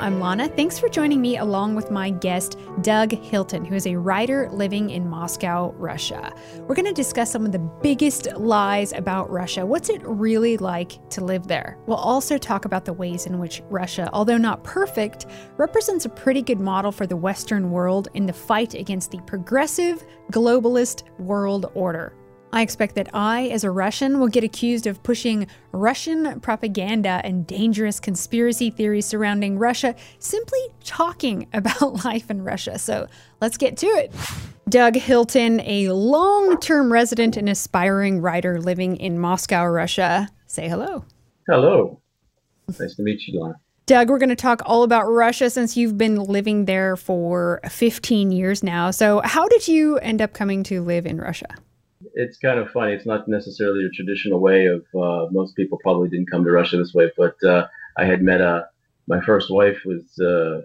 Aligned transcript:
I'm 0.00 0.18
Lana. 0.18 0.48
Thanks 0.48 0.78
for 0.78 0.88
joining 0.88 1.20
me 1.20 1.36
along 1.36 1.74
with 1.74 1.90
my 1.90 2.08
guest, 2.08 2.56
Doug 2.80 3.12
Hilton, 3.12 3.66
who 3.66 3.74
is 3.74 3.86
a 3.86 3.96
writer 3.96 4.48
living 4.50 4.88
in 4.88 5.06
Moscow, 5.06 5.74
Russia. 5.76 6.32
We're 6.60 6.74
going 6.74 6.86
to 6.86 6.94
discuss 6.94 7.30
some 7.30 7.44
of 7.44 7.52
the 7.52 7.58
biggest 7.58 8.26
lies 8.38 8.94
about 8.94 9.28
Russia. 9.28 9.66
What's 9.66 9.90
it 9.90 10.00
really 10.02 10.56
like 10.56 11.06
to 11.10 11.22
live 11.22 11.48
there? 11.48 11.76
We'll 11.86 11.98
also 11.98 12.38
talk 12.38 12.64
about 12.64 12.86
the 12.86 12.94
ways 12.94 13.26
in 13.26 13.38
which 13.38 13.62
Russia, 13.68 14.08
although 14.14 14.38
not 14.38 14.64
perfect, 14.64 15.26
represents 15.58 16.06
a 16.06 16.08
pretty 16.08 16.40
good 16.40 16.60
model 16.60 16.92
for 16.92 17.06
the 17.06 17.16
Western 17.16 17.70
world 17.70 18.08
in 18.14 18.24
the 18.24 18.32
fight 18.32 18.72
against 18.72 19.10
the 19.10 19.20
progressive, 19.26 20.06
globalist 20.32 21.02
world 21.18 21.70
order. 21.74 22.14
I 22.52 22.62
expect 22.62 22.96
that 22.96 23.08
I, 23.14 23.48
as 23.48 23.62
a 23.62 23.70
Russian, 23.70 24.18
will 24.18 24.28
get 24.28 24.42
accused 24.42 24.86
of 24.86 25.02
pushing 25.02 25.46
Russian 25.70 26.40
propaganda 26.40 27.20
and 27.22 27.46
dangerous 27.46 28.00
conspiracy 28.00 28.70
theories 28.70 29.06
surrounding 29.06 29.58
Russia, 29.58 29.94
simply 30.18 30.58
talking 30.82 31.46
about 31.52 32.04
life 32.04 32.30
in 32.30 32.42
Russia. 32.42 32.78
So 32.78 33.06
let's 33.40 33.56
get 33.56 33.76
to 33.78 33.86
it. 33.86 34.12
Doug 34.68 34.96
Hilton, 34.96 35.60
a 35.60 35.90
long 35.90 36.58
term 36.58 36.92
resident 36.92 37.36
and 37.36 37.48
aspiring 37.48 38.20
writer 38.20 38.60
living 38.60 38.96
in 38.96 39.18
Moscow, 39.18 39.64
Russia. 39.66 40.28
Say 40.46 40.68
hello. 40.68 41.04
Hello. 41.48 42.00
Nice 42.68 42.94
to 42.96 43.02
meet 43.02 43.26
you, 43.26 43.40
Lana. 43.40 43.54
Doug, 43.86 44.08
we're 44.08 44.18
going 44.18 44.28
to 44.28 44.36
talk 44.36 44.62
all 44.66 44.84
about 44.84 45.10
Russia 45.10 45.50
since 45.50 45.76
you've 45.76 45.98
been 45.98 46.14
living 46.14 46.66
there 46.66 46.96
for 46.96 47.60
15 47.68 48.30
years 48.30 48.62
now. 48.62 48.92
So, 48.92 49.20
how 49.24 49.48
did 49.48 49.66
you 49.66 49.98
end 49.98 50.22
up 50.22 50.32
coming 50.32 50.62
to 50.64 50.80
live 50.80 51.06
in 51.06 51.18
Russia? 51.18 51.48
It's 52.14 52.38
kind 52.38 52.58
of 52.58 52.70
funny. 52.70 52.92
It's 52.92 53.06
not 53.06 53.28
necessarily 53.28 53.84
a 53.84 53.90
traditional 53.90 54.40
way 54.40 54.66
of 54.66 54.84
uh, 54.94 55.26
most 55.30 55.56
people 55.56 55.78
probably 55.82 56.08
didn't 56.08 56.30
come 56.30 56.44
to 56.44 56.50
Russia 56.50 56.76
this 56.76 56.94
way, 56.94 57.10
but 57.16 57.42
uh, 57.44 57.66
I 57.96 58.04
had 58.04 58.22
met 58.22 58.40
a 58.40 58.48
uh, 58.48 58.64
my 59.06 59.20
first 59.20 59.50
wife 59.50 59.78
was 59.84 60.18
uh, 60.20 60.60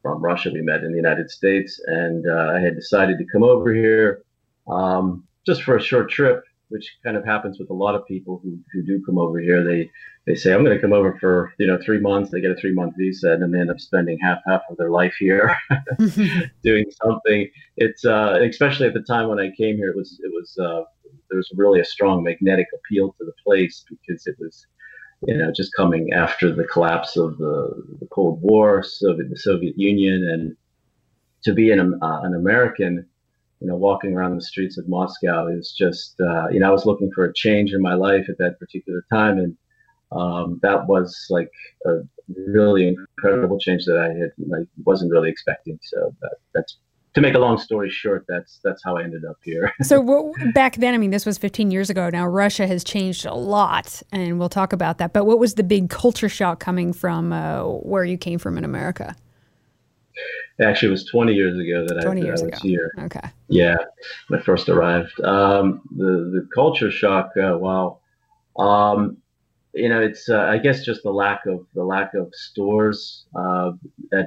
from 0.00 0.22
Russia. 0.22 0.50
We 0.52 0.62
met 0.62 0.82
in 0.82 0.92
the 0.92 0.96
United 0.96 1.30
States, 1.30 1.80
and 1.86 2.26
uh, 2.26 2.52
I 2.56 2.60
had 2.60 2.74
decided 2.74 3.18
to 3.18 3.26
come 3.26 3.42
over 3.42 3.74
here 3.74 4.22
um, 4.66 5.24
just 5.44 5.62
for 5.62 5.76
a 5.76 5.82
short 5.82 6.10
trip 6.10 6.42
which 6.68 6.96
kind 7.04 7.16
of 7.16 7.24
happens 7.24 7.58
with 7.58 7.70
a 7.70 7.74
lot 7.74 7.94
of 7.94 8.06
people 8.06 8.40
who, 8.42 8.58
who 8.72 8.82
do 8.82 9.02
come 9.04 9.18
over 9.18 9.38
here. 9.38 9.64
They 9.64 9.90
they 10.26 10.34
say 10.34 10.52
I'm 10.52 10.64
going 10.64 10.74
to 10.74 10.80
come 10.80 10.92
over 10.92 11.16
for 11.20 11.52
you 11.58 11.66
know 11.66 11.78
three 11.84 12.00
months. 12.00 12.30
They 12.30 12.40
get 12.40 12.50
a 12.50 12.56
three 12.56 12.72
month 12.72 12.94
visa, 12.96 13.32
and 13.32 13.42
then 13.42 13.50
they 13.50 13.60
end 13.60 13.70
up 13.70 13.80
spending 13.80 14.18
half 14.20 14.38
half 14.46 14.62
of 14.70 14.76
their 14.76 14.90
life 14.90 15.14
here 15.18 15.56
doing 16.62 16.84
something. 17.02 17.48
It's 17.76 18.04
uh, 18.04 18.38
especially 18.42 18.86
at 18.86 18.94
the 18.94 19.02
time 19.02 19.28
when 19.28 19.38
I 19.38 19.50
came 19.56 19.76
here, 19.76 19.90
it 19.90 19.96
was 19.96 20.18
it 20.22 20.32
was 20.32 20.56
uh, 20.58 20.84
there 21.28 21.36
was 21.36 21.50
really 21.56 21.80
a 21.80 21.84
strong 21.84 22.22
magnetic 22.22 22.66
appeal 22.74 23.14
to 23.18 23.24
the 23.24 23.34
place 23.44 23.84
because 23.88 24.26
it 24.26 24.36
was 24.38 24.66
you 25.26 25.36
know 25.36 25.52
just 25.54 25.72
coming 25.76 26.12
after 26.12 26.54
the 26.54 26.64
collapse 26.64 27.16
of 27.16 27.36
the, 27.38 27.82
the 28.00 28.06
Cold 28.06 28.40
War, 28.42 28.82
Soviet 28.82 29.28
the 29.30 29.38
Soviet 29.38 29.78
Union, 29.78 30.28
and 30.28 30.56
to 31.44 31.52
be 31.52 31.70
an 31.70 31.98
uh, 32.02 32.20
an 32.22 32.34
American 32.34 33.06
you 33.64 33.70
know, 33.70 33.76
walking 33.76 34.12
around 34.12 34.36
the 34.36 34.42
streets 34.42 34.76
of 34.76 34.86
Moscow 34.88 35.46
is 35.46 35.72
just, 35.72 36.20
uh, 36.20 36.48
you 36.50 36.60
know, 36.60 36.68
I 36.68 36.70
was 36.70 36.84
looking 36.84 37.10
for 37.14 37.24
a 37.24 37.32
change 37.32 37.72
in 37.72 37.80
my 37.80 37.94
life 37.94 38.28
at 38.28 38.36
that 38.36 38.58
particular 38.58 39.06
time. 39.10 39.38
And 39.38 39.56
um, 40.12 40.60
that 40.62 40.86
was 40.86 41.26
like 41.30 41.50
a 41.86 42.00
really 42.28 42.88
incredible 42.88 43.58
change 43.58 43.86
that 43.86 43.96
I 43.96 44.08
had, 44.08 44.32
like, 44.46 44.66
wasn't 44.84 45.12
really 45.12 45.30
expecting. 45.30 45.78
So 45.82 46.14
that, 46.20 46.34
that's, 46.52 46.76
to 47.14 47.22
make 47.22 47.32
a 47.32 47.38
long 47.38 47.56
story 47.56 47.88
short, 47.88 48.26
that's 48.28 48.60
that's 48.62 48.82
how 48.84 48.98
I 48.98 49.04
ended 49.04 49.24
up 49.24 49.36
here. 49.42 49.72
so 49.82 50.34
back 50.52 50.76
then, 50.76 50.92
I 50.92 50.98
mean, 50.98 51.10
this 51.10 51.24
was 51.24 51.38
15 51.38 51.70
years 51.70 51.88
ago. 51.88 52.10
Now 52.10 52.26
Russia 52.26 52.66
has 52.66 52.84
changed 52.84 53.24
a 53.24 53.34
lot, 53.34 54.02
and 54.12 54.38
we'll 54.38 54.50
talk 54.50 54.74
about 54.74 54.98
that. 54.98 55.14
But 55.14 55.24
what 55.24 55.38
was 55.38 55.54
the 55.54 55.62
big 55.62 55.88
culture 55.88 56.28
shock 56.28 56.60
coming 56.60 56.92
from 56.92 57.32
uh, 57.32 57.62
where 57.62 58.04
you 58.04 58.18
came 58.18 58.38
from 58.38 58.58
in 58.58 58.64
America? 58.64 59.16
Actually, 60.62 60.88
it 60.88 60.92
was 60.92 61.04
20 61.06 61.32
years 61.32 61.58
ago 61.58 61.84
that 61.86 62.06
I, 62.06 62.14
years 62.14 62.42
I 62.42 62.46
was 62.46 62.52
ago. 62.52 62.58
here. 62.62 62.92
Okay. 63.00 63.28
Yeah, 63.48 63.76
when 64.28 64.40
I 64.40 64.42
first 64.42 64.68
arrived. 64.68 65.20
Um, 65.22 65.82
the 65.96 66.30
the 66.32 66.48
culture 66.54 66.90
shock. 66.90 67.30
Uh, 67.36 67.58
wow. 67.58 67.98
Um, 68.56 69.16
you 69.74 69.88
know, 69.88 70.00
it's 70.00 70.28
uh, 70.28 70.42
I 70.42 70.58
guess 70.58 70.84
just 70.84 71.02
the 71.02 71.10
lack 71.10 71.46
of 71.46 71.66
the 71.74 71.82
lack 71.82 72.14
of 72.14 72.32
stores. 72.32 73.24
Uh, 73.34 73.72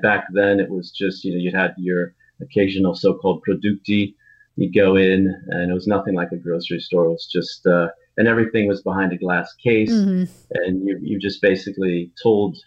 back 0.01 0.25
then, 0.33 0.59
it 0.59 0.69
was 0.69 0.91
just 0.91 1.23
you 1.23 1.31
know 1.31 1.39
you 1.39 1.51
had 1.57 1.73
your 1.77 2.13
occasional 2.41 2.93
so-called 2.93 3.41
producti. 3.47 4.13
You'd 4.57 4.73
go 4.73 4.97
in, 4.97 5.33
and 5.49 5.71
it 5.71 5.73
was 5.73 5.87
nothing 5.87 6.15
like 6.15 6.31
a 6.33 6.37
grocery 6.37 6.81
store. 6.81 7.05
It 7.05 7.09
was 7.11 7.29
just 7.31 7.65
uh, 7.65 7.87
and 8.17 8.27
everything 8.27 8.67
was 8.67 8.81
behind 8.81 9.13
a 9.13 9.17
glass 9.17 9.53
case, 9.53 9.91
mm-hmm. 9.91 10.25
and 10.51 10.85
you 10.85 10.99
you 11.01 11.19
just 11.19 11.41
basically 11.41 12.11
told 12.21 12.57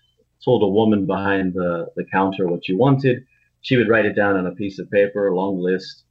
told 0.43 0.62
a 0.62 0.69
woman 0.69 1.06
behind 1.06 1.53
the, 1.54 1.87
the 1.97 2.04
counter 2.10 2.47
what 2.47 2.66
you 2.69 2.78
wanted. 2.78 3.25
She 3.62 3.76
would 3.76 3.88
write 3.88 4.06
it 4.06 4.15
down 4.15 4.37
on 4.37 4.47
a 4.47 4.53
piece 4.53 4.78
of 4.78 4.91
paper, 4.91 5.28
a 5.28 5.37
long 5.37 5.60
list, 5.60 6.04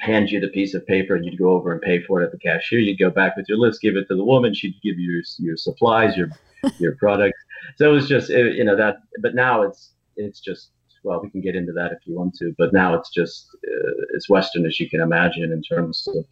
hand 0.00 0.30
you 0.30 0.40
the 0.40 0.48
piece 0.48 0.74
of 0.74 0.86
paper, 0.86 1.14
and 1.14 1.24
you'd 1.24 1.38
go 1.38 1.50
over 1.50 1.72
and 1.72 1.80
pay 1.80 2.02
for 2.02 2.20
it 2.20 2.26
at 2.26 2.32
the 2.32 2.38
cashier. 2.38 2.80
You'd 2.80 2.98
go 2.98 3.10
back 3.10 3.36
with 3.36 3.48
your 3.48 3.58
list, 3.58 3.80
give 3.80 3.96
it 3.96 4.08
to 4.08 4.16
the 4.16 4.24
woman. 4.24 4.54
She'd 4.54 4.80
give 4.82 4.98
you 4.98 5.12
your, 5.12 5.22
your 5.38 5.56
supplies, 5.56 6.16
your 6.16 6.30
your 6.78 6.96
products. 6.96 7.38
So 7.76 7.90
it 7.90 7.92
was 7.92 8.08
just 8.08 8.30
it, 8.30 8.56
you 8.56 8.64
know 8.64 8.76
that. 8.76 8.98
But 9.20 9.34
now 9.34 9.62
it's 9.62 9.92
it's 10.16 10.40
just 10.40 10.70
well, 11.02 11.20
we 11.22 11.30
can 11.30 11.40
get 11.40 11.56
into 11.56 11.72
that 11.72 11.92
if 11.92 11.98
you 12.04 12.14
want 12.14 12.34
to. 12.36 12.54
But 12.58 12.72
now 12.72 12.94
it's 12.94 13.10
just 13.10 13.48
uh, 13.66 14.16
as 14.16 14.28
Western 14.28 14.66
as 14.66 14.78
you 14.78 14.88
can 14.88 15.00
imagine 15.00 15.52
in 15.52 15.62
terms 15.62 16.06
of 16.08 16.24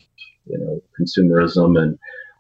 you 0.46 0.58
know 0.58 0.82
consumerism 0.98 1.80
and 1.80 1.98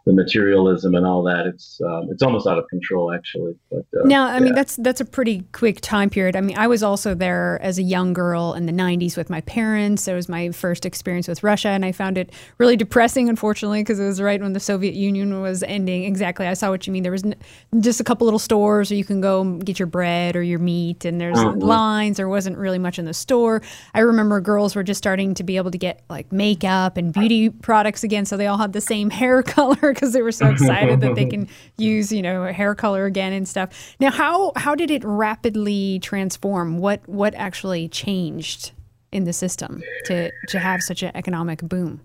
the 0.08 0.14
materialism 0.14 0.94
and 0.94 1.06
all 1.06 1.22
that. 1.22 1.46
It's 1.46 1.80
um, 1.82 2.08
it's 2.10 2.22
almost 2.22 2.46
out 2.46 2.58
of 2.58 2.66
control, 2.68 3.12
actually. 3.12 3.52
But 3.70 3.84
uh, 3.94 4.06
now, 4.06 4.26
I 4.26 4.34
yeah. 4.34 4.40
mean, 4.40 4.54
that's 4.54 4.76
that's 4.76 5.02
a 5.02 5.04
pretty 5.04 5.44
quick 5.52 5.82
time 5.82 6.08
period. 6.08 6.34
I 6.34 6.40
mean, 6.40 6.56
I 6.56 6.66
was 6.66 6.82
also 6.82 7.14
there 7.14 7.58
as 7.60 7.78
a 7.78 7.82
young 7.82 8.14
girl 8.14 8.54
in 8.54 8.64
the 8.64 8.72
'90s 8.72 9.18
with 9.18 9.28
my 9.28 9.42
parents. 9.42 10.08
It 10.08 10.14
was 10.14 10.26
my 10.26 10.50
first 10.50 10.86
experience 10.86 11.28
with 11.28 11.42
Russia, 11.42 11.68
and 11.68 11.84
I 11.84 11.92
found 11.92 12.16
it 12.16 12.32
really 12.56 12.74
depressing, 12.74 13.28
unfortunately, 13.28 13.82
because 13.82 14.00
it 14.00 14.06
was 14.06 14.18
right 14.18 14.40
when 14.40 14.54
the 14.54 14.60
Soviet 14.60 14.94
Union 14.94 15.42
was 15.42 15.62
ending. 15.62 16.04
Exactly, 16.04 16.46
I 16.46 16.54
saw 16.54 16.70
what 16.70 16.86
you 16.86 16.92
mean. 16.92 17.02
There 17.02 17.12
was 17.12 17.24
n- 17.24 17.36
just 17.78 18.00
a 18.00 18.04
couple 18.04 18.24
little 18.24 18.38
stores 18.38 18.90
where 18.90 18.96
you 18.96 19.04
can 19.04 19.20
go 19.20 19.58
get 19.58 19.78
your 19.78 19.86
bread 19.86 20.36
or 20.36 20.42
your 20.42 20.58
meat, 20.58 21.04
and 21.04 21.20
there's 21.20 21.36
mm-hmm. 21.36 21.60
lines. 21.60 22.16
There 22.16 22.30
wasn't 22.30 22.56
really 22.56 22.78
much 22.78 22.98
in 22.98 23.04
the 23.04 23.14
store. 23.14 23.60
I 23.92 24.00
remember 24.00 24.40
girls 24.40 24.74
were 24.74 24.82
just 24.82 24.98
starting 24.98 25.34
to 25.34 25.44
be 25.44 25.58
able 25.58 25.70
to 25.70 25.78
get 25.78 26.02
like 26.08 26.32
makeup 26.32 26.96
and 26.96 27.12
beauty 27.12 27.50
products 27.50 28.02
again, 28.02 28.24
so 28.24 28.38
they 28.38 28.46
all 28.46 28.56
had 28.56 28.72
the 28.72 28.80
same 28.80 29.10
hair 29.18 29.42
color 29.42 29.97
because 29.98 30.12
they 30.12 30.22
were 30.22 30.32
so 30.32 30.48
excited 30.48 31.00
that 31.00 31.16
they 31.16 31.26
can 31.30 31.48
use 31.76 32.12
you 32.12 32.22
know 32.22 32.52
hair 32.52 32.74
color 32.74 33.04
again 33.06 33.32
and 33.32 33.48
stuff. 33.48 33.96
Now, 33.98 34.10
how 34.10 34.52
how 34.56 34.74
did 34.74 34.90
it 34.90 35.02
rapidly 35.04 35.98
transform? 36.00 36.78
What 36.78 37.06
what 37.08 37.34
actually 37.34 37.88
changed 37.88 38.72
in 39.10 39.24
the 39.24 39.32
system 39.32 39.82
to 40.04 40.30
to 40.48 40.58
have 40.58 40.82
such 40.82 41.02
an 41.02 41.10
economic 41.14 41.60
boom? 41.62 42.00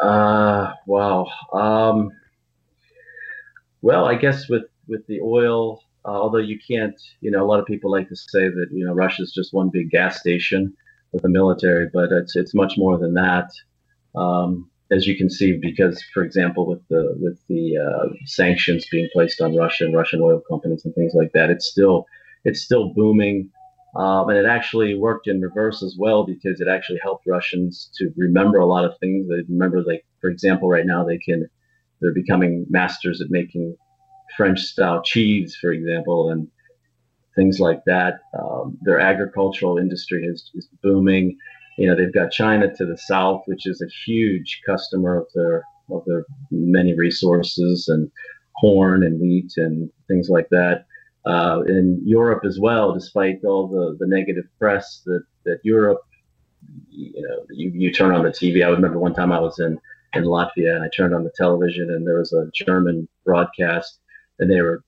Uh, 0.00 0.72
wow. 0.86 1.26
Um, 1.52 2.10
well, 3.80 4.04
I 4.06 4.14
guess 4.14 4.48
with 4.48 4.64
with 4.86 5.06
the 5.06 5.20
oil, 5.20 5.82
uh, 6.04 6.08
although 6.08 6.38
you 6.38 6.58
can't, 6.58 7.00
you 7.20 7.30
know, 7.30 7.42
a 7.42 7.46
lot 7.46 7.60
of 7.60 7.66
people 7.66 7.90
like 7.90 8.08
to 8.08 8.16
say 8.16 8.48
that 8.48 8.66
you 8.70 8.84
know 8.84 8.92
Russia's 8.92 9.32
just 9.32 9.54
one 9.54 9.70
big 9.70 9.90
gas 9.90 10.20
station 10.20 10.74
with 11.12 11.22
the 11.22 11.28
military, 11.28 11.88
but 11.92 12.12
it's 12.12 12.36
it's 12.36 12.54
much 12.54 12.74
more 12.76 12.98
than 12.98 13.14
that. 13.14 13.50
Um, 14.14 14.68
as 14.92 15.06
you 15.06 15.16
can 15.16 15.30
see, 15.30 15.58
because, 15.60 16.02
for 16.12 16.22
example, 16.22 16.66
with 16.66 16.86
the 16.88 17.16
with 17.18 17.38
the 17.48 17.76
uh, 17.78 18.08
sanctions 18.26 18.86
being 18.90 19.08
placed 19.12 19.40
on 19.40 19.56
Russia 19.56 19.84
and 19.84 19.94
Russian 19.94 20.20
oil 20.20 20.42
companies 20.48 20.84
and 20.84 20.94
things 20.94 21.14
like 21.14 21.32
that, 21.32 21.50
it's 21.50 21.66
still 21.66 22.06
it's 22.44 22.60
still 22.60 22.92
booming, 22.92 23.50
um, 23.96 24.28
and 24.28 24.38
it 24.38 24.46
actually 24.46 24.94
worked 24.94 25.28
in 25.28 25.40
reverse 25.40 25.82
as 25.82 25.96
well 25.98 26.24
because 26.24 26.60
it 26.60 26.68
actually 26.68 27.00
helped 27.02 27.26
Russians 27.26 27.90
to 27.96 28.12
remember 28.16 28.58
a 28.58 28.66
lot 28.66 28.84
of 28.84 28.92
things. 29.00 29.28
They 29.28 29.42
remember, 29.48 29.82
like 29.82 30.04
for 30.20 30.28
example, 30.28 30.68
right 30.68 30.86
now 30.86 31.04
they 31.04 31.18
can 31.18 31.48
they're 32.00 32.12
becoming 32.12 32.66
masters 32.68 33.20
at 33.20 33.30
making 33.30 33.76
French 34.36 34.60
style 34.60 35.02
cheese, 35.02 35.56
for 35.60 35.72
example, 35.72 36.30
and 36.30 36.48
things 37.34 37.60
like 37.60 37.80
that. 37.86 38.20
Um, 38.38 38.76
their 38.82 39.00
agricultural 39.00 39.78
industry 39.78 40.24
is, 40.24 40.50
is 40.54 40.68
booming 40.82 41.38
you 41.78 41.86
know 41.86 41.96
they've 41.96 42.12
got 42.12 42.30
China 42.30 42.74
to 42.74 42.86
the 42.86 42.98
south, 42.98 43.42
which 43.46 43.66
is 43.66 43.80
a 43.80 44.10
huge 44.10 44.60
customer 44.66 45.18
of 45.18 45.26
their 45.34 45.64
of 45.90 46.04
their 46.06 46.24
many 46.50 46.94
resources 46.94 47.88
and 47.88 48.10
corn 48.60 49.04
and 49.04 49.20
wheat 49.20 49.52
and 49.56 49.90
things 50.08 50.28
like 50.28 50.48
that. 50.50 50.86
Uh, 51.24 51.60
in 51.68 52.00
Europe 52.04 52.44
as 52.44 52.58
well, 52.58 52.92
despite 52.92 53.44
all 53.44 53.68
the, 53.68 53.96
the 54.00 54.06
negative 54.08 54.44
press 54.58 55.02
that, 55.06 55.22
that 55.44 55.58
Europe, 55.62 56.00
you 56.90 57.22
know, 57.22 57.46
you, 57.50 57.70
you 57.72 57.92
turn 57.92 58.12
on 58.12 58.24
the 58.24 58.30
TV. 58.30 58.64
I 58.64 58.68
remember 58.68 58.98
one 58.98 59.14
time 59.14 59.30
I 59.30 59.38
was 59.38 59.60
in, 59.60 59.78
in 60.14 60.24
Latvia 60.24 60.74
and 60.74 60.82
I 60.82 60.88
turned 60.88 61.14
on 61.14 61.22
the 61.22 61.32
television 61.36 61.90
and 61.90 62.04
there 62.06 62.18
was 62.18 62.32
a 62.32 62.50
German 62.52 63.08
broadcast 63.24 64.00
and 64.40 64.50
they 64.50 64.60
were 64.60 64.82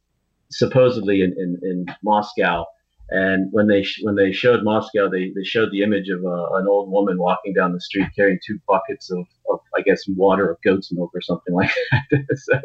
supposedly 0.51 1.23
in, 1.23 1.33
in, 1.39 1.59
in 1.63 1.87
Moscow 2.03 2.67
and 3.11 3.53
when 3.53 3.67
they 3.67 3.83
sh- 3.83 4.01
when 4.03 4.15
they 4.15 4.33
showed 4.33 4.65
Moscow, 4.65 5.09
they, 5.11 5.31
they 5.35 5.45
showed 5.45 5.71
the 5.71 5.83
image 5.83 6.09
of 6.09 6.25
uh, 6.25 6.55
an 6.55 6.67
old 6.67 6.91
woman 6.91 7.19
walking 7.19 7.53
down 7.53 7.73
the 7.73 7.81
street 7.81 8.09
carrying 8.17 8.39
two 8.45 8.59
buckets 8.67 9.11
of, 9.11 9.27
of 9.51 9.61
I 9.77 9.83
guess 9.83 10.09
water 10.09 10.49
or 10.49 10.59
goat's 10.65 10.91
milk 10.91 11.11
or 11.15 11.21
something 11.21 11.55
like 11.55 11.71
that. 11.91 12.27
so, 12.37 12.61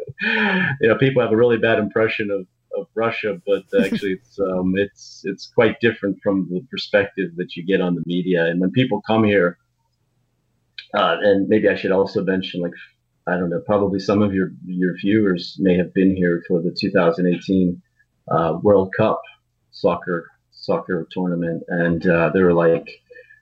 you 0.80 0.88
know, 0.88 0.96
people 0.96 1.22
have 1.22 1.32
a 1.32 1.36
really 1.36 1.58
bad 1.58 1.78
impression 1.78 2.30
of, 2.30 2.46
of 2.80 2.86
Russia, 2.94 3.40
but 3.46 3.64
actually 3.84 4.12
it's 4.12 4.40
um, 4.40 4.74
it's 4.76 5.22
it's 5.24 5.46
quite 5.46 5.78
different 5.80 6.18
from 6.22 6.48
the 6.50 6.62
perspective 6.70 7.32
that 7.36 7.54
you 7.54 7.64
get 7.64 7.82
on 7.82 7.94
the 7.94 8.02
media. 8.06 8.46
And 8.46 8.60
when 8.60 8.70
people 8.70 9.02
come 9.06 9.24
here, 9.24 9.58
uh, 10.94 11.18
and 11.20 11.48
maybe 11.48 11.68
I 11.68 11.74
should 11.74 11.92
also 11.92 12.24
mention, 12.24 12.62
like 12.62 12.72
I 13.26 13.36
don't 13.36 13.50
know, 13.50 13.60
probably 13.66 13.98
some 13.98 14.22
of 14.22 14.32
your 14.32 14.52
your 14.64 14.96
viewers 14.96 15.58
may 15.60 15.76
have 15.76 15.92
been 15.92 16.16
here 16.16 16.42
for 16.48 16.62
the 16.62 16.74
2018 16.80 17.82
uh, 18.30 18.58
World 18.62 18.94
Cup 18.96 19.20
soccer 19.70 20.26
soccer 20.52 21.06
tournament, 21.10 21.62
and 21.68 22.06
uh, 22.06 22.30
there 22.32 22.44
were 22.44 22.54
like 22.54 22.88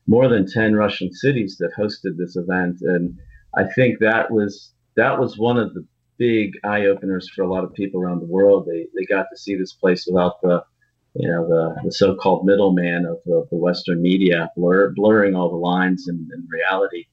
more 0.07 0.29
than 0.29 0.47
10 0.47 0.75
Russian 0.75 1.13
cities 1.13 1.57
that 1.59 1.73
hosted 1.77 2.17
this 2.17 2.37
event, 2.37 2.79
and 2.81 3.19
I 3.57 3.65
think 3.75 3.99
that 4.01 4.31
was 4.31 4.73
that 4.97 5.19
was 5.19 5.39
one 5.39 5.59
of 5.59 5.75
the 5.75 5.85
big 6.19 6.53
eye 6.65 6.87
openers 6.87 7.29
for 7.31 7.43
a 7.43 7.51
lot 7.51 7.65
of 7.65 7.75
people 7.75 8.01
around 8.01 8.21
the 8.21 8.27
world. 8.27 8.67
They 8.67 8.87
they 8.97 9.05
got 9.05 9.27
to 9.31 9.39
see 9.39 9.57
this 9.57 9.73
place 9.73 10.07
without 10.07 10.41
the 10.43 10.63
you 11.15 11.29
know 11.29 11.49
the, 11.49 11.81
the 11.85 11.93
so-called 11.93 12.45
middleman 12.45 13.07
of 13.07 13.19
the, 13.25 13.47
the 13.51 13.57
Western 13.57 14.03
media 14.03 14.51
blur, 14.57 14.93
blurring 14.95 15.35
all 15.35 15.51
the 15.51 15.57
lines 15.57 16.07
in, 16.09 16.29
in 16.33 16.47
reality 16.49 17.07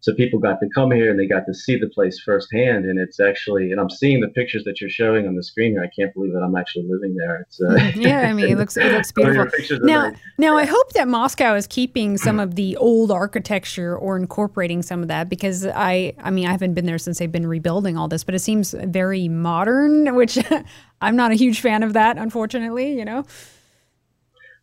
so 0.00 0.14
people 0.14 0.38
got 0.38 0.58
to 0.60 0.68
come 0.74 0.90
here 0.90 1.10
and 1.10 1.18
they 1.18 1.26
got 1.26 1.44
to 1.46 1.54
see 1.54 1.78
the 1.78 1.88
place 1.88 2.18
firsthand. 2.18 2.84
And 2.84 2.98
it's 2.98 3.20
actually 3.20 3.70
and 3.70 3.80
i'm 3.80 3.90
seeing 3.90 4.20
the 4.20 4.28
pictures 4.28 4.64
that 4.64 4.80
you're 4.80 4.90
showing 4.90 5.26
on 5.26 5.36
the 5.36 5.42
screen 5.42 5.72
here. 5.72 5.82
I 5.82 5.90
can't 5.94 6.12
believe 6.14 6.32
that 6.32 6.42
i'm 6.42 6.56
actually 6.56 6.86
living 6.88 7.14
there. 7.16 7.40
It's 7.42 7.60
uh, 7.60 7.90
yeah 8.00 8.28
i 8.28 8.32
mean 8.32 8.48
it 8.48 8.56
looks 8.56 8.76
it 8.76 8.92
looks 8.92 9.12
beautiful. 9.12 9.46
now 9.86 10.12
now 10.38 10.56
i 10.56 10.64
hope 10.64 10.92
that 10.92 11.08
moscow 11.08 11.54
is 11.54 11.66
keeping 11.66 12.16
some 12.16 12.40
of 12.40 12.54
the 12.54 12.76
old 12.76 13.10
architecture 13.10 13.96
or 13.96 14.16
incorporating 14.16 14.82
some 14.82 15.02
of 15.02 15.08
that 15.08 15.28
because 15.28 15.66
i 15.66 16.12
i 16.18 16.30
mean 16.30 16.46
i 16.46 16.50
haven't 16.50 16.74
been 16.74 16.86
there 16.86 16.98
since 16.98 17.18
they've 17.18 17.32
been 17.32 17.46
rebuilding 17.46 17.96
all 17.96 18.08
this 18.08 18.24
but 18.24 18.34
it 18.34 18.40
seems 18.40 18.74
very 18.84 19.28
modern 19.28 20.14
which 20.14 20.38
i'm 21.00 21.16
not 21.16 21.30
a 21.30 21.34
huge 21.34 21.60
fan 21.60 21.82
of 21.82 21.92
that 21.92 22.16
unfortunately 22.18 22.96
you 22.96 23.04
know 23.04 23.24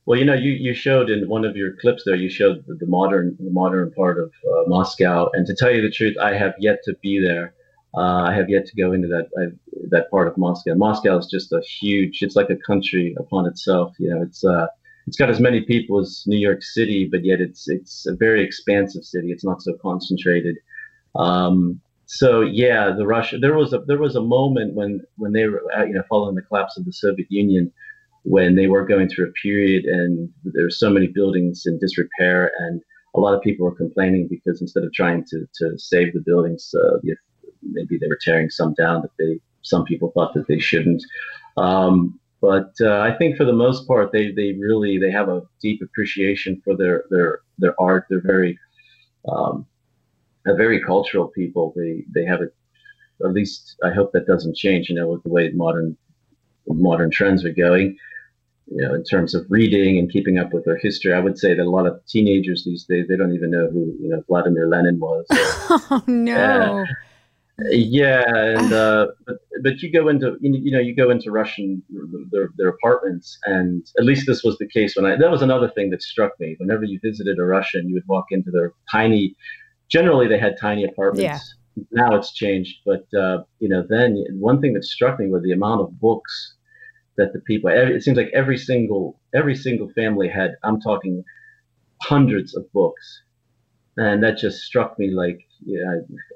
well, 0.08 0.18
you 0.18 0.24
know, 0.24 0.34
you, 0.34 0.52
you 0.54 0.74
showed 0.74 1.10
in 1.10 1.28
one 1.28 1.44
of 1.44 1.58
your 1.58 1.74
clips 1.82 2.04
there, 2.06 2.16
you 2.16 2.30
showed 2.30 2.64
the, 2.66 2.76
the 2.76 2.86
modern 2.86 3.36
the 3.42 3.52
modern 3.52 3.92
part 3.92 4.18
of 4.18 4.32
uh, 4.50 4.64
Moscow. 4.68 5.30
And 5.34 5.46
to 5.46 5.54
tell 5.54 5.70
you 5.70 5.82
the 5.82 5.92
truth, 5.92 6.16
I 6.18 6.34
have 6.34 6.54
yet 6.60 6.80
to 6.86 6.96
be 7.04 7.20
there. 7.20 7.54
Uh, 7.94 8.24
I 8.24 8.34
have 8.34 8.50
yet 8.50 8.66
to 8.68 8.76
go 8.82 8.94
into 8.94 9.10
that 9.10 9.28
uh, 9.38 9.52
that 9.90 10.10
part 10.10 10.30
of 10.30 10.38
Moscow. 10.38 10.76
Moscow 10.76 11.18
is 11.18 11.28
just 11.28 11.52
a 11.52 11.60
huge. 11.60 12.20
It's 12.22 12.38
like 12.38 12.50
a 12.50 12.56
country 12.56 13.16
upon 13.20 13.48
itself. 13.48 13.96
You 14.00 14.12
know, 14.12 14.22
it's 14.22 14.46
uh, 14.46 14.68
it's 15.08 15.18
got 15.18 15.30
as 15.30 15.42
many 15.42 15.60
people 15.60 16.00
as 16.00 16.24
New 16.26 16.40
York 16.40 16.64
City, 16.64 17.06
but 17.12 17.26
yet 17.26 17.42
it's 17.42 17.68
it's 17.68 18.06
a 18.06 18.16
very 18.16 18.42
expansive 18.42 19.04
city. 19.04 19.34
It's 19.34 19.44
not 19.44 19.62
so 19.62 19.74
concentrated. 19.82 20.56
Um, 21.16 21.82
so 22.06 22.40
yeah, 22.40 22.92
the 22.98 23.06
Russia. 23.06 23.40
There 23.40 23.58
was 23.58 23.74
a 23.74 23.80
there 23.80 24.00
was 24.00 24.16
a 24.16 24.22
moment 24.22 24.74
when 24.74 25.02
when 25.18 25.34
they 25.34 25.48
were 25.48 25.64
uh, 25.78 25.84
you 25.84 25.96
know 25.96 26.04
following 26.08 26.36
the 26.36 26.44
collapse 26.44 26.78
of 26.78 26.86
the 26.86 26.94
Soviet 26.94 27.30
Union 27.30 27.74
when 28.28 28.56
they 28.56 28.68
were 28.68 28.86
going 28.86 29.08
through 29.08 29.30
a 29.30 29.32
period 29.32 29.86
and 29.86 30.30
there 30.44 30.66
were 30.66 30.70
so 30.70 30.90
many 30.90 31.08
buildings 31.08 31.66
in 31.66 31.80
disrepair 31.80 32.52
and 32.60 32.82
a 33.16 33.22
lot 33.22 33.34
of 33.34 33.42
people 33.42 33.66
were 33.66 33.76
complaining 33.76 34.28
because 34.30 34.60
instead 34.62 34.84
of 34.84 34.92
trying 34.92 35.24
to, 35.30 35.48
to 35.56 35.80
save 35.80 36.14
the 36.14 36.20
buildings, 36.20 36.76
uh, 36.76 36.98
maybe 37.64 37.98
they 37.98 38.08
were 38.08 38.20
tearing 38.22 38.50
some 38.50 38.74
down 38.74 39.02
that 39.02 39.12
they 39.18 39.40
some 39.62 39.86
people 39.86 40.12
thought 40.12 40.34
that 40.34 40.48
they 40.48 40.60
shouldn't. 40.60 41.02
Um, 41.56 42.20
but 42.42 42.74
uh, 42.82 43.00
I 43.00 43.16
think 43.18 43.38
for 43.38 43.46
the 43.46 43.54
most 43.54 43.88
part, 43.88 44.12
they, 44.12 44.32
they 44.32 44.54
really 44.60 44.98
they 45.00 45.10
have 45.10 45.30
a 45.30 45.42
deep 45.62 45.82
appreciation 45.82 46.62
for 46.66 46.76
their 46.76 47.06
their 47.10 47.40
their 47.58 47.80
art. 47.80 48.08
They're 48.10 48.22
very 48.22 48.60
um, 49.30 49.66
a 50.46 50.54
very 50.54 50.82
cultural 50.84 51.30
people. 51.30 51.74
They 51.78 52.04
they 52.14 52.26
have 52.26 52.42
a 52.42 52.48
at 53.26 53.34
least 53.34 53.78
I 53.84 53.92
hope 53.92 54.12
that 54.12 54.28
doesn't 54.28 54.56
change. 54.58 54.90
You 54.90 54.96
know, 54.96 55.08
with 55.08 55.24
the 55.24 55.30
way 55.30 55.50
modern 55.54 55.98
modern 56.68 57.10
trends 57.10 57.46
are 57.46 57.54
going 57.54 57.98
you 58.70 58.82
know, 58.82 58.94
in 58.94 59.04
terms 59.04 59.34
of 59.34 59.46
reading 59.50 59.98
and 59.98 60.12
keeping 60.12 60.38
up 60.38 60.54
with 60.54 60.66
their 60.66 60.78
history, 60.78 61.14
I 61.14 61.20
would 61.20 61.38
say 61.38 61.54
that 61.54 61.64
a 61.64 61.70
lot 61.70 61.88
of 61.88 62.06
teenagers 62.08 62.64
these 62.66 62.84
days 62.84 63.08
they 63.08 63.16
don't 63.16 63.34
even 63.34 63.52
know 63.52 63.70
who 63.72 63.96
you 64.00 64.10
know 64.10 64.22
Vladimir 64.28 64.68
Lenin 64.68 65.00
was. 65.00 65.26
oh 65.32 66.04
no. 66.08 66.86
Uh, 67.60 67.70
yeah, 67.72 68.24
and 68.28 68.72
uh, 68.72 69.08
but 69.26 69.38
but 69.64 69.82
you 69.82 69.92
go 69.92 70.10
into 70.10 70.38
you 70.42 70.72
know 70.72 70.80
you 70.80 70.96
go 70.96 71.10
into 71.10 71.32
Russian 71.32 71.82
their, 72.32 72.50
their 72.58 72.70
apartments, 72.70 73.38
and 73.46 73.88
at 73.98 74.06
least 74.06 74.28
this 74.28 74.44
was 74.44 74.58
the 74.58 74.68
case 74.68 74.96
when 74.96 75.06
I. 75.06 75.16
That 75.16 75.32
was 75.32 75.42
another 75.42 75.70
thing 75.70 75.90
that 75.92 76.04
struck 76.04 76.40
me. 76.40 76.56
Whenever 76.60 76.84
you 76.84 77.00
visited 77.02 77.40
a 77.40 77.44
Russian, 77.44 77.88
you 77.88 77.96
would 77.96 78.08
walk 78.08 78.26
into 78.32 78.52
their 78.52 78.74
tiny. 78.92 79.36
Generally, 79.90 80.28
they 80.28 80.38
had 80.38 80.56
tiny 80.60 80.84
apartments. 80.84 81.56
Yeah. 81.76 81.84
Now 81.92 82.16
it's 82.16 82.34
changed, 82.34 82.80
but 82.86 83.06
uh, 83.18 83.44
you 83.60 83.70
know, 83.70 83.84
then 83.88 84.24
one 84.34 84.62
thing 84.62 84.74
that 84.74 84.84
struck 84.84 85.20
me 85.20 85.28
was 85.30 85.42
the 85.44 85.52
amount 85.52 85.82
of 85.82 86.00
books 86.00 86.57
that 87.18 87.34
the 87.34 87.40
people 87.42 87.70
it 87.70 88.04
seems 88.04 88.18
like 88.18 88.32
every 88.34 88.58
single 88.58 89.20
every 89.36 89.56
single 89.56 89.90
family 89.90 90.28
had 90.30 90.56
i'm 90.64 90.80
talking 90.82 91.24
hundreds 92.04 92.56
of 92.56 92.72
books. 92.74 93.24
And 93.98 94.22
that 94.24 94.38
just 94.38 94.62
struck 94.62 94.98
me 95.00 95.12
like 95.12 95.40
yeah 95.66 95.84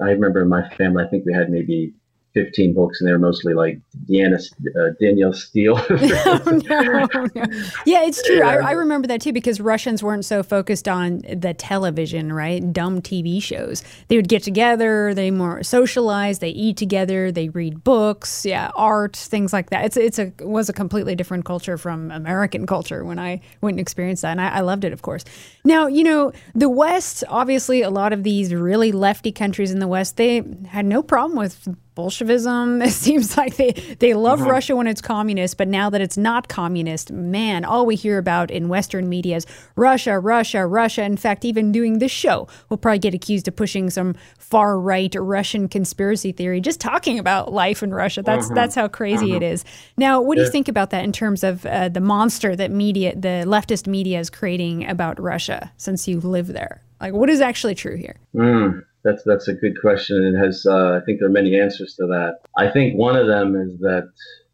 i, 0.01 0.05
I 0.05 0.11
remember 0.11 0.41
in 0.41 0.49
my 0.49 0.67
family 0.69 1.03
i 1.03 1.07
think 1.07 1.25
we 1.25 1.33
had 1.33 1.49
maybe 1.51 1.93
15 2.33 2.73
books 2.73 3.01
and 3.01 3.07
they're 3.07 3.19
mostly 3.19 3.53
like 3.53 3.79
Deanna, 4.09 4.39
uh, 4.75 4.93
Danielle 4.99 5.33
Steel. 5.33 5.75
no, 5.89 6.41
no, 6.45 7.27
no. 7.35 7.45
Yeah, 7.85 8.03
it's 8.03 8.23
true. 8.25 8.37
Yeah. 8.37 8.47
I, 8.47 8.69
I, 8.69 8.71
remember 8.71 9.07
that 9.07 9.21
too 9.21 9.33
because 9.33 9.59
Russians 9.59 10.01
weren't 10.01 10.23
so 10.23 10.41
focused 10.41 10.87
on 10.87 11.21
the 11.33 11.53
television, 11.53 12.31
right? 12.31 12.71
Dumb 12.71 13.01
TV 13.01 13.41
shows. 13.41 13.83
They 14.07 14.15
would 14.15 14.29
get 14.29 14.43
together, 14.43 15.13
they 15.13 15.29
more 15.29 15.61
socialize, 15.63 16.39
they 16.39 16.49
eat 16.49 16.77
together, 16.77 17.31
they 17.31 17.49
read 17.49 17.83
books, 17.83 18.45
yeah, 18.45 18.71
art, 18.75 19.15
things 19.15 19.51
like 19.51 19.69
that. 19.69 19.85
It's 19.85 19.97
it's 19.97 20.19
a 20.19 20.27
it 20.27 20.47
was 20.47 20.69
a 20.69 20.73
completely 20.73 21.15
different 21.15 21.45
culture 21.45 21.77
from 21.77 22.11
American 22.11 22.65
culture 22.65 23.03
when 23.03 23.19
I 23.19 23.41
went 23.61 23.75
and 23.75 23.79
experienced 23.79 24.21
that. 24.21 24.31
And 24.31 24.41
I, 24.41 24.49
I 24.49 24.59
loved 24.61 24.85
it, 24.85 24.93
of 24.93 25.01
course. 25.01 25.25
Now, 25.65 25.87
you 25.87 26.03
know, 26.03 26.31
the 26.55 26.69
West, 26.69 27.23
obviously 27.27 27.81
a 27.81 27.89
lot 27.89 28.13
of 28.13 28.23
these 28.23 28.53
really 28.53 28.91
lefty 28.91 29.31
countries 29.31 29.71
in 29.71 29.79
the 29.79 29.87
West, 29.87 30.17
they 30.17 30.43
had 30.67 30.85
no 30.85 31.03
problem 31.03 31.37
with 31.37 31.67
Bolshevism. 31.95 32.81
It 32.91 32.91
seems 32.91 33.37
like 33.37 33.55
they, 33.55 33.71
they 33.99 34.13
love 34.13 34.41
uh-huh. 34.41 34.51
Russia 34.51 34.75
when 34.75 34.87
it's 34.87 35.01
communist, 35.01 35.57
but 35.57 35.67
now 35.67 35.89
that 35.89 36.01
it's 36.01 36.17
not 36.17 36.47
communist, 36.47 37.11
man, 37.11 37.63
all 37.65 37.85
we 37.85 37.95
hear 37.95 38.17
about 38.17 38.51
in 38.51 38.69
Western 38.69 39.07
media 39.09 39.37
is 39.37 39.45
Russia, 39.75 40.19
Russia, 40.19 40.65
Russia. 40.65 41.03
In 41.03 41.17
fact, 41.17 41.45
even 41.45 41.71
doing 41.71 41.99
this 41.99 42.11
show, 42.11 42.47
we'll 42.69 42.77
probably 42.77 42.99
get 42.99 43.13
accused 43.13 43.47
of 43.47 43.55
pushing 43.55 43.89
some 43.89 44.15
far 44.37 44.79
right 44.79 45.13
Russian 45.15 45.67
conspiracy 45.67 46.31
theory, 46.31 46.59
just 46.61 46.79
talking 46.79 47.17
about 47.17 47.53
life 47.53 47.81
in 47.81 47.93
Russia. 47.93 48.21
That's 48.21 48.45
uh-huh. 48.45 48.55
that's 48.55 48.75
how 48.75 48.87
crazy 48.87 49.27
uh-huh. 49.27 49.37
it 49.37 49.43
is. 49.43 49.65
Now, 49.97 50.21
what 50.21 50.35
do 50.35 50.43
you 50.43 50.49
think 50.49 50.67
about 50.67 50.89
that 50.91 51.03
in 51.03 51.11
terms 51.11 51.43
of 51.43 51.65
uh, 51.65 51.89
the 51.89 52.01
monster 52.01 52.55
that 52.55 52.71
media, 52.71 53.15
the 53.15 53.45
leftist 53.47 53.87
media, 53.87 54.19
is 54.19 54.29
creating 54.29 54.87
about 54.87 55.19
Russia 55.19 55.71
since 55.77 56.07
you 56.07 56.19
live 56.19 56.47
there? 56.47 56.83
Like, 56.99 57.13
what 57.13 57.29
is 57.29 57.41
actually 57.41 57.75
true 57.75 57.95
here? 57.95 58.19
Mm. 58.35 58.83
That's 59.03 59.23
that's 59.23 59.47
a 59.47 59.53
good 59.53 59.79
question. 59.81 60.23
It 60.23 60.37
has 60.37 60.65
uh, 60.65 60.99
I 61.01 61.05
think 61.05 61.19
there 61.19 61.27
are 61.27 61.31
many 61.31 61.59
answers 61.59 61.95
to 61.95 62.05
that. 62.07 62.39
I 62.57 62.69
think 62.69 62.97
one 62.97 63.15
of 63.15 63.27
them 63.27 63.55
is 63.55 63.79
that 63.79 64.09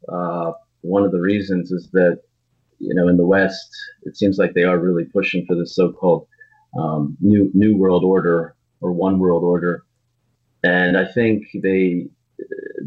uh, 0.08 0.52
one 0.82 1.04
of 1.04 1.12
the 1.12 1.20
reasons 1.20 1.72
is 1.72 1.90
that 1.92 2.22
you 2.80 2.94
know 2.96 3.08
in 3.08 3.18
the 3.18 3.26
West 3.26 3.70
it 4.04 4.16
seems 4.16 4.38
like 4.38 4.54
they 4.54 4.64
are 4.64 4.80
really 4.80 5.06
pushing 5.06 5.46
for 5.46 5.56
this 5.56 5.76
so-called 5.76 6.28
um, 6.80 7.18
new 7.20 7.52
new 7.54 7.76
world 7.76 8.04
order 8.06 8.56
or 8.80 8.94
one 8.94 9.20
world 9.20 9.44
order, 9.44 9.84
and 10.64 10.98
I 10.98 11.06
think 11.12 11.44
they 11.62 12.08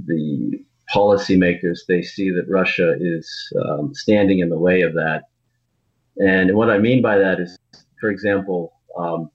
the 0.06 0.64
policymakers 0.94 1.80
they 1.86 2.02
see 2.02 2.30
that 2.30 2.48
Russia 2.48 2.96
is 2.98 3.52
um, 3.64 3.94
standing 3.94 4.38
in 4.38 4.48
the 4.48 4.58
way 4.58 4.80
of 4.80 4.94
that. 4.94 5.24
And 6.16 6.54
what 6.56 6.70
I 6.70 6.78
mean 6.78 7.02
by 7.02 7.18
that 7.18 7.38
is, 7.38 7.56
for 8.00 8.10
example, 8.10 8.72
um, 8.98 9.30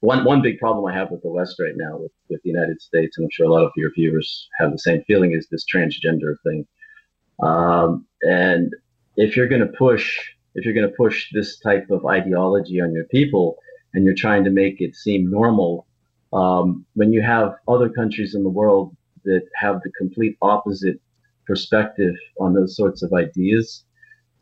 one 0.00 0.24
one 0.24 0.42
big 0.42 0.58
problem 0.58 0.86
I 0.86 0.96
have 0.96 1.10
with 1.10 1.22
the 1.22 1.30
West 1.30 1.56
right 1.58 1.74
now, 1.76 1.96
with, 1.96 2.12
with 2.28 2.42
the 2.42 2.50
United 2.50 2.80
States, 2.80 3.16
and 3.16 3.24
I'm 3.24 3.30
sure 3.32 3.46
a 3.46 3.52
lot 3.52 3.64
of 3.64 3.72
your 3.76 3.90
viewers 3.92 4.48
have 4.58 4.70
the 4.70 4.78
same 4.78 5.02
feeling, 5.06 5.32
is 5.32 5.48
this 5.48 5.64
transgender 5.72 6.34
thing. 6.44 6.66
Um, 7.42 8.06
and 8.22 8.72
if 9.16 9.36
you're 9.36 9.48
going 9.48 9.60
to 9.60 9.72
push, 9.78 10.18
if 10.54 10.64
you're 10.64 10.74
going 10.74 10.88
to 10.88 10.96
push 10.96 11.28
this 11.32 11.58
type 11.58 11.90
of 11.90 12.06
ideology 12.06 12.80
on 12.80 12.92
your 12.92 13.04
people, 13.04 13.56
and 13.94 14.04
you're 14.04 14.14
trying 14.14 14.44
to 14.44 14.50
make 14.50 14.80
it 14.80 14.94
seem 14.94 15.30
normal, 15.30 15.86
um, 16.32 16.84
when 16.94 17.12
you 17.12 17.22
have 17.22 17.54
other 17.66 17.88
countries 17.88 18.34
in 18.34 18.42
the 18.44 18.50
world 18.50 18.94
that 19.24 19.42
have 19.54 19.80
the 19.82 19.90
complete 19.98 20.36
opposite 20.42 21.00
perspective 21.46 22.14
on 22.38 22.54
those 22.54 22.76
sorts 22.76 23.02
of 23.02 23.12
ideas, 23.12 23.84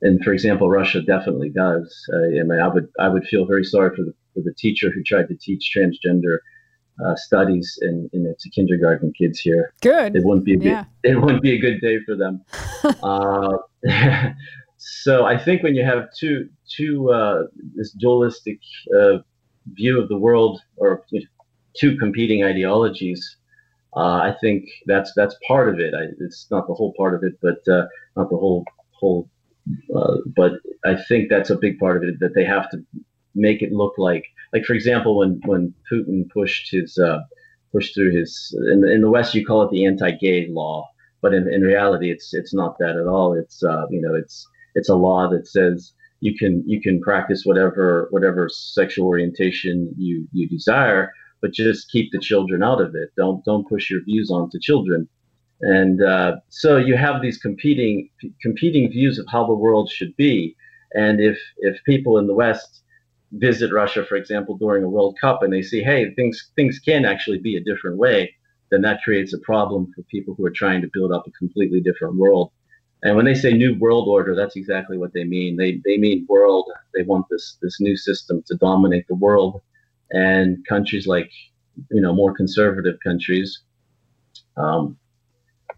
and 0.02 0.22
for 0.22 0.32
example, 0.32 0.68
Russia 0.68 1.00
definitely 1.00 1.48
does. 1.48 2.06
Uh, 2.12 2.26
I 2.26 2.42
mean, 2.42 2.60
I 2.60 2.68
would 2.68 2.88
I 2.98 3.08
would 3.08 3.25
feel 3.26 3.46
very 3.46 3.64
sorry 3.64 3.96
for 3.96 4.02
the 4.02 4.14
for 4.36 4.42
the 4.42 4.54
teacher 4.56 4.90
who 4.92 5.02
tried 5.02 5.28
to 5.28 5.34
teach 5.34 5.72
transgender 5.74 6.38
uh, 7.04 7.14
studies 7.16 7.78
in, 7.82 8.08
in 8.12 8.34
to 8.38 8.50
kindergarten 8.50 9.12
kids 9.18 9.40
here. 9.40 9.72
Good. 9.80 10.14
It 10.14 10.24
wouldn't 10.24 10.44
be 10.44 10.54
a 10.54 10.58
good, 10.58 10.86
it 11.02 11.16
wouldn't 11.20 11.42
be 11.42 11.54
a 11.54 11.58
good 11.58 11.80
day 11.80 11.98
for 12.04 12.14
them. 12.16 12.44
uh, 13.02 13.56
so 14.76 15.24
I 15.24 15.38
think 15.38 15.62
when 15.62 15.74
you 15.74 15.84
have 15.84 16.08
two 16.18 16.48
two 16.76 17.10
uh, 17.10 17.44
this 17.74 17.92
dualistic 17.92 18.60
uh, 18.98 19.18
view 19.72 20.00
of 20.00 20.08
the 20.08 20.18
world 20.18 20.60
or 20.76 21.02
you 21.10 21.20
know, 21.20 21.26
two 21.80 21.96
competing 21.96 22.44
ideologies, 22.44 23.22
Uh, 23.96 24.20
I 24.28 24.32
think 24.42 24.68
that's 24.90 25.10
that's 25.16 25.36
part 25.48 25.66
of 25.72 25.80
it. 25.80 25.92
I, 25.94 26.04
it's 26.24 26.46
not 26.50 26.66
the 26.68 26.74
whole 26.74 26.92
part 27.00 27.14
of 27.16 27.20
it, 27.28 27.34
but 27.40 27.60
uh, 27.76 27.86
not 28.18 28.28
the 28.28 28.36
whole 28.36 28.62
whole. 29.00 29.22
Uh, 29.98 30.18
but 30.40 30.52
I 30.84 30.94
think 31.08 31.22
that's 31.32 31.50
a 31.50 31.58
big 31.64 31.78
part 31.78 31.96
of 31.96 32.02
it 32.08 32.20
that 32.20 32.34
they 32.36 32.44
have 32.44 32.66
to 32.70 32.76
make 33.36 33.62
it 33.62 33.72
look 33.72 33.94
like 33.98 34.24
like 34.52 34.64
for 34.64 34.74
example 34.74 35.18
when 35.18 35.40
when 35.44 35.74
Putin 35.90 36.28
pushed 36.30 36.70
his 36.70 36.98
uh, 36.98 37.20
pushed 37.72 37.94
through 37.94 38.12
his 38.16 38.56
in 38.72 38.80
the, 38.80 38.92
in 38.92 39.00
the 39.02 39.10
West 39.10 39.34
you 39.34 39.44
call 39.44 39.62
it 39.62 39.70
the 39.70 39.84
anti-gay 39.84 40.48
law, 40.50 40.88
but 41.20 41.34
in, 41.34 41.52
in 41.52 41.62
reality 41.62 42.10
it's 42.10 42.34
it's 42.34 42.54
not 42.54 42.78
that 42.78 42.96
at 42.96 43.06
all. 43.06 43.34
It's 43.34 43.62
uh, 43.62 43.86
you 43.90 44.00
know 44.00 44.14
it's 44.14 44.46
it's 44.74 44.88
a 44.88 44.94
law 44.94 45.28
that 45.28 45.46
says 45.46 45.92
you 46.20 46.36
can 46.36 46.62
you 46.66 46.80
can 46.80 47.00
practice 47.00 47.42
whatever 47.44 48.08
whatever 48.10 48.48
sexual 48.48 49.06
orientation 49.06 49.92
you 49.96 50.26
you 50.32 50.48
desire, 50.48 51.12
but 51.40 51.52
just 51.52 51.90
keep 51.90 52.10
the 52.12 52.18
children 52.18 52.62
out 52.62 52.80
of 52.80 52.94
it. 52.94 53.10
Don't 53.16 53.44
don't 53.44 53.68
push 53.68 53.90
your 53.90 54.02
views 54.02 54.30
onto 54.30 54.58
children. 54.60 55.08
And 55.60 56.02
uh, 56.02 56.36
so 56.48 56.76
you 56.76 56.96
have 56.96 57.22
these 57.22 57.38
competing 57.38 58.08
competing 58.42 58.90
views 58.90 59.18
of 59.18 59.26
how 59.30 59.46
the 59.46 59.54
world 59.54 59.90
should 59.90 60.14
be. 60.16 60.56
And 60.92 61.20
if 61.20 61.38
if 61.58 61.82
people 61.84 62.18
in 62.18 62.26
the 62.26 62.34
West 62.34 62.82
visit 63.38 63.72
Russia, 63.72 64.04
for 64.04 64.16
example, 64.16 64.56
during 64.56 64.84
a 64.84 64.88
World 64.88 65.16
Cup, 65.20 65.42
and 65.42 65.52
they 65.52 65.62
see, 65.62 65.82
hey, 65.82 66.12
things 66.14 66.50
things 66.56 66.78
can 66.78 67.04
actually 67.04 67.38
be 67.38 67.56
a 67.56 67.64
different 67.64 67.98
way, 67.98 68.34
then 68.70 68.82
that 68.82 69.02
creates 69.02 69.32
a 69.32 69.38
problem 69.38 69.92
for 69.94 70.02
people 70.02 70.34
who 70.34 70.44
are 70.46 70.50
trying 70.50 70.82
to 70.82 70.90
build 70.92 71.12
up 71.12 71.26
a 71.26 71.30
completely 71.32 71.80
different 71.80 72.16
world. 72.16 72.50
And 73.02 73.14
when 73.14 73.24
they 73.24 73.34
say 73.34 73.52
new 73.52 73.78
world 73.78 74.08
order, 74.08 74.34
that's 74.34 74.56
exactly 74.56 74.98
what 74.98 75.12
they 75.12 75.24
mean. 75.24 75.56
They 75.56 75.80
they 75.84 75.98
mean 75.98 76.26
world. 76.28 76.66
They 76.94 77.02
want 77.02 77.26
this 77.30 77.58
this 77.62 77.80
new 77.80 77.96
system 77.96 78.42
to 78.46 78.56
dominate 78.56 79.06
the 79.08 79.14
world, 79.14 79.62
and 80.10 80.66
countries 80.66 81.06
like 81.06 81.30
you 81.90 82.00
know 82.00 82.14
more 82.14 82.34
conservative 82.34 82.96
countries, 83.04 83.60
um, 84.56 84.96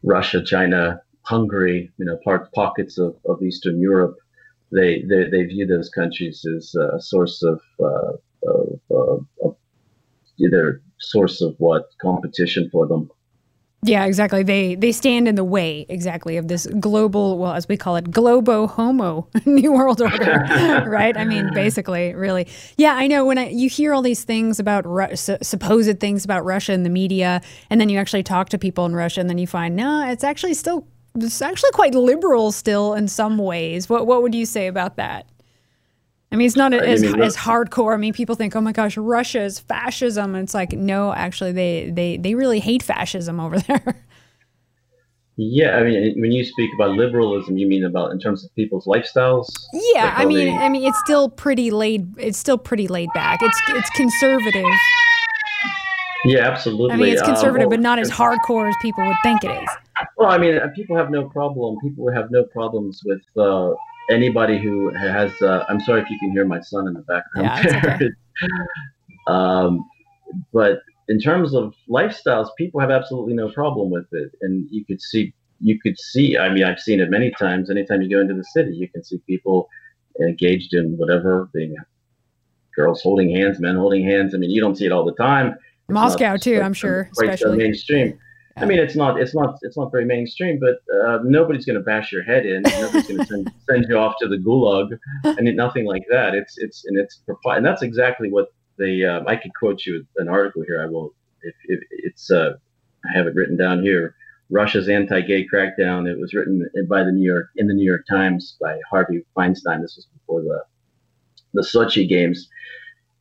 Russia, 0.03 0.43
China, 0.43 1.03
Hungary, 1.23 1.93
you 1.99 2.05
know, 2.05 2.19
part 2.25 2.53
pockets 2.53 2.99
of, 2.99 3.17
of 3.27 3.43
Eastern 3.43 3.81
Europe 3.81 4.17
they, 4.73 5.03
they, 5.03 5.29
they 5.31 5.43
view 5.45 5.67
those 5.67 5.89
countries 5.89 6.45
as 6.57 6.75
a 6.75 7.01
source 7.01 7.43
of, 7.43 7.61
uh, 7.81 8.13
of, 8.47 8.81
uh, 8.91 9.47
of 9.47 9.57
either 10.39 10.83
source 10.99 11.41
of 11.41 11.55
what 11.59 11.89
competition 12.01 12.69
for 12.71 12.87
them. 12.87 13.11
Yeah, 13.83 14.07
exactly. 14.07 14.43
They 14.43 14.75
they 14.75 14.91
stand 14.91 15.29
in 15.29 15.37
the 15.37 15.45
way 15.45 15.87
exactly 15.89 16.37
of 16.37 16.49
this 16.49 16.67
global, 16.81 17.39
well, 17.39 17.53
as 17.53 17.69
we 17.69 17.77
call 17.77 17.95
it, 17.95 18.11
globo 18.11 18.67
homo 18.67 19.29
new 19.47 19.73
world 19.73 20.01
order, 20.01 20.45
right? 20.87 21.17
I 21.17 21.25
mean, 21.25 21.55
basically, 21.55 22.13
really. 22.13 22.49
Yeah, 22.77 22.95
I 22.95 23.07
know 23.07 23.25
when 23.25 23.39
I, 23.39 23.51
you 23.51 23.69
hear 23.69 23.95
all 23.95 24.03
these 24.03 24.25
things 24.25 24.59
about 24.59 24.85
Ru- 24.85 25.15
supposed 25.15 26.01
things 26.01 26.25
about 26.25 26.45
Russia 26.45 26.73
in 26.73 26.83
the 26.83 26.91
media, 26.91 27.41
and 27.71 27.81
then 27.81 27.89
you 27.89 28.01
actually 28.01 28.25
talk 28.25 28.49
to 28.49 28.59
people 28.59 28.85
in 28.85 28.97
Russia, 28.97 29.21
and 29.21 29.31
then 29.31 29.39
you 29.39 29.47
find 29.47 29.77
no, 29.77 30.09
it's 30.09 30.25
actually 30.25 30.55
still 30.55 30.89
it's 31.25 31.43
actually 31.43 31.71
quite 31.73 31.95
liberal 31.95 32.53
still 32.53 32.95
in 32.95 33.09
some 33.09 33.39
ways. 33.39 33.89
What 33.89 34.07
what 34.07 34.23
would 34.23 34.35
you 34.35 34.47
say 34.47 34.67
about 34.67 34.97
that? 34.97 35.27
I 36.31 36.37
mean, 36.37 36.47
it's 36.47 36.57
not 36.57 36.75
as, 36.75 37.03
as 37.03 37.37
hardcore. 37.37 37.95
I 37.95 37.97
mean, 37.97 38.13
people 38.13 38.35
think, 38.35 38.55
oh 38.55 38.61
my 38.61 38.73
gosh, 38.73 38.97
Russia 38.99 39.41
is 39.41 39.59
fascism. 39.59 40.35
And 40.35 40.45
it's 40.45 40.53
like, 40.53 40.73
no, 40.73 41.13
actually, 41.15 41.53
they, 41.53 41.91
they, 41.91 42.19
they 42.19 42.35
really 42.35 42.61
hate 42.61 42.83
fascism 42.83 43.41
over 43.41 43.59
there. 43.67 44.05
Yeah, 45.41 45.77
I 45.77 45.85
mean, 45.85 46.21
when 46.21 46.33
you 46.33 46.45
speak 46.45 46.69
about 46.75 46.97
liberalism, 46.97 47.57
you 47.57 47.69
mean 47.69 47.85
about 47.85 48.11
in 48.11 48.19
terms 48.19 48.45
of 48.45 48.53
people's 48.57 48.87
lifestyles? 48.87 49.47
Yeah, 49.73 50.05
like 50.05 50.19
I 50.19 50.25
mean, 50.25 50.47
they... 50.49 50.53
I 50.53 50.69
mean, 50.69 50.83
it's 50.83 50.99
still 50.99 51.31
pretty 51.31 51.71
laid. 51.71 52.13
It's 52.19 52.37
still 52.37 52.59
pretty 52.59 52.89
laid 52.89 53.09
back. 53.15 53.41
It's 53.41 53.63
it's 53.69 53.89
conservative. 53.91 54.65
Yeah, 56.25 56.41
absolutely. 56.41 56.93
I 56.93 56.97
mean, 56.97 57.13
it's 57.13 57.23
conservative, 57.23 57.67
uh, 57.67 57.69
well, 57.69 57.79
but 57.79 57.81
not 57.81 58.01
as 58.01 58.11
hardcore 58.11 58.69
as 58.69 58.75
people 58.83 59.07
would 59.07 59.17
think 59.23 59.45
it 59.45 59.63
is. 59.63 59.69
Well, 60.17 60.31
I 60.31 60.39
mean, 60.39 60.59
uh, 60.59 60.69
people 60.75 60.97
have 60.97 61.11
no 61.11 61.29
problem. 61.29 61.79
People 61.83 62.11
have 62.13 62.31
no 62.31 62.45
problems 62.45 63.03
with 63.05 63.23
uh, 63.37 63.75
anybody 64.11 64.59
who 64.59 64.91
has. 64.91 65.31
Uh, 65.41 65.65
I'm 65.69 65.81
sorry 65.81 66.03
if 66.03 66.11
you 66.11 66.19
can 66.19 66.31
hear 66.33 66.45
my 66.47 66.61
son 66.61 66.87
in 66.89 66.95
the 66.95 67.01
background. 67.01 67.65
Yeah, 67.65 67.95
okay. 67.95 68.11
um, 69.27 69.89
but 70.53 70.81
in 71.09 71.19
terms 71.19 71.55
of 71.55 71.75
lifestyles, 71.89 72.49
people 72.57 72.81
have 72.81 72.91
absolutely 72.91 73.35
no 73.35 73.51
problem 73.51 73.91
with 73.91 74.07
it, 74.13 74.33
and 74.43 74.67
you 74.71 74.85
could 74.85 75.01
see. 75.01 75.33
You 75.61 75.81
could 75.81 75.99
see. 75.99 76.39
I 76.39 76.49
mean, 76.51 76.63
I've 76.63 76.79
seen 76.79 77.01
it 77.01 77.11
many 77.11 77.33
times. 77.33 77.69
Anytime 77.69 78.01
you 78.03 78.09
go 78.09 78.21
into 78.21 78.35
the 78.35 78.45
city, 78.45 78.75
you 78.75 78.89
can 78.89 79.03
see 79.03 79.19
people 79.27 79.69
engaged 80.21 80.73
in 80.75 80.97
whatever. 80.97 81.49
Being 81.53 81.75
girls 82.77 83.03
holding 83.03 83.35
hands, 83.35 83.59
men 83.59 83.75
holding 83.75 84.05
hands. 84.05 84.35
I 84.35 84.39
mean, 84.39 84.51
you 84.51 84.61
don't 84.61 84.77
see 84.77 84.87
it 84.87 84.93
all 84.93 85.05
the 85.05 85.15
time. 85.15 85.57
Moscow 85.89 86.37
too, 86.37 86.61
I'm 86.61 86.75
sure, 86.75 87.09
especially 87.13 87.57
mainstream. 87.57 88.19
I 88.61 88.65
mean, 88.65 88.79
it's 88.79 88.97
not 88.97 89.21
it's 89.21 89.35
not 89.35 89.59
it's 89.63 89.77
not 89.77 89.93
very 89.93 90.05
mainstream, 90.05 90.59
but 90.59 90.81
uh, 90.95 91.21
nobody's 91.25 91.65
going 91.65 91.79
to 91.79 91.83
bash 91.83 92.11
your 92.13 92.23
head 92.23 92.45
in. 92.45 92.63
Nobody's 92.63 93.07
going 93.07 93.21
to 93.21 93.27
send, 93.27 93.53
send 93.71 93.87
you 93.89 93.97
off 93.97 94.15
to 94.21 94.29
the 94.29 94.37
gulag, 94.37 94.99
and 95.25 95.57
nothing 95.57 95.87
like 95.87 96.05
that. 96.11 96.35
It's 96.35 96.59
it's 96.59 96.85
and 96.87 96.99
it's 96.99 97.21
and 97.45 97.65
that's 97.65 97.83
exactly 97.83 98.31
what 98.31 98.49
they. 98.79 99.05
Um, 99.05 99.27
I 99.29 99.37
could 99.37 99.53
quote 99.59 99.85
you 99.87 100.07
an 100.17 100.29
article 100.29 100.63
here. 100.67 100.83
I 100.83 100.87
will 100.87 101.15
if, 101.43 101.55
if 101.67 101.81
it's 101.91 102.31
uh, 102.31 102.55
I 103.05 103.17
have 103.17 103.27
it 103.27 103.35
written 103.35 103.57
down 103.57 103.83
here. 103.83 104.15
Russia's 104.51 104.89
anti-gay 104.89 105.47
crackdown. 105.47 106.09
It 106.09 106.19
was 106.19 106.33
written 106.33 106.67
by 106.89 107.05
the 107.05 107.13
New 107.13 107.25
York 107.25 107.51
in 107.57 107.67
the 107.69 107.75
New 107.75 107.85
York 107.85 108.07
Times 108.09 108.57
by 108.61 108.79
Harvey 108.91 109.25
Fierstein. 109.37 109.83
This 109.83 109.97
was 109.97 110.07
before 110.13 110.43
the 110.43 110.65
the 111.55 111.63
Sochi 111.63 112.09
games, 112.09 112.49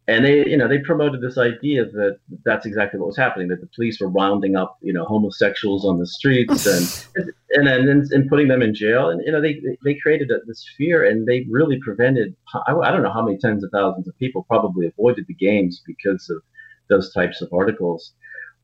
and 0.08 0.24
they 0.24 0.46
you 0.48 0.58
know 0.58 0.68
they 0.68 0.80
promoted 0.80 1.22
this 1.22 1.38
idea 1.38 1.86
that 1.86 2.18
that's 2.46 2.66
exactly 2.66 3.00
what 3.00 3.08
was 3.08 3.18
happening 3.18 3.48
that 3.48 3.60
the 3.62 3.70
police 3.76 4.00
were 4.00 4.10
rounding 4.10 4.56
up 4.56 4.78
you 4.82 4.94
know 4.94 5.06
homosexuals 5.06 5.86
on 5.86 6.00
the 6.00 6.08
streets 6.08 6.66
and 7.16 7.32
and 7.52 7.68
and, 7.68 8.12
and 8.12 8.30
putting 8.30 8.48
them 8.48 8.62
in 8.62 8.74
jail 8.74 9.10
and 9.10 9.22
you 9.26 9.32
know 9.32 9.42
they 9.42 9.62
they 9.84 9.96
created 9.96 10.32
a, 10.32 10.40
this 10.46 10.66
fear 10.78 11.06
and 11.06 11.28
they 11.28 11.46
really 11.50 11.80
prevented 11.80 12.36
I, 12.68 12.74
I 12.74 12.92
don't 12.92 13.04
know 13.04 13.14
how 13.14 13.26
many 13.26 13.38
tens 13.38 13.64
of 13.64 13.72
thousands 13.72 14.08
of 14.08 14.18
people 14.18 14.44
probably 14.44 14.88
avoided 14.88 15.26
the 15.28 15.34
games 15.34 15.82
because 15.86 16.30
of 16.30 16.42
those 16.90 17.14
types 17.14 17.42
of 17.42 17.52
articles 17.52 18.14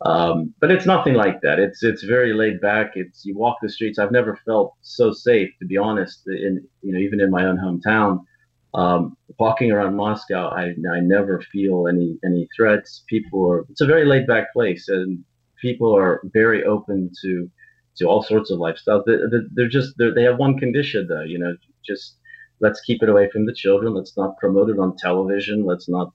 um, 0.05 0.53
but 0.59 0.69
it's 0.69 0.85
nothing 0.85 1.13
like 1.13 1.39
that. 1.41 1.59
It's 1.59 1.81
it's 1.81 2.03
very 2.03 2.33
laid 2.33 2.59
back. 2.59 2.91
It's 2.95 3.23
you 3.23 3.37
walk 3.37 3.59
the 3.61 3.69
streets. 3.69 3.97
I've 3.97 4.11
never 4.11 4.37
felt 4.45 4.73
so 4.81 5.13
safe, 5.13 5.49
to 5.59 5.65
be 5.65 5.77
honest. 5.77 6.27
In 6.27 6.67
you 6.81 6.91
know 6.91 6.99
even 6.99 7.21
in 7.21 7.31
my 7.31 7.45
own 7.45 7.57
hometown, 7.57 8.25
um, 8.73 9.15
walking 9.39 9.71
around 9.71 9.95
Moscow, 9.95 10.49
I, 10.49 10.73
I 10.91 10.99
never 10.99 11.41
feel 11.51 11.87
any 11.87 12.17
any 12.25 12.47
threats. 12.55 13.03
People 13.07 13.49
are 13.49 13.65
it's 13.69 13.81
a 13.81 13.85
very 13.85 14.05
laid 14.05 14.27
back 14.27 14.51
place, 14.53 14.87
and 14.87 15.23
people 15.61 15.95
are 15.95 16.21
very 16.33 16.63
open 16.63 17.11
to 17.23 17.49
to 17.97 18.05
all 18.05 18.23
sorts 18.23 18.49
of 18.49 18.59
lifestyles. 18.59 19.03
They're, 19.05 19.29
they're 19.53 19.69
just 19.69 19.93
they're, 19.97 20.13
they 20.13 20.23
have 20.23 20.37
one 20.37 20.57
condition 20.57 21.07
though, 21.07 21.23
you 21.23 21.37
know, 21.37 21.55
just 21.85 22.17
let's 22.59 22.81
keep 22.81 23.03
it 23.03 23.09
away 23.09 23.29
from 23.31 23.45
the 23.45 23.53
children. 23.53 23.93
Let's 23.93 24.17
not 24.17 24.37
promote 24.37 24.69
it 24.69 24.79
on 24.79 24.95
television. 24.97 25.65
Let's 25.65 25.87
not 25.87 26.11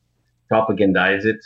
propagandize 0.51 1.25
it. 1.25 1.41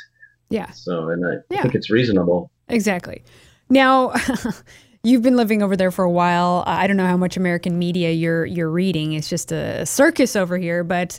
Yeah. 0.48 0.70
So, 0.70 1.08
and 1.08 1.26
I 1.26 1.34
yeah. 1.50 1.62
think 1.62 1.74
it's 1.74 1.90
reasonable. 1.90 2.50
Exactly. 2.68 3.22
Now, 3.68 4.12
You've 5.04 5.22
been 5.22 5.36
living 5.36 5.62
over 5.62 5.76
there 5.76 5.90
for 5.90 6.04
a 6.04 6.10
while. 6.10 6.62
I 6.64 6.86
don't 6.86 6.96
know 6.96 7.08
how 7.08 7.16
much 7.16 7.36
American 7.36 7.76
media 7.76 8.12
you're 8.12 8.46
you're 8.46 8.70
reading. 8.70 9.14
It's 9.14 9.28
just 9.28 9.50
a 9.50 9.84
circus 9.84 10.36
over 10.36 10.56
here, 10.56 10.84
but 10.84 11.18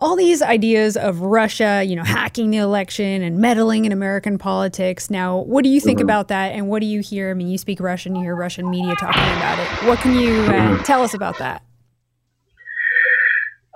all 0.00 0.16
these 0.16 0.40
ideas 0.40 0.96
of 0.96 1.20
Russia, 1.20 1.84
you 1.84 1.94
know, 1.94 2.04
hacking 2.04 2.50
the 2.50 2.56
election 2.56 3.22
and 3.22 3.38
meddling 3.38 3.84
in 3.84 3.92
American 3.92 4.38
politics. 4.38 5.10
Now, 5.10 5.38
what 5.40 5.62
do 5.62 5.68
you 5.68 5.78
think 5.78 5.98
mm-hmm. 5.98 6.06
about 6.06 6.28
that? 6.28 6.52
And 6.52 6.68
what 6.68 6.80
do 6.80 6.86
you 6.86 7.00
hear? 7.00 7.30
I 7.30 7.34
mean, 7.34 7.48
you 7.48 7.58
speak 7.58 7.80
Russian, 7.80 8.16
you 8.16 8.22
hear 8.22 8.34
Russian 8.34 8.70
media 8.70 8.96
talking 8.96 9.22
about 9.22 9.58
it. 9.58 9.86
What 9.86 9.98
can 9.98 10.18
you 10.18 10.32
uh, 10.32 10.48
mm-hmm. 10.50 10.82
tell 10.82 11.02
us 11.02 11.12
about 11.12 11.38
that? 11.38 11.62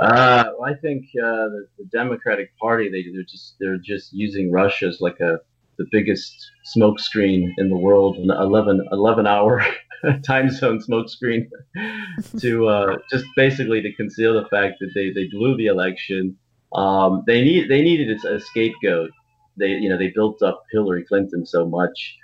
Uh, 0.00 0.44
I 0.64 0.74
think 0.74 1.04
uh, 1.22 1.48
the, 1.48 1.68
the, 1.78 1.84
Democratic 1.84 2.56
Party 2.58 2.90
they, 2.90 3.04
they're 3.12 3.22
just 3.22 3.54
they're 3.60 3.78
just 3.78 4.12
using 4.12 4.50
Russia 4.50 4.86
as 4.86 5.00
like 5.00 5.20
a 5.20 5.40
the 5.78 5.86
biggest 5.90 6.50
smoke 6.64 6.98
screen 6.98 7.54
in 7.58 7.68
the 7.68 7.76
world, 7.76 8.16
an 8.16 8.30
11, 8.30 8.88
11 8.92 9.26
hour 9.26 9.64
time 10.24 10.50
zone 10.50 10.80
smoke 10.80 11.08
screen, 11.08 11.48
to 12.38 12.68
uh, 12.68 12.96
just 13.10 13.24
basically 13.36 13.82
to 13.82 13.92
conceal 13.94 14.34
the 14.34 14.48
fact 14.48 14.76
that 14.80 14.90
they, 14.94 15.10
they 15.12 15.28
blew 15.28 15.56
the 15.56 15.66
election. 15.66 16.36
Um, 16.74 17.22
they 17.26 17.42
need 17.42 17.70
they 17.70 17.82
needed 17.82 18.24
a 18.24 18.40
scapegoat. 18.40 19.10
They 19.56 19.68
you 19.68 19.88
know 19.88 19.98
they 19.98 20.12
built 20.14 20.42
up 20.42 20.64
Hillary 20.72 21.04
Clinton 21.04 21.46
so 21.46 21.66
much. 21.66 22.16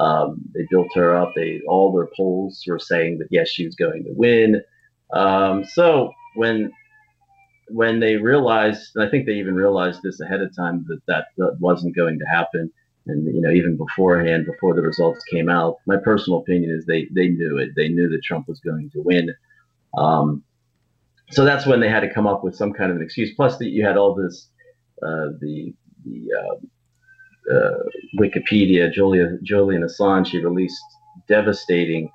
Um, 0.00 0.42
they 0.54 0.66
built 0.70 0.88
her 0.94 1.16
up. 1.16 1.32
They 1.34 1.60
all 1.66 1.92
their 1.92 2.08
polls 2.16 2.62
were 2.66 2.78
saying 2.78 3.18
that 3.18 3.28
yes, 3.30 3.48
she 3.48 3.64
was 3.64 3.74
going 3.74 4.04
to 4.04 4.12
win. 4.12 4.62
Um, 5.12 5.64
so 5.64 6.12
when 6.34 6.70
when 7.68 8.00
they 8.00 8.16
realized, 8.16 8.92
and 8.94 9.04
I 9.04 9.10
think 9.10 9.26
they 9.26 9.32
even 9.32 9.54
realized 9.54 10.00
this 10.02 10.20
ahead 10.20 10.40
of 10.40 10.54
time 10.54 10.86
that 10.88 11.00
that 11.08 11.56
wasn't 11.58 11.96
going 11.96 12.18
to 12.18 12.24
happen, 12.26 12.70
and 13.06 13.26
you 13.34 13.40
know 13.40 13.50
even 13.50 13.76
beforehand 13.76 14.46
before 14.46 14.74
the 14.74 14.82
results 14.82 15.24
came 15.32 15.48
out 15.48 15.76
my 15.86 15.96
personal 15.96 16.40
opinion 16.40 16.70
is 16.70 16.86
they 16.86 17.06
they 17.14 17.28
knew 17.28 17.58
it. 17.58 17.70
They 17.76 17.88
knew 17.88 18.08
that 18.08 18.22
trump 18.24 18.48
was 18.48 18.60
going 18.60 18.90
to 18.92 19.02
win. 19.02 19.34
Um, 19.96 20.42
so 21.30 21.44
that's 21.44 21.66
when 21.66 21.80
they 21.80 21.88
had 21.88 22.00
to 22.00 22.12
come 22.12 22.26
up 22.26 22.44
with 22.44 22.54
some 22.54 22.72
kind 22.72 22.90
of 22.90 22.96
an 22.96 23.02
excuse. 23.02 23.32
Plus 23.34 23.58
that 23.58 23.70
you 23.70 23.84
had 23.84 23.96
all 23.96 24.14
this 24.14 24.48
uh, 25.02 25.28
the 25.40 25.74
the 26.04 26.28
uh, 26.38 27.54
uh, 27.54 27.82
Wikipedia, 28.18 28.92
Julia, 28.92 29.38
Julian 29.42 29.82
Assange, 29.82 30.28
he 30.28 30.38
released 30.38 30.82
devastating, 31.28 32.10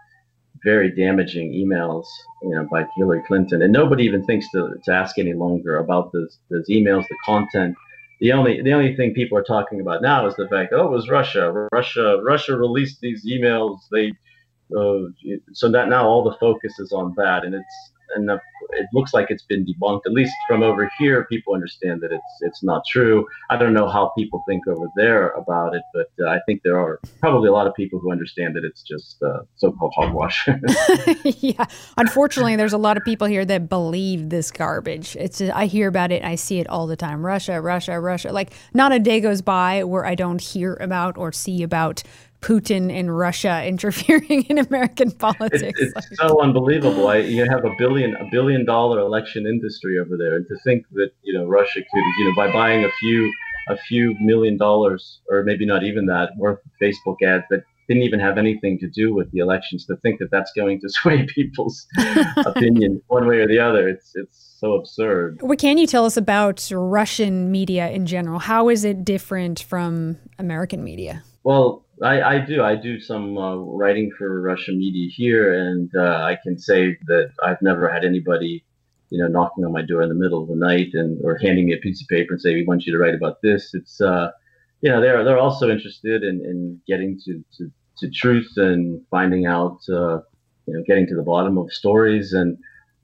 very 0.63 0.93
damaging 0.93 1.51
emails, 1.53 2.05
you 2.43 2.49
know, 2.49 2.67
by 2.71 2.85
Hillary 2.97 3.23
Clinton, 3.27 3.61
and 3.61 3.71
nobody 3.73 4.03
even 4.03 4.25
thinks 4.25 4.49
to, 4.51 4.75
to 4.83 4.93
ask 4.93 5.17
any 5.17 5.33
longer 5.33 5.77
about 5.77 6.11
those 6.13 6.39
those 6.49 6.67
emails, 6.69 7.05
the 7.07 7.17
content. 7.25 7.75
The 8.21 8.31
only 8.33 8.61
the 8.61 8.71
only 8.71 8.95
thing 8.95 9.15
people 9.15 9.37
are 9.37 9.43
talking 9.43 9.81
about 9.81 10.03
now 10.03 10.27
is 10.27 10.35
the 10.35 10.47
fact, 10.47 10.73
oh, 10.73 10.85
it 10.85 10.91
was 10.91 11.09
Russia. 11.09 11.67
Russia 11.73 12.21
Russia 12.23 12.55
released 12.55 13.01
these 13.01 13.25
emails. 13.25 13.79
They 13.91 14.13
uh, 14.77 15.09
so 15.53 15.69
that 15.71 15.89
now 15.89 16.07
all 16.07 16.23
the 16.23 16.37
focus 16.39 16.79
is 16.79 16.91
on 16.93 17.13
that, 17.17 17.43
and 17.43 17.55
it's 17.55 17.90
and 18.15 18.29
it 18.73 18.87
looks 18.93 19.13
like 19.13 19.27
it's 19.29 19.43
been 19.43 19.65
debunked. 19.65 20.01
At 20.05 20.13
least 20.13 20.33
from 20.47 20.63
over 20.63 20.89
here, 20.97 21.25
people 21.25 21.53
understand 21.53 22.01
that 22.01 22.11
it's 22.11 22.33
it's 22.41 22.63
not 22.63 22.83
true. 22.87 23.25
I 23.49 23.57
don't 23.57 23.73
know 23.73 23.87
how 23.87 24.11
people 24.17 24.43
think 24.47 24.67
over 24.67 24.87
there 24.95 25.29
about 25.29 25.75
it, 25.75 25.83
but 25.93 26.07
uh, 26.23 26.29
I 26.29 26.39
think 26.45 26.61
there 26.63 26.79
are 26.79 26.99
probably 27.19 27.49
a 27.49 27.51
lot 27.51 27.67
of 27.67 27.73
people 27.75 27.99
who 27.99 28.11
understand 28.11 28.55
that 28.55 28.63
it's 28.63 28.81
just 28.83 29.21
uh, 29.21 29.41
so-called 29.55 29.93
hogwash. 29.95 30.47
yeah, 31.23 31.65
unfortunately, 31.97 32.55
there's 32.55 32.73
a 32.73 32.77
lot 32.77 32.97
of 32.97 33.03
people 33.03 33.27
here 33.27 33.45
that 33.45 33.69
believe 33.69 34.29
this 34.29 34.51
garbage. 34.51 35.15
It's 35.15 35.41
I 35.41 35.65
hear 35.65 35.87
about 35.87 36.11
it, 36.11 36.23
I 36.23 36.35
see 36.35 36.59
it 36.59 36.67
all 36.67 36.87
the 36.87 36.95
time. 36.95 37.25
Russia, 37.25 37.61
Russia, 37.61 37.99
Russia. 37.99 38.31
Like 38.31 38.53
not 38.73 38.91
a 38.91 38.99
day 38.99 39.19
goes 39.19 39.41
by 39.41 39.83
where 39.83 40.05
I 40.05 40.15
don't 40.15 40.41
hear 40.41 40.75
about 40.75 41.17
or 41.17 41.31
see 41.31 41.63
about 41.63 42.03
Putin 42.41 42.91
and 42.91 43.15
Russia 43.15 43.65
interfering 43.67 44.43
in 44.43 44.57
American 44.57 45.11
politics. 45.11 45.79
It, 45.79 45.93
it's 45.95 46.17
so 46.19 46.41
unbelievable. 46.41 47.07
I, 47.07 47.17
you 47.17 47.45
have 47.45 47.65
a 47.65 47.73
billion 47.77 48.15
a 48.15 48.25
billion 48.31 48.65
dollar 48.65 48.99
election 48.99 49.45
industry 49.47 49.97
over 49.99 50.17
there, 50.17 50.35
and 50.35 50.45
to 50.47 50.55
think 50.63 50.85
that 50.93 51.11
you 51.23 51.33
know 51.33 51.45
Russia 51.45 51.79
could 51.79 52.03
you 52.17 52.25
know 52.25 52.35
by 52.35 52.51
buying 52.51 52.83
a 52.83 52.91
few 52.99 53.31
a 53.69 53.77
few 53.77 54.15
million 54.19 54.57
dollars 54.57 55.21
or 55.29 55.43
maybe 55.43 55.65
not 55.65 55.83
even 55.83 56.05
that 56.07 56.31
worth 56.37 56.59
of 56.65 56.71
Facebook 56.81 57.21
ads 57.23 57.45
that 57.51 57.63
didn't 57.87 58.03
even 58.03 58.19
have 58.19 58.37
anything 58.37 58.79
to 58.79 58.87
do 58.87 59.13
with 59.13 59.29
the 59.31 59.39
elections 59.39 59.85
to 59.85 59.97
think 59.97 60.19
that 60.19 60.29
that's 60.31 60.51
going 60.53 60.79
to 60.79 60.89
sway 61.01 61.25
people's 61.25 61.85
opinion 62.45 63.01
one 63.07 63.27
way 63.27 63.37
or 63.37 63.47
the 63.47 63.59
other 63.59 63.87
it's 63.87 64.11
it's 64.15 64.55
so 64.59 64.73
absurd 64.73 65.37
what 65.41 65.59
can 65.59 65.77
you 65.77 65.87
tell 65.87 66.05
us 66.05 66.15
about 66.15 66.69
russian 66.73 67.51
media 67.51 67.89
in 67.89 68.05
general 68.05 68.39
how 68.39 68.69
is 68.69 68.85
it 68.85 69.03
different 69.03 69.59
from 69.59 70.17
american 70.39 70.83
media 70.83 71.23
well 71.43 71.83
I, 72.01 72.21
I 72.21 72.39
do. 72.39 72.63
I 72.63 72.75
do 72.75 72.99
some 72.99 73.37
uh, 73.37 73.57
writing 73.57 74.11
for 74.17 74.41
Russian 74.41 74.77
media 74.79 75.09
here, 75.09 75.53
and 75.53 75.91
uh, 75.95 76.23
I 76.23 76.37
can 76.41 76.57
say 76.57 76.97
that 77.05 77.31
I've 77.43 77.61
never 77.61 77.87
had 77.87 78.03
anybody, 78.03 78.65
you 79.09 79.21
know, 79.21 79.27
knocking 79.27 79.63
on 79.65 79.71
my 79.71 79.83
door 79.83 80.01
in 80.01 80.09
the 80.09 80.15
middle 80.15 80.41
of 80.41 80.47
the 80.47 80.55
night 80.55 80.89
and 80.93 81.19
or 81.23 81.37
handing 81.37 81.67
me 81.67 81.73
a 81.73 81.77
piece 81.77 82.01
of 82.01 82.07
paper 82.07 82.33
and 82.33 82.41
say, 82.41 82.55
"We 82.55 82.65
want 82.65 82.85
you 82.85 82.93
to 82.93 82.99
write 82.99 83.13
about 83.13 83.41
this." 83.43 83.73
It's, 83.73 84.01
uh, 84.01 84.31
you 84.81 84.89
know, 84.89 84.99
they're 84.99 85.23
they're 85.23 85.37
also 85.37 85.69
interested 85.69 86.23
in, 86.23 86.43
in 86.43 86.81
getting 86.87 87.19
to, 87.25 87.43
to, 87.57 87.71
to 87.99 88.09
truth 88.09 88.51
and 88.57 89.01
finding 89.11 89.45
out, 89.45 89.77
uh, 89.89 90.21
you 90.65 90.73
know, 90.73 90.83
getting 90.87 91.05
to 91.07 91.15
the 91.15 91.23
bottom 91.23 91.57
of 91.57 91.71
stories. 91.71 92.33
And 92.33 92.57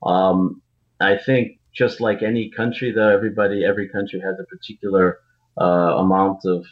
um, 0.03 0.61
I 0.99 1.17
think 1.17 1.59
just 1.71 2.01
like 2.01 2.23
any 2.23 2.49
country, 2.49 2.91
though, 2.91 3.09
everybody, 3.09 3.63
every 3.63 3.89
country 3.89 4.19
has 4.21 4.39
a 4.39 4.45
particular 4.45 5.19
uh, 5.61 5.97
amount 5.97 6.39
of 6.45 6.65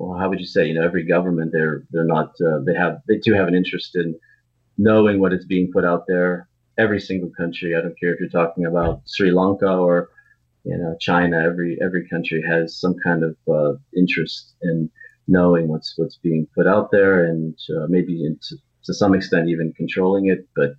well, 0.00 0.18
how 0.18 0.30
would 0.30 0.40
you 0.40 0.46
say? 0.46 0.66
You 0.66 0.74
know, 0.74 0.82
every 0.82 1.04
government 1.04 1.52
they're 1.52 1.82
they're 1.90 2.12
not 2.16 2.30
uh, 2.40 2.60
they 2.66 2.74
have 2.74 3.02
they 3.06 3.18
do 3.18 3.34
have 3.34 3.48
an 3.48 3.54
interest 3.54 3.94
in 3.94 4.18
knowing 4.78 5.20
what 5.20 5.34
is 5.34 5.44
being 5.44 5.70
put 5.70 5.84
out 5.84 6.04
there. 6.08 6.48
Every 6.78 6.98
single 7.00 7.30
country, 7.36 7.76
I 7.76 7.82
don't 7.82 8.00
care 8.00 8.14
if 8.14 8.18
you're 8.18 8.30
talking 8.30 8.64
about 8.64 9.02
Sri 9.06 9.30
Lanka 9.30 9.68
or 9.68 10.08
you 10.64 10.76
know 10.78 10.96
China. 11.00 11.42
Every 11.44 11.78
every 11.82 12.08
country 12.08 12.42
has 12.48 12.80
some 12.80 12.96
kind 13.04 13.22
of 13.22 13.36
uh, 13.46 13.74
interest 13.94 14.54
in 14.62 14.90
knowing 15.28 15.68
what's 15.68 15.92
what's 15.98 16.16
being 16.16 16.46
put 16.54 16.66
out 16.66 16.90
there, 16.90 17.26
and 17.26 17.54
uh, 17.76 17.86
maybe 17.90 18.24
into, 18.24 18.56
to 18.84 18.94
some 18.94 19.14
extent 19.14 19.50
even 19.50 19.74
controlling 19.74 20.28
it. 20.28 20.48
But 20.56 20.76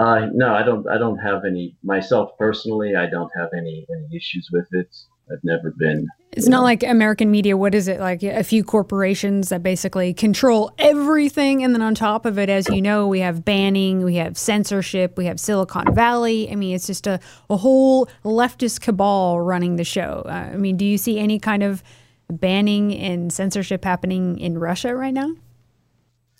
uh, 0.00 0.28
no, 0.32 0.54
I 0.54 0.62
don't. 0.62 0.88
I 0.88 0.98
don't 0.98 1.18
have 1.18 1.44
any 1.44 1.76
myself 1.82 2.30
personally. 2.38 2.94
I 2.94 3.06
don't 3.06 3.32
have 3.36 3.48
any 3.56 3.84
any 3.90 4.16
issues 4.16 4.50
with 4.52 4.68
it. 4.70 4.94
I've 5.30 5.42
never 5.42 5.70
been. 5.70 6.08
It's 6.32 6.48
not 6.48 6.58
know. 6.58 6.64
like 6.64 6.82
American 6.82 7.30
media. 7.30 7.56
What 7.56 7.74
is 7.74 7.88
it 7.88 8.00
like? 8.00 8.22
A 8.22 8.42
few 8.42 8.62
corporations 8.62 9.48
that 9.48 9.62
basically 9.62 10.12
control 10.12 10.72
everything, 10.78 11.62
and 11.62 11.74
then 11.74 11.80
on 11.80 11.94
top 11.94 12.26
of 12.26 12.38
it, 12.38 12.50
as 12.50 12.68
you 12.68 12.82
know, 12.82 13.06
we 13.06 13.20
have 13.20 13.44
banning, 13.44 14.04
we 14.04 14.16
have 14.16 14.36
censorship, 14.36 15.16
we 15.16 15.26
have 15.26 15.40
Silicon 15.40 15.94
Valley. 15.94 16.50
I 16.50 16.56
mean, 16.56 16.74
it's 16.74 16.86
just 16.86 17.06
a, 17.06 17.20
a 17.48 17.56
whole 17.56 18.08
leftist 18.24 18.80
cabal 18.80 19.40
running 19.40 19.76
the 19.76 19.84
show. 19.84 20.24
Uh, 20.26 20.50
I 20.52 20.56
mean, 20.56 20.76
do 20.76 20.84
you 20.84 20.98
see 20.98 21.18
any 21.18 21.38
kind 21.38 21.62
of 21.62 21.82
banning 22.30 22.94
and 22.94 23.32
censorship 23.32 23.84
happening 23.84 24.38
in 24.38 24.58
Russia 24.58 24.94
right 24.94 25.14
now 25.14 25.34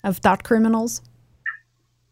of 0.03 0.17
thought 0.17 0.43
criminals? 0.43 1.01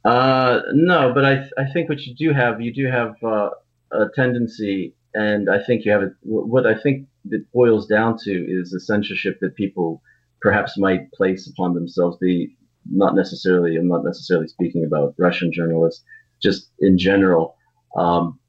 Uh, 0.05 0.61
no, 0.73 1.11
but 1.13 1.23
I 1.23 1.45
I 1.57 1.71
think 1.71 1.89
what 1.89 2.01
you 2.01 2.15
do 2.15 2.33
have, 2.33 2.59
you 2.61 2.73
do 2.73 2.87
have 2.87 3.15
uh, 3.23 3.49
a 3.91 4.05
tendency 4.15 4.95
and 5.13 5.49
I 5.49 5.63
think 5.63 5.85
you 5.85 5.91
have 5.91 6.03
it. 6.03 6.13
What 6.21 6.65
I 6.65 6.75
think 6.75 7.07
it 7.29 7.51
boils 7.53 7.87
down 7.87 8.17
to 8.23 8.31
is 8.31 8.71
the 8.71 8.79
censorship 8.79 9.39
that 9.41 9.55
people 9.55 10.01
perhaps 10.41 10.77
might 10.77 11.11
place 11.13 11.49
upon 11.49 11.73
themselves. 11.73 12.17
The 12.19 12.51
not 12.91 13.15
necessarily, 13.15 13.77
I'm 13.77 13.87
not 13.87 14.03
necessarily 14.03 14.47
speaking 14.47 14.83
about 14.85 15.15
Russian 15.17 15.51
journalists, 15.53 16.03
just 16.41 16.69
in 16.79 16.97
general. 16.97 17.55
Um, 17.95 18.39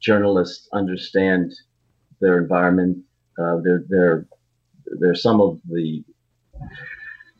journalists 0.00 0.68
understand 0.72 1.52
their 2.20 2.38
environment. 2.38 2.98
Uh, 3.38 3.56
they're 3.64 3.84
they're 3.88 4.26
they're 4.98 5.14
some 5.14 5.40
of 5.40 5.60
the 5.70 6.04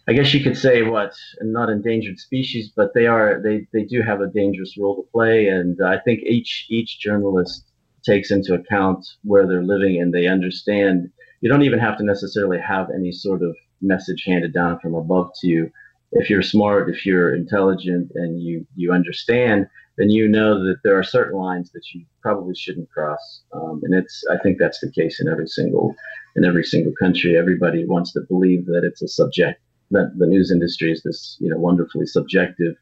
I 0.09 0.13
guess 0.13 0.35
you 0.35 0.43
could 0.43 0.57
say 0.57 0.83
what 0.83 1.13
not 1.41 1.71
endangered 1.71 2.19
species, 2.19 2.73
but 2.75 2.95
they 2.95 3.07
are 3.07 3.41
they, 3.43 3.67
they 3.73 3.85
do 3.85 4.03
have 4.03 4.21
a 4.21 4.27
dangerous 4.27 4.77
role 4.79 4.97
to 4.97 5.09
play, 5.13 5.47
and 5.49 5.79
I 5.85 5.99
think 5.99 6.21
each 6.23 6.67
each 6.69 6.99
journalist 6.99 7.70
takes 8.05 8.31
into 8.31 8.55
account 8.55 9.07
where 9.23 9.47
they're 9.47 9.65
living 9.65 10.01
and 10.01 10.13
they 10.13 10.27
understand. 10.27 11.11
You 11.41 11.49
don't 11.49 11.63
even 11.63 11.79
have 11.79 11.97
to 11.99 12.05
necessarily 12.05 12.59
have 12.61 12.89
any 12.95 13.13
sort 13.13 13.43
of 13.43 13.57
message 13.81 14.25
handed 14.27 14.53
down 14.53 14.79
from 14.81 14.95
above 14.95 15.31
to 15.41 15.47
you. 15.47 15.71
If 16.13 16.29
you're 16.29 16.43
smart, 16.43 16.91
if 16.91 17.07
you're 17.07 17.35
intelligent, 17.35 18.11
and 18.15 18.43
you 18.43 18.67
you 18.75 18.93
understand, 18.93 19.69
then 19.97 20.11
you 20.11 20.29
know 20.29 20.63
that 20.65 20.79
there 20.83 20.99
are 20.99 21.05
certain 21.05 21.39
lines 21.39 21.71
that 21.73 21.83
you 21.95 22.05
probably 22.21 22.55
shouldn't 22.55 22.91
cross. 22.91 23.43
Um, 23.53 23.81
and 23.85 23.95
it's 23.95 24.25
I 24.31 24.37
think 24.39 24.59
that's 24.59 24.81
the 24.81 24.91
case 24.91 25.21
in 25.21 25.29
every 25.29 25.47
single 25.47 25.95
in 26.37 26.45
every 26.45 26.65
single 26.65 26.93
country. 26.99 27.37
Everybody 27.37 27.85
wants 27.85 28.13
to 28.15 28.21
believe 28.29 28.67
that 28.67 28.83
it's 28.85 29.03
a 29.03 29.09
subject 29.09 29.61
that 29.93 30.13
the 30.19 30.27
news 30.27 30.51
industry 30.51 30.91
is 30.93 31.03
this 31.03 31.37
you 31.41 31.49
know 31.49 31.59
wonderfully 31.59 32.07
subjective 32.07 32.75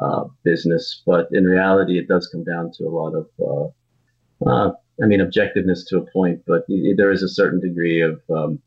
uh, 0.00 0.24
business, 0.44 1.02
but 1.06 1.28
in 1.32 1.44
reality, 1.44 1.98
it 1.98 2.08
does 2.08 2.28
come 2.28 2.44
down 2.44 2.70
to 2.72 2.84
a 2.84 2.90
lot 2.90 3.14
of 3.14 3.26
uh, 3.40 3.68
uh, 4.46 4.70
I 5.02 5.06
mean, 5.06 5.20
objectiveness 5.20 5.86
to 5.88 5.98
a 5.98 6.10
point, 6.10 6.42
but 6.46 6.64
there 6.96 7.10
is 7.10 7.22
a 7.22 7.28
certain 7.28 7.60
degree 7.60 8.00
of 8.00 8.20
um, 8.34 8.60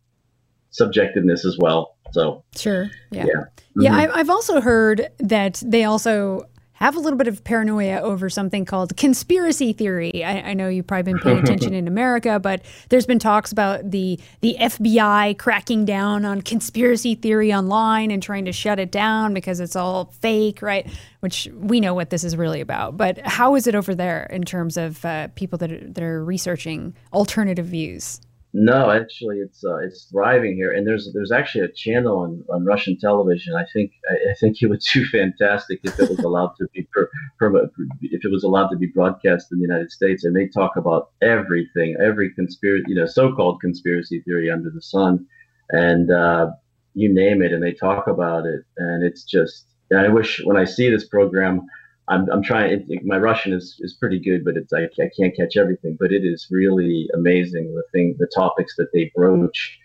subjectiveness 0.71 1.45
as 1.45 1.57
well. 1.59 1.95
So 2.11 2.43
sure, 2.55 2.89
yeah, 3.11 3.25
yeah. 3.25 3.33
Mm-hmm. 3.33 3.81
yeah 3.81 4.11
I've 4.13 4.29
also 4.29 4.61
heard 4.61 5.09
that 5.19 5.61
they 5.65 5.83
also 5.83 6.45
have 6.85 6.95
a 6.95 6.99
little 6.99 7.17
bit 7.17 7.27
of 7.27 7.43
paranoia 7.43 8.01
over 8.01 8.29
something 8.29 8.65
called 8.65 8.97
conspiracy 8.97 9.71
theory. 9.71 10.23
I, 10.23 10.49
I 10.49 10.53
know 10.53 10.67
you've 10.67 10.87
probably 10.87 11.13
been 11.13 11.21
paying 11.21 11.37
attention 11.43 11.73
in 11.73 11.87
America, 11.87 12.39
but 12.39 12.63
there's 12.89 13.05
been 13.05 13.19
talks 13.19 13.51
about 13.51 13.91
the 13.91 14.19
the 14.41 14.57
FBI 14.59 15.37
cracking 15.37 15.85
down 15.85 16.25
on 16.25 16.41
conspiracy 16.41 17.15
theory 17.15 17.53
online 17.53 18.11
and 18.11 18.21
trying 18.21 18.45
to 18.45 18.51
shut 18.51 18.79
it 18.79 18.91
down 18.91 19.33
because 19.33 19.59
it's 19.59 19.75
all 19.75 20.05
fake, 20.19 20.61
right? 20.61 20.87
Which 21.19 21.47
we 21.53 21.79
know 21.79 21.93
what 21.93 22.09
this 22.09 22.23
is 22.23 22.35
really 22.35 22.61
about. 22.61 22.97
But 22.97 23.19
how 23.19 23.55
is 23.55 23.67
it 23.67 23.75
over 23.75 23.93
there 23.93 24.23
in 24.31 24.43
terms 24.43 24.77
of 24.77 25.05
uh, 25.05 25.27
people 25.35 25.57
that 25.59 25.71
are, 25.71 25.87
that 25.91 26.03
are 26.03 26.23
researching 26.23 26.95
alternative 27.13 27.67
views? 27.67 28.21
No, 28.53 28.91
actually, 28.91 29.37
it's 29.37 29.63
uh, 29.63 29.77
it's 29.77 30.05
thriving 30.11 30.55
here, 30.55 30.73
and 30.73 30.85
there's 30.85 31.09
there's 31.13 31.31
actually 31.31 31.63
a 31.63 31.71
channel 31.71 32.17
on, 32.17 32.43
on 32.53 32.65
Russian 32.65 32.97
television. 32.99 33.55
I 33.55 33.65
think 33.71 33.93
I, 34.09 34.31
I 34.31 34.33
think 34.33 34.61
it 34.61 34.67
would 34.67 34.81
do 34.93 35.05
fantastic 35.05 35.79
if 35.83 35.97
it 35.97 36.09
was 36.09 36.19
allowed 36.19 36.55
to 36.57 36.67
be 36.73 36.85
per, 36.93 37.09
per, 37.39 37.69
if 38.01 38.25
it 38.25 38.31
was 38.31 38.43
allowed 38.43 38.67
to 38.69 38.75
be 38.75 38.87
broadcast 38.87 39.53
in 39.53 39.59
the 39.59 39.61
United 39.63 39.89
States, 39.89 40.25
and 40.25 40.35
they 40.35 40.47
talk 40.47 40.75
about 40.75 41.11
everything, 41.21 41.95
every 42.03 42.33
conspiracy, 42.33 42.83
you 42.87 42.95
know, 42.95 43.05
so-called 43.05 43.61
conspiracy 43.61 44.21
theory 44.21 44.51
under 44.51 44.69
the 44.69 44.81
sun, 44.81 45.25
and 45.69 46.11
uh, 46.11 46.47
you 46.93 47.13
name 47.13 47.41
it, 47.41 47.53
and 47.53 47.63
they 47.63 47.73
talk 47.73 48.07
about 48.07 48.45
it, 48.45 48.63
and 48.77 49.03
it's 49.03 49.23
just. 49.23 49.67
I 49.95 50.07
wish 50.07 50.41
when 50.45 50.55
I 50.55 50.63
see 50.63 50.89
this 50.89 51.05
program, 51.05 51.63
I'm, 52.07 52.29
I'm 52.29 52.43
trying. 52.43 52.71
It, 52.71 52.85
it, 52.87 53.05
my 53.05 53.17
Russian 53.17 53.53
is, 53.53 53.77
is 53.79 53.93
pretty 53.93 54.19
good, 54.19 54.43
but 54.43 54.57
it's 54.57 54.73
I, 54.73 54.83
I 54.83 55.09
can't 55.17 55.35
catch 55.35 55.57
everything. 55.57 55.97
But 55.99 56.11
it 56.11 56.23
is 56.23 56.47
really 56.51 57.09
amazing 57.13 57.73
the 57.75 57.83
thing, 57.91 58.15
the 58.19 58.29
topics 58.35 58.75
that 58.77 58.91
they 58.93 59.11
broach 59.15 59.77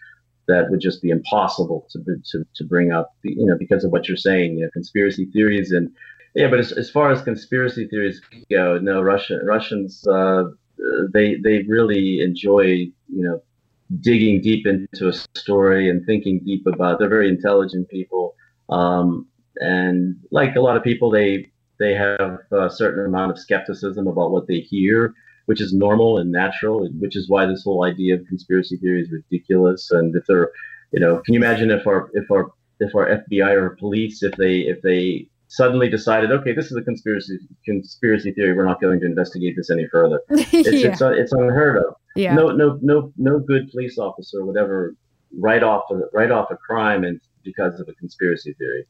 that 0.49 0.71
would 0.71 0.81
just 0.81 1.03
be 1.03 1.11
impossible 1.11 1.87
to 1.91 2.01
to, 2.33 2.45
to 2.55 2.65
bring 2.65 2.93
up, 2.93 3.13
you 3.23 3.47
know, 3.47 3.57
because 3.59 3.85
of 3.85 3.93
what 3.93 4.09
you're 4.09 4.17
saying, 4.17 4.59
you 4.59 4.65
know, 4.65 4.71
conspiracy 4.73 5.27
theories 5.27 5.73
and 5.73 5.91
yeah. 6.35 6.49
But 6.49 6.61
as, 6.61 6.73
as 6.73 6.91
far 6.91 7.11
as 7.11 7.23
conspiracy 7.23 7.87
theories 7.87 8.21
go, 8.51 8.79
no, 8.79 9.03
Russian 9.03 9.45
Russians 9.45 10.07
uh, 10.07 10.45
they 11.13 11.37
they 11.37 11.63
really 11.69 12.21
enjoy 12.21 12.65
you 12.65 12.93
know 13.09 13.43
digging 14.01 14.41
deep 14.41 14.67
into 14.67 15.09
a 15.09 15.13
story 15.39 15.89
and 15.89 16.05
thinking 16.07 16.41
deep 16.45 16.67
about. 16.67 16.99
They're 16.99 17.09
very 17.09 17.29
intelligent 17.29 17.89
people, 17.89 18.35
um, 18.69 19.27
and 19.57 20.17
like 20.31 20.57
a 20.57 20.61
lot 20.61 20.77
of 20.77 20.83
people, 20.83 21.11
they 21.11 21.51
they 21.79 21.95
have 21.95 22.39
a 22.53 22.71
certain 22.71 23.05
amount 23.05 23.31
of 23.33 23.39
skepticism 23.39 24.07
about 24.07 24.31
what 24.31 24.47
they 24.47 24.61
hear, 24.61 25.15
which 25.47 25.61
is 25.61 25.73
normal 25.73 26.19
and 26.19 26.31
natural. 26.33 26.89
Which 26.99 27.17
is 27.17 27.29
why 27.29 27.47
this 27.47 27.65
whole 27.65 27.85
idea 27.85 28.15
of 28.15 28.27
conspiracy 28.27 28.77
theory 28.77 29.03
is 29.03 29.11
ridiculous. 29.11 29.91
And 29.91 30.15
if 30.17 30.25
they're, 30.27 30.51
you 30.93 31.01
know, 31.01 31.21
can 31.25 31.35
you 31.35 31.41
imagine 31.41 31.71
if 31.71 31.87
our 31.87 32.11
if 32.15 32.31
our 32.31 32.51
if 32.81 32.95
our 32.95 33.09
FBI 33.09 33.53
or 33.55 33.77
police 33.77 34.23
if 34.23 34.37
they 34.37 34.61
if 34.61 34.83
they 34.83 35.29
suddenly 35.49 35.89
decided, 35.89 36.33
okay, 36.33 36.53
this 36.53 36.67
is 36.67 36.77
a 36.77 36.83
conspiracy 36.83 37.39
conspiracy 37.65 38.33
theory. 38.33 38.53
We're 38.53 38.67
not 38.67 38.81
going 38.81 39.01
to 39.01 39.07
investigate 39.07 39.55
this 39.57 39.71
any 39.71 39.87
further. 39.89 40.21
It's 40.31 40.53
yeah. 40.53 40.91
it's, 40.91 41.01
it's 41.03 41.33
unheard 41.33 41.79
of. 41.79 41.95
Yeah. 42.15 42.35
No 42.35 42.49
no 42.49 42.79
no 42.83 43.13
no 43.17 43.39
good 43.39 43.71
police 43.71 43.99
officer 43.99 44.45
would 44.45 44.57
ever 44.57 44.95
write 45.39 45.63
off 45.63 45.83
a, 45.91 46.01
write 46.13 46.31
off 46.31 46.51
a 46.51 46.57
crime 46.57 47.05
and 47.05 47.21
because 47.45 47.79
of 47.81 47.89
a 47.89 47.95
conspiracy 47.95 48.55
theory. 48.55 48.87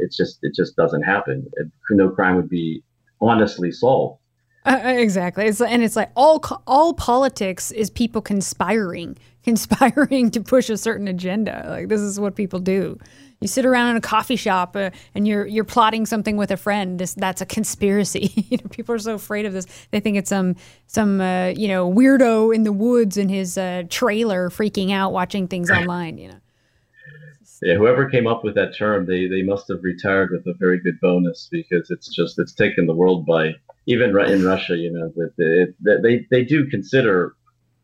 It's 0.00 0.16
just 0.16 0.38
it 0.42 0.54
just 0.54 0.76
doesn't 0.76 1.02
happen. 1.02 1.46
No 1.90 2.10
crime 2.10 2.36
would 2.36 2.48
be 2.48 2.82
honestly 3.20 3.70
solved. 3.70 4.20
Uh, 4.64 4.80
uh 4.84 4.88
exactly. 4.88 5.46
It's 5.46 5.60
and 5.60 5.82
it's 5.82 5.96
like 5.96 6.10
all 6.16 6.42
all 6.66 6.94
politics 6.94 7.70
is 7.70 7.90
people 7.90 8.22
conspiring, 8.22 9.16
conspiring 9.44 10.30
to 10.32 10.40
push 10.40 10.70
a 10.70 10.76
certain 10.76 11.08
agenda. 11.08 11.66
Like 11.68 11.88
this 11.88 12.00
is 12.00 12.18
what 12.18 12.34
people 12.34 12.60
do. 12.60 12.98
You 13.40 13.48
sit 13.48 13.64
around 13.64 13.92
in 13.92 13.96
a 13.96 14.02
coffee 14.02 14.36
shop 14.36 14.76
uh, 14.76 14.90
and 15.14 15.26
you're 15.26 15.46
you're 15.46 15.64
plotting 15.64 16.04
something 16.04 16.36
with 16.36 16.50
a 16.50 16.58
friend. 16.58 16.98
This 16.98 17.14
that's 17.14 17.40
a 17.40 17.46
conspiracy. 17.46 18.32
you 18.50 18.58
know, 18.58 18.68
people 18.68 18.94
are 18.94 18.98
so 18.98 19.14
afraid 19.14 19.46
of 19.46 19.54
this. 19.54 19.66
They 19.90 20.00
think 20.00 20.18
it's 20.18 20.28
some 20.28 20.56
some 20.86 21.20
uh, 21.20 21.48
you 21.48 21.68
know 21.68 21.90
weirdo 21.90 22.54
in 22.54 22.64
the 22.64 22.72
woods 22.72 23.16
in 23.16 23.30
his 23.30 23.56
uh, 23.56 23.84
trailer 23.88 24.50
freaking 24.50 24.92
out 24.92 25.12
watching 25.12 25.48
things 25.48 25.70
online. 25.70 26.18
You 26.18 26.28
know. 26.28 26.40
Yeah, 27.62 27.74
whoever 27.74 28.08
came 28.08 28.26
up 28.26 28.42
with 28.42 28.54
that 28.54 28.76
term, 28.76 29.06
they 29.06 29.28
they 29.28 29.42
must 29.42 29.68
have 29.68 29.82
retired 29.82 30.30
with 30.30 30.46
a 30.46 30.56
very 30.58 30.80
good 30.80 30.98
bonus 31.00 31.48
because 31.50 31.90
it's 31.90 32.14
just 32.14 32.38
it's 32.38 32.54
taken 32.54 32.86
the 32.86 32.94
world 32.94 33.26
by 33.26 33.54
even 33.86 34.10
in 34.18 34.44
Russia. 34.44 34.76
You 34.76 34.92
know 34.92 35.12
that 35.16 35.74
they, 35.82 35.96
they 36.02 36.26
they 36.30 36.44
do 36.44 36.66
consider 36.66 37.34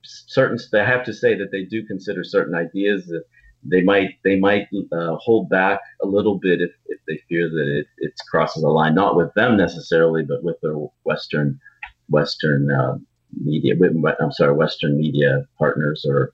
certain. 0.03 0.59
They 0.73 0.85
have 0.85 1.05
to 1.05 1.13
say 1.13 1.35
that 1.37 1.51
they 1.53 1.65
do 1.65 1.85
consider 1.87 2.25
certain 2.25 2.55
ideas 2.55 3.07
that 3.07 3.25
they 3.65 3.83
might 3.83 4.11
they 4.25 4.39
might 4.39 4.69
uh, 4.93 5.17
hold 5.17 5.51
back 5.51 5.81
a 6.03 6.07
little 6.07 6.39
bit 6.39 6.63
if, 6.63 6.71
if 6.87 7.01
they 7.07 7.21
fear 7.29 7.51
that 7.51 7.79
it, 7.79 7.87
it 7.99 8.13
crosses 8.31 8.63
a 8.63 8.69
line, 8.69 8.95
not 8.95 9.17
with 9.17 9.33
them 9.35 9.59
necessarily, 9.59 10.23
but 10.23 10.43
with 10.43 10.57
their 10.63 10.77
Western 11.05 11.61
Western 12.09 12.71
uh, 12.71 12.97
media. 13.43 13.75
I'm 14.21 14.33
sorry, 14.33 14.55
Western 14.55 14.97
media 14.97 15.47
partners 15.59 16.07
or 16.09 16.33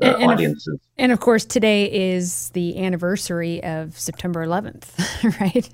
uh, 0.00 0.16
and, 0.18 0.30
audiences. 0.30 0.74
Of, 0.74 0.80
and 0.98 1.12
of 1.12 1.20
course, 1.20 1.44
today 1.44 1.90
is 2.14 2.50
the 2.50 2.82
anniversary 2.82 3.62
of 3.62 3.98
September 3.98 4.46
11th, 4.46 5.40
right? 5.40 5.68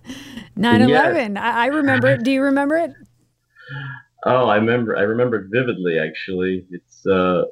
9 0.57 0.89
yes. 0.89 0.91
11. 0.91 1.37
I, 1.37 1.51
I 1.51 1.67
remember 1.67 2.09
it. 2.09 2.25
Do 2.25 2.31
you 2.31 2.43
remember 2.43 2.77
it? 2.77 2.93
Oh, 4.25 4.49
I 4.49 4.57
remember. 4.57 4.97
I 4.97 5.03
remember 5.03 5.37
it 5.37 5.47
vividly. 5.51 5.99
Actually, 5.99 6.67
it's 6.71 7.07
uh, 7.07 7.45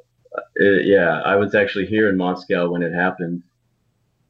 it, 0.55 0.85
yeah, 0.85 1.21
I 1.21 1.35
was 1.35 1.55
actually 1.55 1.85
here 1.85 2.09
in 2.09 2.17
Moscow 2.17 2.69
when 2.69 2.81
it 2.81 2.93
happened. 2.93 3.43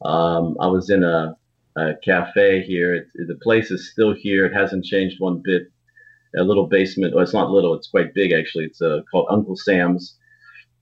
Um, 0.02 0.56
I 0.60 0.68
was 0.68 0.90
in 0.90 1.02
a, 1.02 1.36
a 1.76 1.94
cafe 2.04 2.62
here. 2.62 2.94
It, 2.94 3.06
the 3.26 3.38
place 3.42 3.70
is 3.70 3.90
still 3.90 4.14
here. 4.14 4.46
It 4.46 4.54
hasn't 4.54 4.84
changed 4.84 5.16
one 5.18 5.42
bit. 5.44 5.62
A 6.38 6.42
little 6.42 6.66
basement. 6.66 7.14
Well, 7.14 7.24
it's 7.24 7.32
not 7.32 7.50
little. 7.50 7.74
It's 7.74 7.88
quite 7.88 8.14
big 8.14 8.32
actually. 8.32 8.64
It's 8.66 8.82
uh, 8.82 9.00
called 9.10 9.28
Uncle 9.30 9.56
Sam's 9.56 10.17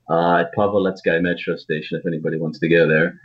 uh, 0.08 0.36
at 0.36 0.54
Pavlovskaya 0.54 1.22
metro 1.22 1.56
station. 1.56 1.98
If 1.98 2.06
anybody 2.06 2.38
wants 2.38 2.58
to 2.60 2.68
go 2.68 2.88
there. 2.88 3.20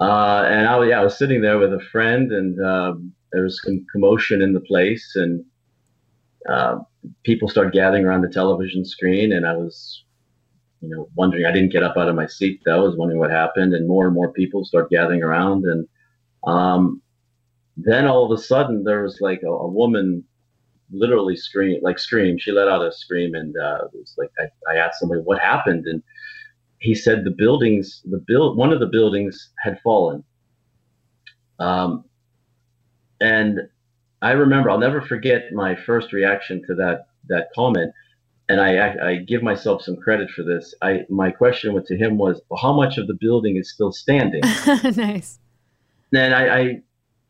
Uh, 0.00 0.44
and 0.48 0.66
I, 0.66 0.84
yeah, 0.86 1.00
I 1.00 1.04
was 1.04 1.18
sitting 1.18 1.42
there 1.42 1.58
with 1.58 1.74
a 1.74 1.80
friend, 1.92 2.32
and 2.32 2.64
um, 2.64 3.12
there 3.32 3.42
was 3.42 3.60
some 3.62 3.84
commotion 3.92 4.40
in 4.40 4.54
the 4.54 4.60
place, 4.60 5.14
and 5.14 5.44
uh, 6.48 6.78
people 7.22 7.48
started 7.48 7.74
gathering 7.74 8.06
around 8.06 8.22
the 8.22 8.28
television 8.28 8.84
screen, 8.84 9.32
and 9.32 9.46
I 9.46 9.54
was 9.54 10.04
you 10.80 10.88
know, 10.88 11.08
wondering. 11.14 11.44
I 11.44 11.52
didn't 11.52 11.72
get 11.72 11.82
up 11.82 11.96
out 11.96 12.08
of 12.08 12.14
my 12.14 12.26
seat 12.26 12.62
though. 12.64 12.76
I 12.76 12.86
was 12.88 12.96
wondering 12.96 13.20
what 13.20 13.30
happened, 13.30 13.74
and 13.74 13.86
more 13.86 14.06
and 14.06 14.14
more 14.14 14.32
people 14.32 14.64
start 14.64 14.90
gathering 14.90 15.22
around, 15.22 15.64
and 15.64 15.86
um, 16.44 17.02
then 17.76 18.06
all 18.06 18.24
of 18.24 18.38
a 18.38 18.42
sudden 18.42 18.84
there 18.84 19.02
was 19.02 19.18
like 19.20 19.42
a, 19.42 19.50
a 19.50 19.68
woman 19.68 20.24
literally 20.92 21.36
scream 21.36 21.80
like 21.82 21.98
scream. 21.98 22.38
She 22.38 22.52
let 22.52 22.68
out 22.68 22.84
a 22.84 22.92
scream, 22.92 23.34
and 23.34 23.54
uh, 23.56 23.84
it 23.92 23.98
was 23.98 24.14
like 24.18 24.30
I, 24.38 24.72
I 24.72 24.76
asked 24.76 25.00
somebody 25.00 25.20
what 25.22 25.40
happened, 25.40 25.86
and 25.86 26.02
he 26.78 26.94
said 26.94 27.24
the 27.24 27.30
buildings, 27.30 28.02
the 28.04 28.22
build, 28.26 28.56
one 28.56 28.72
of 28.72 28.80
the 28.80 28.86
buildings 28.86 29.50
had 29.58 29.80
fallen. 29.82 30.24
Um, 31.58 32.04
and 33.20 33.60
I 34.22 34.32
remember, 34.32 34.70
I'll 34.70 34.78
never 34.78 35.02
forget 35.02 35.52
my 35.52 35.76
first 35.76 36.12
reaction 36.12 36.62
to 36.66 36.74
that 36.76 37.06
that 37.28 37.48
comment 37.54 37.92
and 38.50 38.60
I, 38.60 39.10
I, 39.10 39.16
give 39.16 39.44
myself 39.44 39.82
some 39.82 39.96
credit 39.96 40.28
for 40.30 40.42
this. 40.42 40.74
I 40.82 41.02
my 41.08 41.30
question 41.30 41.80
to 41.86 41.96
him 41.96 42.18
was, 42.18 42.40
well, 42.48 42.58
how 42.60 42.72
much 42.72 42.98
of 42.98 43.06
the 43.06 43.14
building 43.14 43.56
is 43.56 43.72
still 43.72 43.92
standing? 43.92 44.40
nice. 44.96 45.38
And 46.12 46.34
I, 46.34 46.58
I, 46.58 46.82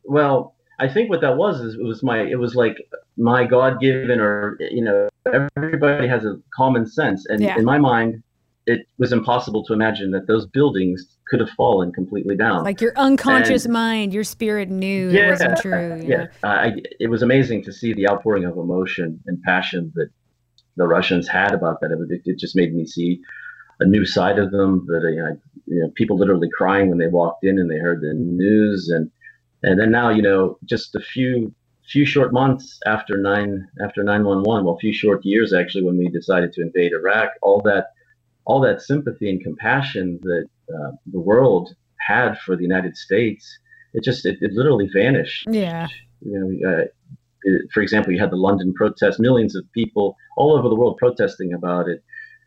well, 0.04 0.54
I 0.78 0.88
think 0.88 1.10
what 1.10 1.20
that 1.20 1.36
was 1.36 1.60
is 1.60 1.74
it 1.74 1.82
was 1.82 2.02
my 2.02 2.22
it 2.22 2.38
was 2.38 2.54
like 2.54 2.78
my 3.20 3.44
God 3.44 3.80
given 3.80 4.18
or 4.18 4.56
you 4.60 4.82
know 4.82 5.08
everybody 5.56 6.08
has 6.08 6.24
a 6.24 6.40
common 6.56 6.86
sense, 6.86 7.26
and 7.26 7.42
yeah. 7.42 7.58
in 7.58 7.64
my 7.64 7.78
mind, 7.78 8.22
it 8.66 8.86
was 8.98 9.12
impossible 9.12 9.62
to 9.64 9.72
imagine 9.72 10.10
that 10.12 10.26
those 10.26 10.46
buildings 10.46 11.18
could 11.28 11.40
have 11.40 11.50
fallen 11.50 11.92
completely 11.92 12.36
down. 12.36 12.64
Like 12.64 12.80
your 12.80 12.96
unconscious 12.96 13.64
and, 13.64 13.72
mind, 13.72 14.14
your 14.14 14.24
spirit 14.24 14.70
knew 14.70 15.10
yeah, 15.10 15.26
it 15.26 15.30
wasn't 15.30 15.58
true. 15.60 16.02
Yeah, 16.04 16.26
I, 16.42 16.72
it 16.98 17.08
was 17.08 17.22
amazing 17.22 17.62
to 17.64 17.72
see 17.72 17.92
the 17.92 18.08
outpouring 18.08 18.44
of 18.44 18.56
emotion 18.56 19.20
and 19.26 19.40
passion 19.42 19.92
that 19.94 20.08
the 20.76 20.86
Russians 20.86 21.28
had 21.28 21.52
about 21.52 21.80
that. 21.80 21.90
It, 21.92 22.22
it 22.24 22.38
just 22.38 22.56
made 22.56 22.74
me 22.74 22.86
see 22.86 23.20
a 23.80 23.84
new 23.84 24.06
side 24.06 24.38
of 24.38 24.50
them. 24.50 24.86
That 24.86 25.04
uh, 25.04 25.36
you 25.66 25.80
know, 25.82 25.90
people 25.94 26.16
literally 26.16 26.48
crying 26.56 26.88
when 26.88 26.98
they 26.98 27.08
walked 27.08 27.44
in 27.44 27.58
and 27.58 27.70
they 27.70 27.78
heard 27.78 28.00
the 28.00 28.14
news, 28.14 28.88
and 28.88 29.10
and 29.62 29.78
then 29.78 29.90
now 29.90 30.08
you 30.08 30.22
know, 30.22 30.58
just 30.64 30.94
a 30.94 31.00
few 31.00 31.54
few 31.90 32.06
short 32.06 32.32
months 32.32 32.78
after 32.86 33.18
nine 33.18 33.66
after 33.84 34.02
nine 34.02 34.24
one 34.24 34.42
one, 34.42 34.64
well, 34.64 34.74
a 34.74 34.78
few 34.78 34.92
short 34.92 35.24
years 35.24 35.52
actually, 35.52 35.84
when 35.84 35.98
we 35.98 36.08
decided 36.08 36.52
to 36.52 36.62
invade 36.62 36.92
Iraq, 36.92 37.30
all 37.42 37.60
that 37.62 37.88
all 38.44 38.60
that 38.60 38.80
sympathy 38.80 39.28
and 39.30 39.42
compassion 39.42 40.18
that 40.22 40.46
uh, 40.74 40.90
the 41.12 41.20
world 41.20 41.74
had 41.98 42.38
for 42.38 42.56
the 42.56 42.62
United 42.62 42.96
States, 42.96 43.58
it 43.94 44.04
just 44.04 44.24
it, 44.24 44.38
it 44.40 44.52
literally 44.52 44.88
vanished. 44.92 45.46
Yeah. 45.50 45.88
You 46.22 46.38
know, 46.62 46.70
uh, 46.70 46.84
for 47.72 47.82
example, 47.82 48.12
you 48.12 48.20
had 48.20 48.30
the 48.30 48.36
London 48.36 48.72
protest, 48.74 49.18
millions 49.18 49.56
of 49.56 49.64
people 49.72 50.16
all 50.36 50.56
over 50.56 50.68
the 50.68 50.74
world 50.74 50.98
protesting 50.98 51.52
about 51.54 51.88
it. 51.88 52.02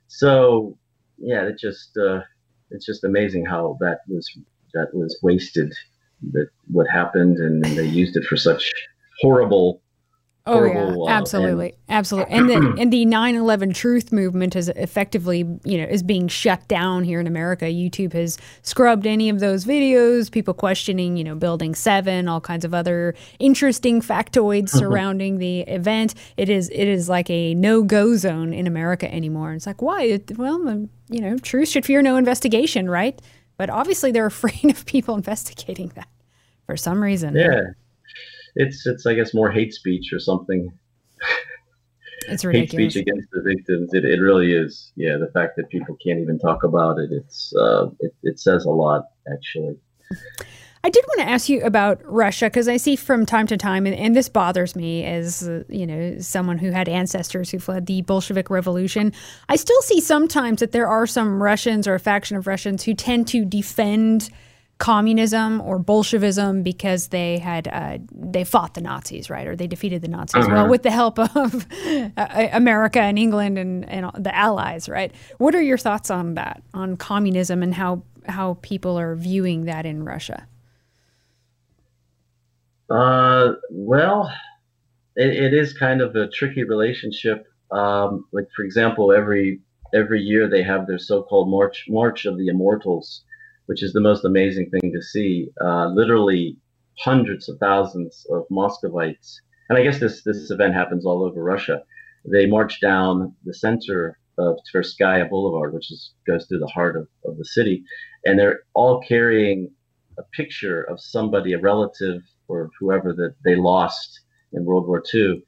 So, 0.08 0.78
yeah, 1.18 1.44
it 1.48 1.58
just 1.58 1.98
uh, 1.98 2.22
it's 2.70 2.86
just 2.86 3.04
amazing 3.04 3.46
how 3.46 3.78
that 3.80 4.00
was 4.08 4.30
that 4.74 4.94
was 4.94 5.18
wasted. 5.22 5.74
That 6.32 6.48
what 6.72 6.88
happened, 6.90 7.38
and 7.38 7.66
they 7.66 7.86
used 7.86 8.16
it 8.16 8.24
for 8.24 8.38
such 8.38 8.72
horrible 9.22 9.84
Oh 10.46 10.66
yeah, 10.66 10.94
uh, 10.98 11.08
absolutely, 11.08 11.68
and, 11.70 11.78
absolutely. 11.88 12.34
And 12.34 12.50
the 12.50 12.82
and 12.82 12.92
the 12.92 13.06
9/11 13.06 13.74
Truth 13.74 14.12
movement 14.12 14.58
is 14.58 14.68
effectively, 14.68 15.46
you 15.64 15.78
know, 15.78 15.86
is 15.86 16.04
being 16.04 16.28
shut 16.28 16.68
down 16.68 17.06
here 17.06 17.22
in 17.22 17.28
America. 17.28 17.66
YouTube 17.66 18.12
has 18.12 18.38
scrubbed 18.62 19.08
any 19.08 19.30
of 19.30 19.40
those 19.40 19.64
videos. 19.64 20.30
People 20.30 20.54
questioning, 20.54 21.16
you 21.16 21.24
know, 21.24 21.34
Building 21.34 21.74
Seven, 21.74 22.28
all 22.28 22.42
kinds 22.42 22.66
of 22.66 22.74
other 22.74 23.16
interesting 23.40 24.02
factoids 24.02 24.64
mm-hmm. 24.64 24.80
surrounding 24.80 25.38
the 25.38 25.62
event. 25.62 26.14
It 26.36 26.50
is 26.50 26.70
it 26.72 26.90
is 26.90 27.08
like 27.08 27.30
a 27.30 27.56
no 27.56 27.82
go 27.82 28.18
zone 28.18 28.52
in 28.52 28.68
America 28.68 29.10
anymore. 29.14 29.54
It's 29.54 29.66
like 29.66 29.82
why? 29.82 30.20
Well, 30.36 30.68
um, 30.68 30.90
you 31.08 31.22
know, 31.22 31.38
truth 31.38 31.70
should 31.70 31.86
fear 31.86 32.02
no 32.02 32.18
investigation, 32.18 32.90
right? 32.90 33.18
But 33.56 33.70
obviously, 33.70 34.12
they're 34.12 34.26
afraid 34.36 34.66
of 34.66 34.86
people 34.86 35.16
investigating 35.16 35.94
that 35.96 36.10
for 36.66 36.76
some 36.76 37.02
reason. 37.02 37.34
Yeah 37.34 37.62
it's 38.56 38.86
it's 38.86 39.06
I 39.06 39.14
guess 39.14 39.34
more 39.34 39.52
hate 39.52 39.74
speech 39.74 40.12
or 40.14 40.20
something. 40.20 40.72
It's 42.28 42.46
ridiculous. 42.46 42.72
hate 42.72 42.92
speech 42.92 43.02
against 43.02 43.28
the 43.32 43.42
victims. 43.42 43.94
It, 43.94 44.06
it 44.06 44.20
really 44.20 44.54
is. 44.54 44.94
Yeah, 44.96 45.18
the 45.18 45.32
fact 45.34 45.58
that 45.58 45.70
people 45.70 45.98
can't 46.06 46.20
even 46.20 46.40
talk 46.40 46.64
about 46.64 46.98
it, 46.98 47.10
it's 47.12 47.54
uh, 47.56 47.88
it, 48.00 48.14
it 48.24 48.40
says 48.40 48.66
a 48.66 48.70
lot 48.70 49.04
actually. 49.32 49.76
I 50.86 50.90
did 50.90 51.06
want 51.08 51.22
to 51.22 51.30
ask 51.30 51.48
you 51.48 51.62
about 51.62 52.02
Russia 52.04 52.48
because 52.48 52.68
I 52.68 52.76
see 52.76 52.98
from 52.98 53.26
time 53.26 53.48
to 53.48 53.56
time, 53.56 53.86
and, 53.86 53.96
and 53.96 54.14
this 54.14 54.28
bothers 54.28 54.76
me 54.76 55.06
as 55.06 55.48
uh, 55.48 55.64
you 55.70 55.88
know 55.88 56.20
someone 56.20 56.58
who 56.58 56.72
had 56.72 56.90
ancestors 56.90 57.50
who 57.50 57.60
fled 57.60 57.86
the 57.86 58.02
Bolshevik 58.02 58.50
Revolution. 58.50 59.14
I 59.48 59.56
still 59.56 59.82
see 59.84 60.02
sometimes 60.02 60.60
that 60.60 60.74
there 60.74 60.88
are 60.88 61.08
some 61.08 61.42
Russians 61.42 61.88
or 61.88 61.96
a 61.96 62.00
faction 62.00 62.36
of 62.36 62.48
Russians 62.48 62.84
who 62.84 62.94
tend 62.94 63.28
to 63.30 63.46
defend 63.46 64.30
communism 64.78 65.62
or 65.62 65.80
Bolshevism 65.80 66.64
because 66.64 67.10
they 67.10 67.38
had 67.38 67.68
uh, 67.68 68.00
they 68.12 68.44
fought 68.44 68.74
the 68.74 68.82
Nazis, 68.82 69.30
right, 69.30 69.48
or 69.48 69.56
they 69.56 69.68
defeated 69.68 70.02
the 70.02 70.08
Nazis. 70.08 70.46
Uh-huh. 70.46 70.54
Well, 70.54 70.68
with 70.70 70.84
the 70.84 70.92
help 70.92 71.20
of 71.20 71.68
uh, 72.18 72.48
America 72.52 73.00
and 73.00 73.18
England 73.18 73.58
and, 73.58 73.88
and 73.90 74.12
the 74.18 74.36
Allies, 74.36 74.90
right? 74.90 75.14
What 75.38 75.56
are 75.56 75.62
your 75.62 75.78
thoughts 75.78 76.10
on 76.12 76.34
that, 76.36 76.64
on 76.74 76.98
communism 76.98 77.64
and 77.64 77.74
how 77.74 78.04
how 78.28 78.58
people 78.62 78.98
are 78.98 79.16
viewing 79.16 79.66
that 79.66 79.86
in 79.86 80.04
Russia? 80.04 80.48
Uh, 82.90 83.54
well, 83.72 84.32
it, 85.16 85.30
it 85.30 85.54
is 85.54 85.74
kind 85.74 86.02
of 86.02 86.16
a 86.16 86.28
tricky 86.28 86.64
relationship. 86.64 87.48
Um, 87.72 88.26
like 88.32 88.48
for 88.56 88.64
example, 88.64 89.12
every 89.12 89.62
every 89.94 90.22
year 90.22 90.50
they 90.50 90.64
have 90.64 90.88
their 90.88 91.00
so-called 91.00 91.50
March 91.50 91.86
March 91.88 92.26
of 92.26 92.38
the 92.38 92.48
Immortals, 92.48 93.24
which 93.68 93.84
is 93.84 93.94
the 93.94 94.02
most 94.02 94.26
amazing 94.26 94.70
thing 94.70 94.92
to 94.94 95.02
see. 95.02 95.48
Uh, 95.64 95.88
literally 95.88 96.58
hundreds 97.00 97.50
of 97.50 97.58
thousands 97.60 98.26
of 98.32 98.44
Moscovites, 98.52 99.42
and 99.70 99.78
I 99.78 99.84
guess 99.84 100.00
this 100.00 100.24
this 100.24 100.52
event 100.52 100.74
happens 100.74 101.06
all 101.06 101.24
over 101.24 101.44
Russia. 101.44 101.84
They 102.26 102.46
march 102.46 102.80
down 102.82 103.36
the 103.44 103.54
center 103.54 104.18
of 104.38 104.58
Tverskaya 104.74 105.30
Boulevard, 105.30 105.74
which 105.74 105.92
is 105.92 106.14
goes 106.26 106.46
through 106.46 106.60
the 106.60 106.68
heart 106.68 106.96
of, 106.96 107.08
of 107.26 107.38
the 107.38 107.46
city, 107.46 107.84
and 108.26 108.40
they're 108.40 108.62
all 108.74 109.02
carrying 109.02 109.72
a 110.18 110.24
picture 110.36 110.84
of 110.84 111.00
somebody, 111.02 111.54
a 111.54 111.60
relative 111.60 112.22
or 112.48 112.70
whoever 112.80 113.14
that 113.14 113.36
they 113.44 113.56
lost 113.56 114.22
in 114.52 114.66
World 114.66 114.88
War 114.88 115.04
II. 115.14 115.44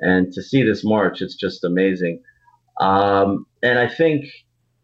And 0.00 0.32
to 0.32 0.42
see 0.42 0.62
this 0.62 0.84
march, 0.84 1.20
it's 1.20 1.36
just 1.36 1.64
amazing. 1.64 2.22
Um, 2.80 3.46
and 3.62 3.78
I 3.78 3.88
think, 3.88 4.24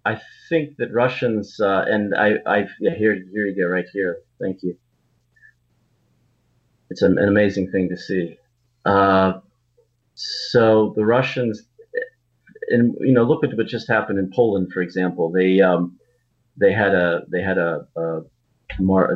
I 0.07 0.21
think 0.49 0.77
that 0.77 0.93
Russians, 0.93 1.59
uh, 1.61 1.85
and 1.89 2.15
I, 2.15 2.37
I, 2.47 2.67
yeah, 2.81 2.95
here, 2.95 3.15
here 3.33 3.47
you 3.47 3.57
go, 3.57 3.67
right 3.67 3.87
here. 3.93 4.19
Thank 4.41 4.63
you. 4.63 4.77
It's 6.91 7.03
an, 7.03 7.19
an 7.19 7.29
amazing 7.29 7.73
thing 7.73 7.89
to 7.89 7.97
see. 7.97 8.39
Uh, 8.85 9.41
so 10.15 10.93
the 10.95 11.05
Russians, 11.05 11.63
and 12.69 12.95
you 13.01 13.13
know, 13.13 13.25
look 13.25 13.43
at 13.43 13.57
what 13.57 13.67
just 13.67 13.89
happened 13.89 14.21
in 14.21 14.31
Poland, 14.31 14.73
for 14.73 14.81
example. 14.81 15.33
They, 15.33 15.61
um, 15.61 15.99
they 16.57 16.73
had 16.73 16.95
a, 16.95 17.23
they 17.29 17.43
had 17.43 17.59
a, 17.59 17.87
a 17.97 18.21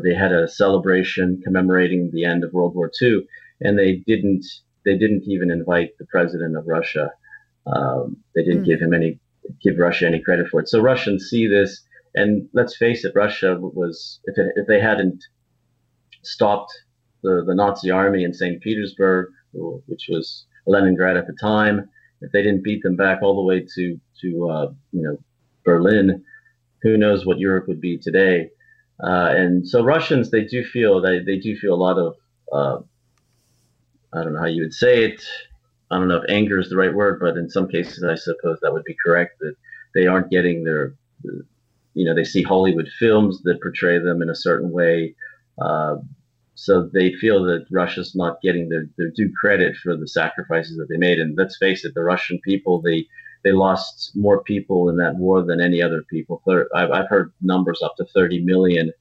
they 0.02 0.14
had 0.14 0.32
a 0.32 0.48
celebration 0.48 1.40
commemorating 1.44 2.10
the 2.12 2.24
end 2.24 2.42
of 2.42 2.52
World 2.52 2.74
War 2.74 2.90
II, 3.00 3.26
and 3.60 3.78
they 3.78 3.96
didn't 4.06 4.44
they 4.84 4.96
didn't 4.96 5.24
even 5.26 5.50
invite 5.50 5.90
the 5.98 6.06
president 6.06 6.56
of 6.56 6.66
Russia. 6.66 7.10
Um, 7.66 8.16
they 8.34 8.42
didn't 8.42 8.62
mm. 8.62 8.66
give 8.66 8.80
him 8.80 8.94
any 8.94 9.20
give 9.62 9.78
Russia 9.78 10.06
any 10.06 10.20
credit 10.20 10.48
for 10.48 10.60
it. 10.60 10.68
So 10.68 10.80
Russians 10.80 11.28
see 11.28 11.46
this, 11.46 11.82
and 12.14 12.48
let's 12.52 12.76
face 12.76 13.04
it, 13.04 13.12
Russia 13.14 13.56
was 13.58 14.20
if 14.24 14.38
it, 14.38 14.52
if 14.56 14.66
they 14.66 14.80
hadn't 14.80 15.22
stopped 16.22 16.72
the, 17.22 17.44
the 17.46 17.54
Nazi 17.54 17.90
army 17.90 18.24
in 18.24 18.32
St. 18.32 18.60
Petersburg, 18.60 19.28
which 19.52 20.06
was 20.08 20.46
Leningrad 20.66 21.16
at 21.16 21.26
the 21.26 21.36
time, 21.40 21.88
if 22.20 22.32
they 22.32 22.42
didn't 22.42 22.64
beat 22.64 22.82
them 22.82 22.96
back 22.96 23.22
all 23.22 23.36
the 23.36 23.42
way 23.42 23.66
to 23.74 24.00
to 24.20 24.50
uh, 24.50 24.72
you 24.92 25.02
know 25.02 25.16
Berlin, 25.64 26.24
who 26.82 26.96
knows 26.96 27.24
what 27.24 27.38
Europe 27.38 27.66
would 27.68 27.80
be 27.80 27.98
today? 27.98 28.50
Uh, 29.02 29.32
and 29.34 29.66
so 29.66 29.82
Russians, 29.82 30.30
they 30.30 30.44
do 30.44 30.62
feel 30.62 31.00
they, 31.00 31.20
they 31.20 31.38
do 31.38 31.56
feel 31.56 31.74
a 31.74 31.76
lot 31.76 31.96
of 31.96 32.16
uh, 32.52 32.82
I 34.12 34.24
don't 34.24 34.34
know 34.34 34.40
how 34.40 34.46
you 34.46 34.62
would 34.62 34.74
say 34.74 35.04
it. 35.04 35.24
I 35.90 35.98
don't 35.98 36.08
know 36.08 36.18
if 36.18 36.30
anger 36.30 36.58
is 36.58 36.68
the 36.68 36.76
right 36.76 36.94
word, 36.94 37.18
but 37.20 37.36
in 37.36 37.50
some 37.50 37.68
cases, 37.68 38.04
I 38.04 38.14
suppose 38.14 38.58
that 38.62 38.72
would 38.72 38.84
be 38.84 38.96
correct. 39.04 39.38
That 39.40 39.54
they 39.94 40.06
aren't 40.06 40.30
getting 40.30 40.64
their, 40.64 40.94
you 41.94 42.04
know, 42.04 42.14
they 42.14 42.24
see 42.24 42.42
Hollywood 42.42 42.88
films 42.98 43.42
that 43.42 43.60
portray 43.60 43.98
them 43.98 44.22
in 44.22 44.30
a 44.30 44.34
certain 44.34 44.70
way, 44.70 45.14
uh, 45.60 45.96
so 46.54 46.90
they 46.92 47.14
feel 47.14 47.42
that 47.44 47.64
Russia's 47.70 48.14
not 48.14 48.42
getting 48.42 48.68
their, 48.68 48.84
their 48.98 49.10
due 49.10 49.32
credit 49.40 49.76
for 49.82 49.96
the 49.96 50.06
sacrifices 50.06 50.76
that 50.76 50.88
they 50.90 50.98
made. 50.98 51.18
And 51.18 51.36
let's 51.38 51.56
face 51.56 51.86
it, 51.86 51.94
the 51.94 52.02
Russian 52.02 52.38
people, 52.44 52.82
they 52.82 53.06
they 53.42 53.52
lost 53.52 54.12
more 54.14 54.42
people 54.42 54.90
in 54.90 54.98
that 54.98 55.16
war 55.16 55.42
than 55.42 55.60
any 55.60 55.80
other 55.80 56.04
people. 56.10 56.42
I've, 56.74 56.90
I've 56.90 57.08
heard 57.08 57.32
numbers 57.40 57.80
up 57.82 57.96
to 57.96 58.04
30 58.04 58.42
million 58.42 58.92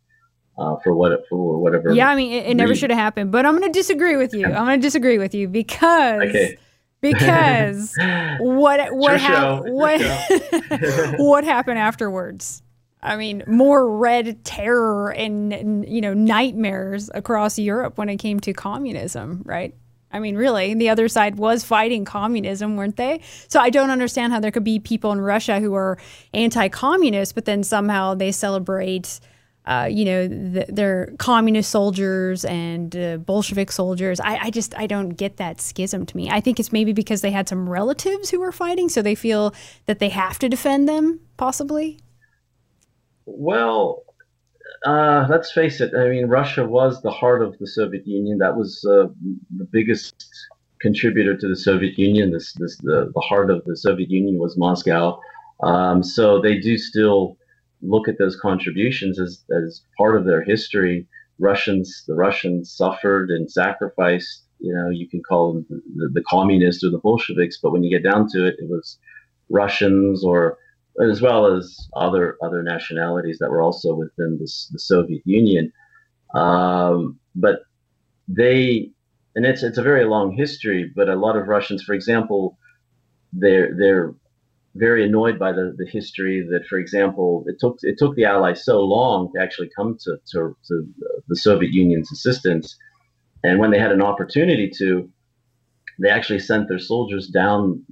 uh, 0.58 0.78
for 0.84 0.96
what 0.96 1.12
for 1.30 1.58
whatever. 1.58 1.92
Yeah, 1.92 2.10
I 2.10 2.16
mean, 2.16 2.32
it, 2.32 2.48
it 2.48 2.56
never 2.56 2.76
should 2.76 2.90
have 2.90 3.00
happened. 3.00 3.32
But 3.32 3.46
I'm 3.46 3.58
going 3.58 3.70
to 3.70 3.78
disagree 3.78 4.16
with 4.16 4.34
you. 4.34 4.46
I'm 4.48 4.66
going 4.66 4.80
to 4.80 4.86
disagree 4.88 5.18
with 5.18 5.36
you 5.36 5.48
because. 5.48 6.30
Okay. 6.30 6.58
Because 7.02 7.96
what 8.40 8.80
what 8.94 9.20
ha- 9.20 9.62
what 9.64 10.02
what 11.18 11.44
happened 11.44 11.80
afterwards? 11.80 12.62
I 13.02 13.16
mean, 13.16 13.44
more 13.48 13.98
red 13.98 14.44
terror 14.44 15.12
and, 15.12 15.54
and 15.54 15.88
you 15.88 16.02
know 16.02 16.14
nightmares 16.14 17.10
across 17.14 17.58
Europe 17.58 17.98
when 17.98 18.10
it 18.10 18.18
came 18.18 18.40
to 18.42 18.54
communism, 18.54 19.42
right? 19.46 19.74
I 20.12 20.20
mean, 20.20 20.36
really, 20.36 20.74
the 20.74 20.90
other 20.90 21.08
side 21.08 21.38
was 21.38 21.64
fighting 21.64 22.04
communism, 22.04 22.76
weren't 22.76 22.96
they? 22.96 23.22
So 23.48 23.60
I 23.60 23.70
don't 23.70 23.92
understand 23.92 24.34
how 24.34 24.40
there 24.40 24.50
could 24.52 24.64
be 24.64 24.80
people 24.80 25.12
in 25.12 25.22
Russia 25.22 25.60
who 25.60 25.76
are 25.76 26.00
anti-communist, 26.34 27.36
but 27.36 27.46
then 27.46 27.64
somehow 27.64 28.16
they 28.16 28.32
celebrate 28.32 29.20
uh, 29.70 29.86
you 29.86 30.04
know, 30.04 30.28
the, 30.28 30.66
they're 30.68 31.14
communist 31.20 31.70
soldiers 31.70 32.44
and 32.44 32.96
uh, 32.96 33.18
Bolshevik 33.18 33.72
soldiers. 33.72 34.20
I, 34.20 34.46
I 34.46 34.50
just 34.50 34.76
I 34.76 34.88
don't 34.88 35.10
get 35.10 35.38
that 35.38 35.62
schism 35.62 36.08
to 36.08 36.18
me. 36.18 36.28
I 36.28 36.42
think 36.42 36.60
it's 36.60 36.72
maybe 36.72 36.92
because 36.92 37.22
they 37.22 37.30
had 37.30 37.48
some 37.48 37.70
relatives 37.70 38.32
who 38.32 38.40
were 38.40 38.52
fighting, 38.52 38.90
so 38.90 39.04
they 39.04 39.14
feel 39.14 39.54
that 39.86 40.00
they 40.00 40.10
have 40.10 40.40
to 40.40 40.50
defend 40.50 40.90
them, 40.90 41.20
possibly. 41.38 42.00
Well, 43.28 44.06
uh, 44.88 45.28
let's 45.30 45.52
face 45.52 45.82
it. 45.82 45.94
I 45.94 46.10
mean, 46.10 46.26
Russia 46.26 46.66
was 46.66 47.04
the 47.04 47.12
heart 47.12 47.44
of 47.44 47.56
the 47.60 47.68
Soviet 47.68 48.08
Union. 48.08 48.40
That 48.40 48.58
was 48.58 48.84
uh, 48.90 49.06
the 49.56 49.66
biggest 49.66 50.28
contributor 50.82 51.38
to 51.38 51.48
the 51.48 51.56
Soviet 51.56 52.00
Union. 52.00 52.32
This, 52.32 52.54
this 52.54 52.76
the, 52.78 53.12
the 53.14 53.22
heart 53.22 53.52
of 53.52 53.64
the 53.66 53.78
Soviet 53.78 54.10
Union 54.10 54.40
was 54.40 54.58
Moscow. 54.58 55.20
Um, 55.62 56.02
so 56.02 56.42
they 56.42 56.58
do 56.58 56.76
still 56.76 57.38
look 57.82 58.08
at 58.08 58.18
those 58.18 58.40
contributions 58.40 59.20
as, 59.20 59.44
as 59.64 59.84
part 59.98 60.16
of 60.16 60.26
their 60.26 60.44
history. 60.44 61.08
Russians, 61.40 62.04
the 62.08 62.16
Russians 62.16 62.72
suffered 62.72 63.30
and 63.30 63.50
sacrificed. 63.50 64.44
You 64.60 64.74
know, 64.74 64.90
you 64.90 65.08
can 65.08 65.22
call 65.24 65.54
them 65.54 65.66
the, 65.96 66.10
the 66.14 66.24
communists 66.28 66.84
or 66.84 66.90
the 66.90 66.98
Bolsheviks, 66.98 67.58
but 67.62 67.72
when 67.72 67.84
you 67.84 67.90
get 67.90 68.10
down 68.10 68.28
to 68.30 68.46
it, 68.46 68.56
it 68.60 68.70
was 68.70 68.98
Russians 69.50 70.24
or 70.24 70.58
as 71.02 71.22
well 71.22 71.46
as 71.46 71.88
other 71.96 72.38
other 72.44 72.62
nationalities 72.62 73.38
that 73.40 73.50
were 73.50 73.62
also 73.62 73.96
within 73.96 74.38
the, 74.38 74.52
the 74.72 74.80
Soviet 74.80 75.22
Union. 75.26 75.72
Um, 76.36 77.20
but 77.36 77.62
they, 78.28 78.92
and 79.36 79.46
it's 79.46 79.64
it's 79.64 79.78
a 79.78 79.84
very 79.84 80.06
long 80.06 80.36
history. 80.36 80.92
But 80.94 81.08
a 81.08 81.16
lot 81.16 81.38
of 81.38 81.48
Russians, 81.48 81.84
for 81.84 81.94
example, 81.94 82.58
they're 83.32 83.76
they're 83.78 84.14
very 84.80 85.06
annoyed 85.06 85.38
by 85.38 85.52
the, 85.52 85.76
the 85.78 85.86
history 85.86 86.46
that, 86.52 86.66
for 86.68 86.78
example, 86.78 87.44
it 87.48 87.58
took 87.60 87.78
it 87.82 87.98
took 87.98 88.16
the 88.16 88.26
Allies 88.26 88.64
so 88.64 88.82
long 88.82 89.32
to 89.34 89.42
actually 89.42 89.70
come 89.76 89.98
to, 90.04 90.18
to, 90.32 90.56
to 90.68 90.88
the 91.28 91.36
Soviet 91.36 91.74
Union's 91.74 92.12
assistance, 92.12 92.78
and 93.44 93.60
when 93.60 93.72
they 93.72 93.80
had 93.80 93.92
an 93.92 94.02
opportunity 94.02 94.72
to, 94.78 95.10
they 96.00 96.10
actually 96.10 96.40
sent 96.40 96.68
their 96.70 96.80
soldiers 96.80 97.28
down. 97.28 97.84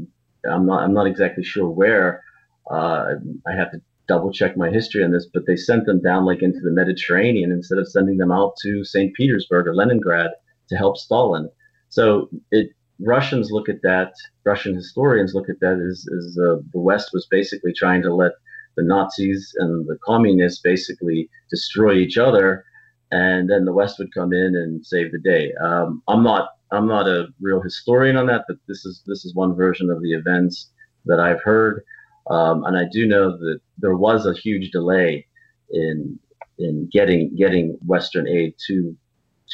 I'm 0.50 0.66
not 0.66 0.84
I'm 0.84 0.94
not 0.94 1.08
exactly 1.08 1.44
sure 1.44 1.70
where. 1.70 2.24
Uh, 2.70 3.16
I 3.48 3.56
have 3.56 3.72
to 3.72 3.82
double 4.08 4.32
check 4.32 4.58
my 4.58 4.70
history 4.70 5.04
on 5.04 5.12
this, 5.12 5.28
but 5.34 5.46
they 5.46 5.56
sent 5.56 5.86
them 5.86 6.02
down 6.02 6.26
like 6.26 6.42
into 6.42 6.60
the 6.62 6.72
Mediterranean 6.72 7.52
instead 7.52 7.78
of 7.78 7.88
sending 7.88 8.18
them 8.18 8.32
out 8.32 8.56
to 8.64 8.84
St. 8.84 9.14
Petersburg 9.14 9.68
or 9.68 9.76
Leningrad 9.76 10.32
to 10.70 10.76
help 10.76 10.98
Stalin. 10.98 11.50
So 11.90 12.30
it 12.52 12.72
Russians 13.00 13.52
look 13.52 13.70
at 13.70 13.82
that, 13.84 14.14
Russian 14.44 14.76
historians 14.76 15.34
look 15.34 15.50
at 15.50 15.60
that 15.60 15.80
as, 15.80 16.06
as 16.18 16.38
uh, 16.40 16.58
the 16.74 16.80
West 16.80 17.12
was 17.14 17.28
basically 17.30 17.74
trying 17.74 18.02
to 18.04 18.14
let 18.14 18.32
the 18.76 18.84
Nazis 18.84 19.54
and 19.58 19.88
the 19.88 19.98
communists 20.04 20.62
basically 20.62 21.30
destroy 21.50 21.94
each 21.94 22.18
other, 22.18 22.64
and 23.12 23.50
then 23.50 23.66
the 23.66 23.74
West 23.74 24.00
would 24.00 24.14
come 24.14 24.34
in 24.34 24.56
and 24.56 24.86
save 24.86 25.12
the 25.12 25.20
day. 25.20 25.52
Um, 25.62 26.02
I'm 26.08 26.24
not 26.24 26.50
I'm 26.72 26.88
not 26.88 27.08
a 27.08 27.28
real 27.40 27.62
historian 27.62 28.18
on 28.18 28.28
that, 28.28 28.46
but 28.48 28.58
this 28.68 28.86
is 28.86 29.04
this 29.06 29.26
is 29.26 29.36
one 29.36 29.56
version 29.56 29.90
of 29.90 30.02
the 30.02 30.14
events 30.14 30.70
that 31.06 31.20
I've 31.20 31.42
heard, 31.42 31.84
um, 32.30 32.64
and 32.66 32.78
I 32.78 32.86
do 32.92 33.08
know 33.08 33.38
that 33.38 33.60
there 33.78 33.96
was 33.96 34.26
a 34.26 34.34
huge 34.34 34.72
delay 34.72 35.26
in 35.72 36.20
in 36.60 36.90
getting 36.92 37.36
getting 37.36 37.78
Western 37.86 38.28
aid 38.28 38.56
to 38.68 38.96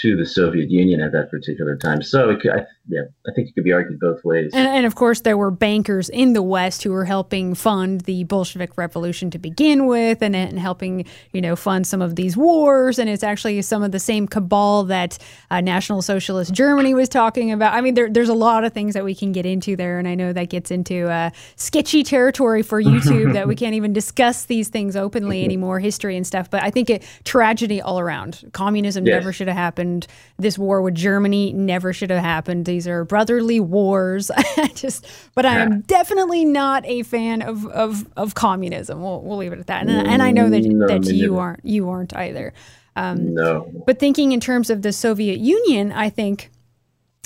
to 0.01 0.15
the 0.15 0.25
Soviet 0.25 0.71
Union 0.71 1.01
at 1.01 1.11
that 1.11 1.29
particular 1.29 1.77
time. 1.77 2.01
So 2.01 2.31
it 2.31 2.41
could, 2.41 2.51
I, 2.51 2.65
yeah, 2.87 3.01
I 3.27 3.31
think 3.33 3.49
it 3.49 3.53
could 3.53 3.63
be 3.63 3.71
argued 3.71 3.99
both 3.99 4.25
ways. 4.25 4.51
And, 4.53 4.67
and, 4.67 4.85
of 4.85 4.95
course, 4.95 5.21
there 5.21 5.37
were 5.37 5.51
bankers 5.51 6.09
in 6.09 6.33
the 6.33 6.41
West 6.41 6.83
who 6.83 6.91
were 6.91 7.05
helping 7.05 7.53
fund 7.53 8.01
the 8.01 8.23
Bolshevik 8.23 8.75
Revolution 8.75 9.29
to 9.31 9.39
begin 9.39 9.85
with, 9.85 10.21
and, 10.21 10.35
and 10.35 10.59
helping 10.59 11.05
you 11.31 11.41
know 11.41 11.55
fund 11.55 11.85
some 11.85 12.01
of 12.01 12.15
these 12.15 12.35
wars. 12.35 12.97
And 12.97 13.09
it's 13.09 13.23
actually 13.23 13.61
some 13.61 13.83
of 13.83 13.91
the 13.91 13.99
same 13.99 14.27
cabal 14.27 14.83
that 14.85 15.17
uh, 15.51 15.61
National 15.61 16.01
Socialist 16.01 16.53
Germany 16.53 16.93
was 16.93 17.07
talking 17.07 17.51
about. 17.51 17.73
I 17.73 17.81
mean, 17.81 17.93
there, 17.93 18.09
there's 18.09 18.29
a 18.29 18.33
lot 18.33 18.63
of 18.63 18.73
things 18.73 18.95
that 18.95 19.05
we 19.05 19.13
can 19.13 19.31
get 19.31 19.45
into 19.45 19.75
there, 19.75 19.99
and 19.99 20.07
I 20.07 20.15
know 20.15 20.33
that 20.33 20.49
gets 20.49 20.71
into 20.71 21.07
uh, 21.07 21.29
sketchy 21.55 22.03
territory 22.03 22.63
for 22.63 22.81
YouTube 22.81 23.33
that 23.33 23.47
we 23.47 23.55
can't 23.63 23.75
even 23.75 23.93
discuss 23.93 24.45
these 24.45 24.69
things 24.69 24.95
openly 24.95 25.43
anymore, 25.43 25.79
history 25.79 26.17
and 26.17 26.25
stuff. 26.25 26.49
But 26.49 26.63
I 26.63 26.71
think 26.71 26.89
it 26.89 27.03
tragedy 27.23 27.81
all 27.81 27.99
around. 27.99 28.49
Communism 28.53 29.05
yes. 29.05 29.19
never 29.19 29.31
should 29.31 29.47
have 29.47 29.55
happened 29.57 29.82
happened. 29.83 30.07
This 30.37 30.57
war 30.57 30.81
with 30.81 30.95
Germany 30.95 31.53
never 31.53 31.93
should 31.93 32.09
have 32.09 32.21
happened. 32.21 32.65
These 32.65 32.87
are 32.87 33.05
brotherly 33.05 33.59
wars. 33.59 34.31
just, 34.75 35.05
but 35.35 35.45
I 35.45 35.59
am 35.59 35.81
definitely 35.81 36.45
not 36.45 36.85
a 36.85 37.03
fan 37.03 37.41
of 37.41 37.65
of, 37.67 38.07
of 38.17 38.35
communism. 38.35 39.01
We'll, 39.01 39.21
we'll 39.21 39.37
leave 39.37 39.53
it 39.53 39.59
at 39.59 39.67
that. 39.67 39.87
And, 39.87 40.07
and 40.07 40.21
I 40.21 40.31
know 40.31 40.49
that 40.49 40.63
no, 40.63 40.87
that 40.87 41.05
you 41.05 41.37
aren't 41.37 41.63
you 41.63 41.89
aren't 41.89 42.15
either. 42.15 42.53
Um, 42.95 43.33
no. 43.33 43.71
But 43.85 43.99
thinking 43.99 44.31
in 44.31 44.39
terms 44.39 44.69
of 44.69 44.81
the 44.81 44.93
Soviet 44.93 45.39
Union, 45.39 45.91
I 45.91 46.09
think 46.09 46.51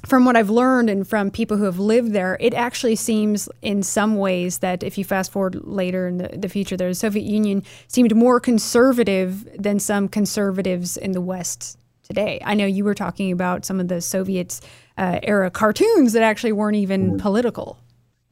from 0.06 0.26
what 0.26 0.38
I've 0.38 0.50
learned 0.50 0.90
and 0.90 1.08
from 1.08 1.32
people 1.32 1.58
who 1.58 1.66
have 1.66 1.80
lived 1.80 2.14
there, 2.14 2.38
it 2.40 2.54
actually 2.54 2.96
seems 2.96 3.50
in 3.62 3.84
some 3.84 4.16
ways 4.16 4.60
that 4.60 4.84
if 4.84 4.98
you 4.98 5.04
fast 5.04 5.32
forward 5.32 5.56
later 5.66 6.08
in 6.08 6.18
the, 6.18 6.30
the 6.30 6.48
future, 6.48 6.78
the 6.78 6.94
Soviet 6.94 7.24
Union 7.24 7.64
seemed 7.88 8.16
more 8.16 8.40
conservative 8.40 9.46
than 9.62 9.80
some 9.80 10.08
conservatives 10.08 10.96
in 10.98 11.12
the 11.12 11.22
West 11.22 11.78
today. 12.08 12.42
I 12.44 12.54
know 12.54 12.66
you 12.66 12.84
were 12.84 12.96
talking 12.96 13.32
about 13.32 13.66
some 13.66 13.80
of 13.80 13.90
the 13.90 14.02
Soviet 14.02 14.62
uh, 14.98 15.20
era 15.24 15.52
cartoons 15.52 16.14
that 16.14 16.24
actually 16.24 16.54
weren't 16.54 16.78
even 16.78 17.12
mm 17.12 17.18
political, 17.18 17.80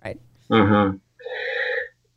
right? 0.03 0.19
Huh. 0.51 0.93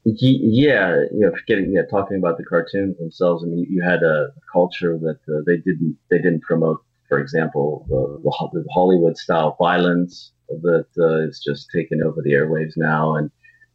Yeah, 0.05 0.97
you 1.13 1.21
know, 1.21 1.33
forgetting, 1.33 1.73
yeah, 1.73 1.83
talking 1.91 2.19
about 2.19 2.37
the 2.37 2.45
cartoons 2.45 2.97
themselves. 2.99 3.43
I 3.43 3.49
mean, 3.49 3.67
you 3.69 3.83
had 3.83 4.03
a 4.03 4.29
culture 4.53 4.99
that 4.99 5.19
uh, 5.29 5.41
they 5.47 5.57
didn't 5.57 5.97
they 6.11 6.19
didn't 6.19 6.43
promote. 6.43 6.83
For 7.09 7.19
example, 7.19 7.87
the, 7.89 8.21
the 8.53 8.69
Hollywood 8.75 9.17
style 9.17 9.57
violence 9.59 10.33
that 10.49 10.87
uh, 10.99 11.29
is 11.29 11.41
just 11.45 11.71
taken 11.75 12.03
over 12.03 12.21
the 12.23 12.33
airwaves 12.33 12.75
now, 12.77 13.17
and 13.17 13.31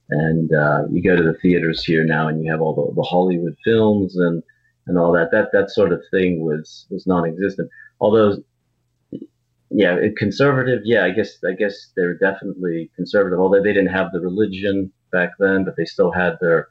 and 0.10 0.54
uh, 0.54 0.84
you 0.91 1.02
go 1.04 1.15
to 1.15 1.24
the 1.24 1.38
theaters 1.41 1.84
here 1.84 2.04
now, 2.04 2.28
and 2.28 2.43
you 2.43 2.52
have 2.52 2.62
all 2.62 2.76
the, 2.76 2.93
the 2.96 3.08
Hollywood 3.08 3.56
films 3.63 4.15
and 4.15 4.43
and 4.88 4.98
all 4.98 5.12
that. 5.13 5.32
That 5.32 5.50
that 5.54 5.72
sort 5.72 5.91
of 5.91 6.02
thing 6.12 6.43
was 6.43 6.86
was 6.89 7.08
non-existent. 7.08 7.69
Although, 8.00 8.38
yeah, 9.69 9.98
conservative. 10.17 10.82
Yeah, 10.84 11.06
I 11.06 11.12
guess 11.12 11.43
I 11.43 11.54
guess 11.54 11.91
they're 11.96 12.17
definitely 12.17 12.91
conservative. 12.96 13.39
Although 13.39 13.63
they 13.63 13.74
didn't 13.74 13.93
have 13.93 14.12
the 14.12 14.19
religion 14.19 14.91
back 15.12 15.32
then, 15.39 15.63
but 15.63 15.76
they 15.78 15.86
still 15.86 16.12
had 16.12 16.38
their 16.41 16.67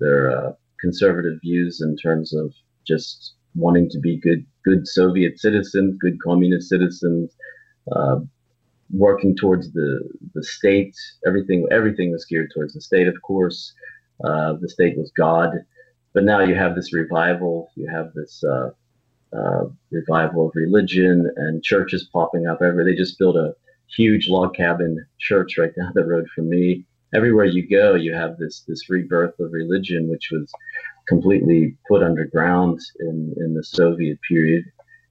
their 0.00 0.36
uh, 0.36 0.52
conservative 0.80 1.38
views 1.42 1.80
in 1.80 1.96
terms 1.96 2.34
of 2.34 2.52
just 2.86 3.34
wanting 3.54 3.88
to 3.90 3.98
be 3.98 4.18
good 4.18 4.44
good 4.64 4.86
Soviet 4.86 5.38
citizens, 5.38 5.96
good 6.00 6.18
communist 6.22 6.68
citizens. 6.68 7.34
Uh, 7.90 8.20
working 8.90 9.36
towards 9.36 9.72
the 9.72 10.00
the 10.34 10.42
state, 10.42 10.94
everything 11.26 11.66
everything 11.70 12.10
was 12.12 12.24
geared 12.24 12.50
towards 12.54 12.74
the 12.74 12.80
state. 12.80 13.08
Of 13.08 13.20
course, 13.22 13.72
uh, 14.24 14.54
the 14.60 14.68
state 14.68 14.96
was 14.96 15.12
God, 15.16 15.50
but 16.14 16.24
now 16.24 16.40
you 16.40 16.54
have 16.54 16.74
this 16.74 16.92
revival, 16.92 17.70
you 17.76 17.88
have 17.90 18.12
this 18.14 18.42
uh, 18.44 18.70
uh, 19.36 19.64
revival 19.90 20.48
of 20.48 20.52
religion 20.54 21.30
and 21.36 21.62
churches 21.62 22.08
popping 22.12 22.46
up 22.46 22.62
everywhere. 22.62 22.84
They 22.84 22.94
just 22.94 23.18
built 23.18 23.36
a 23.36 23.54
huge 23.94 24.28
log 24.28 24.54
cabin 24.54 25.04
church 25.18 25.58
right 25.58 25.74
down 25.74 25.92
the 25.94 26.04
road 26.04 26.26
from 26.34 26.48
me. 26.48 26.84
Everywhere 27.14 27.46
you 27.46 27.66
go, 27.68 27.94
you 27.94 28.14
have 28.14 28.36
this 28.36 28.64
this 28.68 28.90
rebirth 28.90 29.38
of 29.40 29.52
religion, 29.52 30.10
which 30.10 30.28
was 30.30 30.50
completely 31.08 31.76
put 31.88 32.02
underground 32.02 32.80
in, 33.00 33.34
in 33.38 33.54
the 33.54 33.64
Soviet 33.64 34.18
period, 34.28 34.64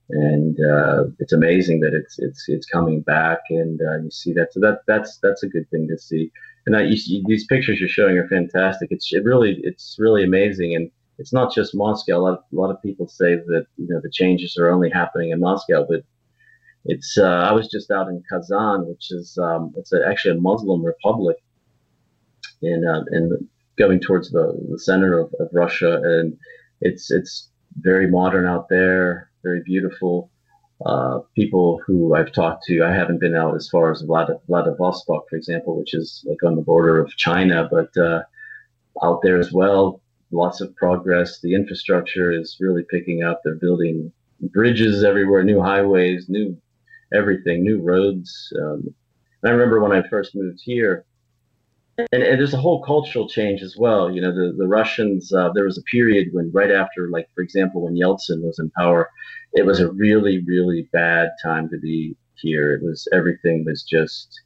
and 0.10 0.57
uh, 0.60 1.05
it's 1.19 1.33
amazing 1.33 1.79
that 1.79 1.93
it's 1.95 2.19
it's 2.19 2.45
it's 2.47 2.67
coming 2.67 3.01
back, 3.01 3.39
and 3.49 3.81
uh, 3.81 3.97
you 4.03 4.12
see 4.12 4.31
that. 4.33 4.53
So 4.53 4.60
that 4.60 4.81
that's 4.88 5.17
that's 5.23 5.43
a 5.43 5.47
good 5.47 5.67
thing 5.71 5.88
to 5.88 5.97
see. 5.97 6.31
And 6.67 6.89
you, 6.89 7.23
these 7.25 7.45
pictures 7.45 7.80
you're 7.80 7.88
showing 7.88 8.17
are 8.17 8.27
fantastic. 8.27 8.89
It's 8.91 9.12
it 9.13 9.23
really 9.23 9.58
it's 9.63 9.95
really 9.97 10.25
amazing, 10.25 10.75
and 10.75 10.91
it's 11.17 11.32
not 11.32 11.53
just 11.53 11.73
Moscow. 11.73 12.17
A 12.17 12.19
lot, 12.19 12.34
of, 12.34 12.39
a 12.51 12.56
lot 12.56 12.71
of 12.71 12.82
people 12.84 13.08
say 13.08 13.36
that 13.36 13.67
you 13.77 13.88
know 13.88 14.01
the 14.03 14.12
changes 14.12 14.58
are 14.58 14.69
only 14.69 14.89
happening 14.89 15.32
in 15.32 15.39
Moscow, 15.39 15.86
but 15.89 16.03
it's. 16.84 17.17
Uh, 17.17 17.47
I 17.49 17.53
was 17.53 17.69
just 17.69 17.89
out 17.89 18.10
in 18.10 18.21
Kazan, 18.30 18.86
which 18.86 19.12
is 19.12 19.38
um, 19.38 19.73
it's 19.77 19.93
a, 19.93 20.06
actually 20.06 20.38
a 20.38 20.41
Muslim 20.41 20.86
republic 20.86 21.38
in 22.62 22.86
uh, 22.86 23.03
in 23.13 23.47
going 23.77 24.01
towards 24.01 24.32
the, 24.32 24.62
the 24.69 24.80
center 24.80 25.17
of, 25.17 25.34
of 25.39 25.47
Russia, 25.53 26.01
and 26.03 26.38
it's 26.82 27.10
it's 27.12 27.49
very 27.77 28.08
modern 28.08 28.45
out 28.45 28.67
there, 28.67 29.30
very 29.41 29.62
beautiful. 29.63 30.30
Uh, 30.85 31.19
people 31.35 31.81
who 31.85 32.15
I've 32.15 32.31
talked 32.31 32.63
to, 32.65 32.83
I 32.83 32.91
haven't 32.93 33.19
been 33.19 33.35
out 33.35 33.55
as 33.55 33.67
far 33.67 33.91
as 33.91 34.03
Vlad- 34.03 34.39
Vladivostok, 34.47 35.27
for 35.29 35.35
example, 35.35 35.77
which 35.77 35.93
is 35.93 36.23
like 36.27 36.43
on 36.43 36.55
the 36.55 36.61
border 36.61 36.99
of 36.99 37.15
China, 37.17 37.67
but 37.69 37.95
uh, 37.97 38.21
out 39.03 39.21
there 39.23 39.39
as 39.39 39.51
well 39.51 40.01
lots 40.31 40.61
of 40.61 40.75
progress. 40.75 41.39
The 41.39 41.53
infrastructure 41.55 42.31
is 42.31 42.57
really 42.59 42.83
picking 42.89 43.23
up. 43.23 43.41
They're 43.43 43.55
building 43.55 44.11
bridges 44.41 45.03
everywhere, 45.03 45.43
new 45.43 45.61
highways, 45.61 46.27
new 46.29 46.57
everything, 47.13 47.63
new 47.63 47.81
roads. 47.81 48.53
Um, 48.61 48.93
I 49.45 49.49
remember 49.49 49.79
when 49.79 49.91
I 49.91 50.07
first 50.07 50.35
moved 50.35 50.59
here, 50.63 51.05
and, 51.97 52.23
and, 52.23 52.39
there's 52.39 52.53
a 52.53 52.62
whole 52.62 52.81
cultural 52.83 53.27
change 53.27 53.62
as 53.62 53.75
well. 53.77 54.12
You 54.12 54.21
know, 54.21 54.31
the, 54.31 54.53
the 54.57 54.67
Russians, 54.67 55.33
uh, 55.33 55.49
there 55.53 55.65
was 55.65 55.77
a 55.77 55.83
period 55.83 56.29
when, 56.31 56.51
right 56.53 56.71
after, 56.71 57.10
like, 57.10 57.27
for 57.33 57.41
example, 57.41 57.81
when 57.81 57.95
Yeltsin 57.95 58.43
was 58.43 58.60
in 58.60 58.69
power, 58.71 59.10
it 59.53 59.65
was 59.65 59.79
a 59.79 59.91
really, 59.91 60.43
really 60.45 60.89
bad 60.93 61.29
time 61.43 61.69
to 61.69 61.77
be 61.79 62.15
here. 62.36 62.73
It 62.73 62.83
was 62.83 63.07
everything 63.12 63.65
was 63.65 63.83
just 63.83 64.39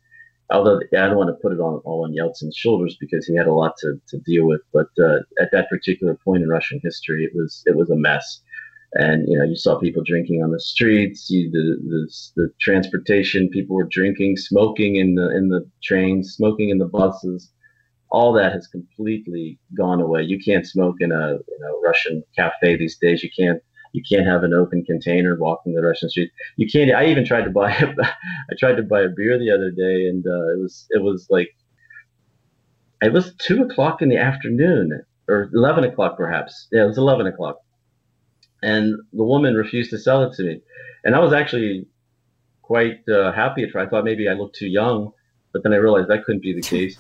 although 0.52 0.80
I 0.94 1.08
don't 1.08 1.18
want 1.18 1.30
to 1.30 1.42
put 1.42 1.54
it 1.54 1.60
on 1.60 1.82
all 1.86 2.04
on 2.04 2.14
Yeltsin's 2.14 2.56
shoulders 2.56 2.98
because 3.00 3.26
he 3.26 3.36
had 3.36 3.48
a 3.48 3.54
lot 3.54 3.74
to, 3.80 4.00
to 4.10 4.18
deal 4.20 4.46
with. 4.46 4.62
But 4.74 4.88
uh, 5.00 5.20
at 5.40 5.52
that 5.52 5.70
particular 5.70 6.16
point 6.24 6.44
in 6.44 6.50
Russian 6.50 6.80
history, 6.84 7.24
it 7.24 7.32
was 7.34 7.64
it 7.66 7.76
was 7.76 7.90
a 7.90 7.96
mess. 7.96 8.42
And 8.94 9.26
you 9.28 9.38
know, 9.38 9.46
you 9.46 9.56
saw 9.56 9.80
people 9.80 10.04
drinking 10.06 10.44
on 10.44 10.52
the 10.52 10.60
streets. 10.60 11.30
You, 11.30 11.50
the, 11.50 11.78
the 11.88 12.42
the 12.42 12.54
transportation, 12.60 13.50
people 13.50 13.76
were 13.76 13.88
drinking, 13.90 14.38
smoking 14.38 14.98
in 14.98 15.16
the 15.16 15.36
in 15.36 15.50
the 15.50 15.70
trains, 15.82 16.34
smoking 16.34 16.70
in 16.70 16.78
the 16.78 16.88
buses. 16.88 17.52
All 18.10 18.34
that 18.34 18.52
has 18.52 18.68
completely 18.68 19.58
gone 19.78 20.02
away. 20.02 20.24
You 20.24 20.38
can't 20.38 20.68
smoke 20.68 20.98
in 21.00 21.14
a 21.14 21.34
you 21.34 21.60
know 21.62 21.82
Russian 21.86 22.24
cafe 22.36 22.76
these 22.76 22.98
days. 22.98 23.24
You 23.24 23.30
can't 23.38 23.62
you 23.94 24.04
can't 24.10 24.28
have 24.28 24.44
an 24.44 24.54
open 24.54 24.84
container 24.84 25.36
walking 25.38 25.74
the 25.74 25.82
Russian 25.82 26.10
street 26.10 26.32
You 26.58 26.68
can't. 26.68 26.92
I 26.92 27.06
even 27.08 27.26
tried 27.26 27.44
to 27.44 27.50
buy. 27.50 27.72
A, 27.76 27.96
I 28.04 28.56
tried 28.58 28.76
to 28.76 28.84
buy 28.84 29.02
a 29.02 29.10
beer 29.10 29.38
the 29.38 29.52
other 29.52 29.72
day, 29.72 30.08
and 30.08 30.26
uh, 30.26 30.54
it 30.54 30.60
was 30.60 30.88
it 30.90 31.02
was 31.02 31.28
like 31.30 31.50
it 33.02 33.14
was 33.14 33.34
two 33.36 33.64
o'clock 33.64 34.02
in 34.02 34.10
the 34.10 34.18
afternoon 34.18 35.04
or 35.28 35.50
eleven 35.54 35.84
o'clock 35.84 36.18
perhaps. 36.18 36.68
Yeah, 36.72 36.84
it 36.84 36.88
was 36.88 36.98
eleven 36.98 37.28
o'clock, 37.28 37.58
and 38.62 38.96
the 39.14 39.24
woman 39.24 39.56
refused 39.56 39.92
to 39.92 40.00
sell 40.00 40.24
it 40.24 40.34
to 40.36 40.44
me, 40.44 40.62
and 41.04 41.16
I 41.16 41.20
was 41.20 41.34
actually 41.34 41.88
quite 42.62 43.08
uh, 43.10 43.32
happy 43.32 43.64
at 43.64 43.72
first. 43.72 43.88
I 43.88 43.90
thought 43.90 44.06
maybe 44.06 44.30
I 44.30 44.34
looked 44.34 44.56
too 44.56 44.70
young, 44.70 45.12
but 45.52 45.64
then 45.64 45.74
I 45.74 45.78
realized 45.78 46.10
that 46.10 46.24
couldn't 46.26 46.42
be 46.42 46.54
the 46.54 46.62
case. 46.76 46.98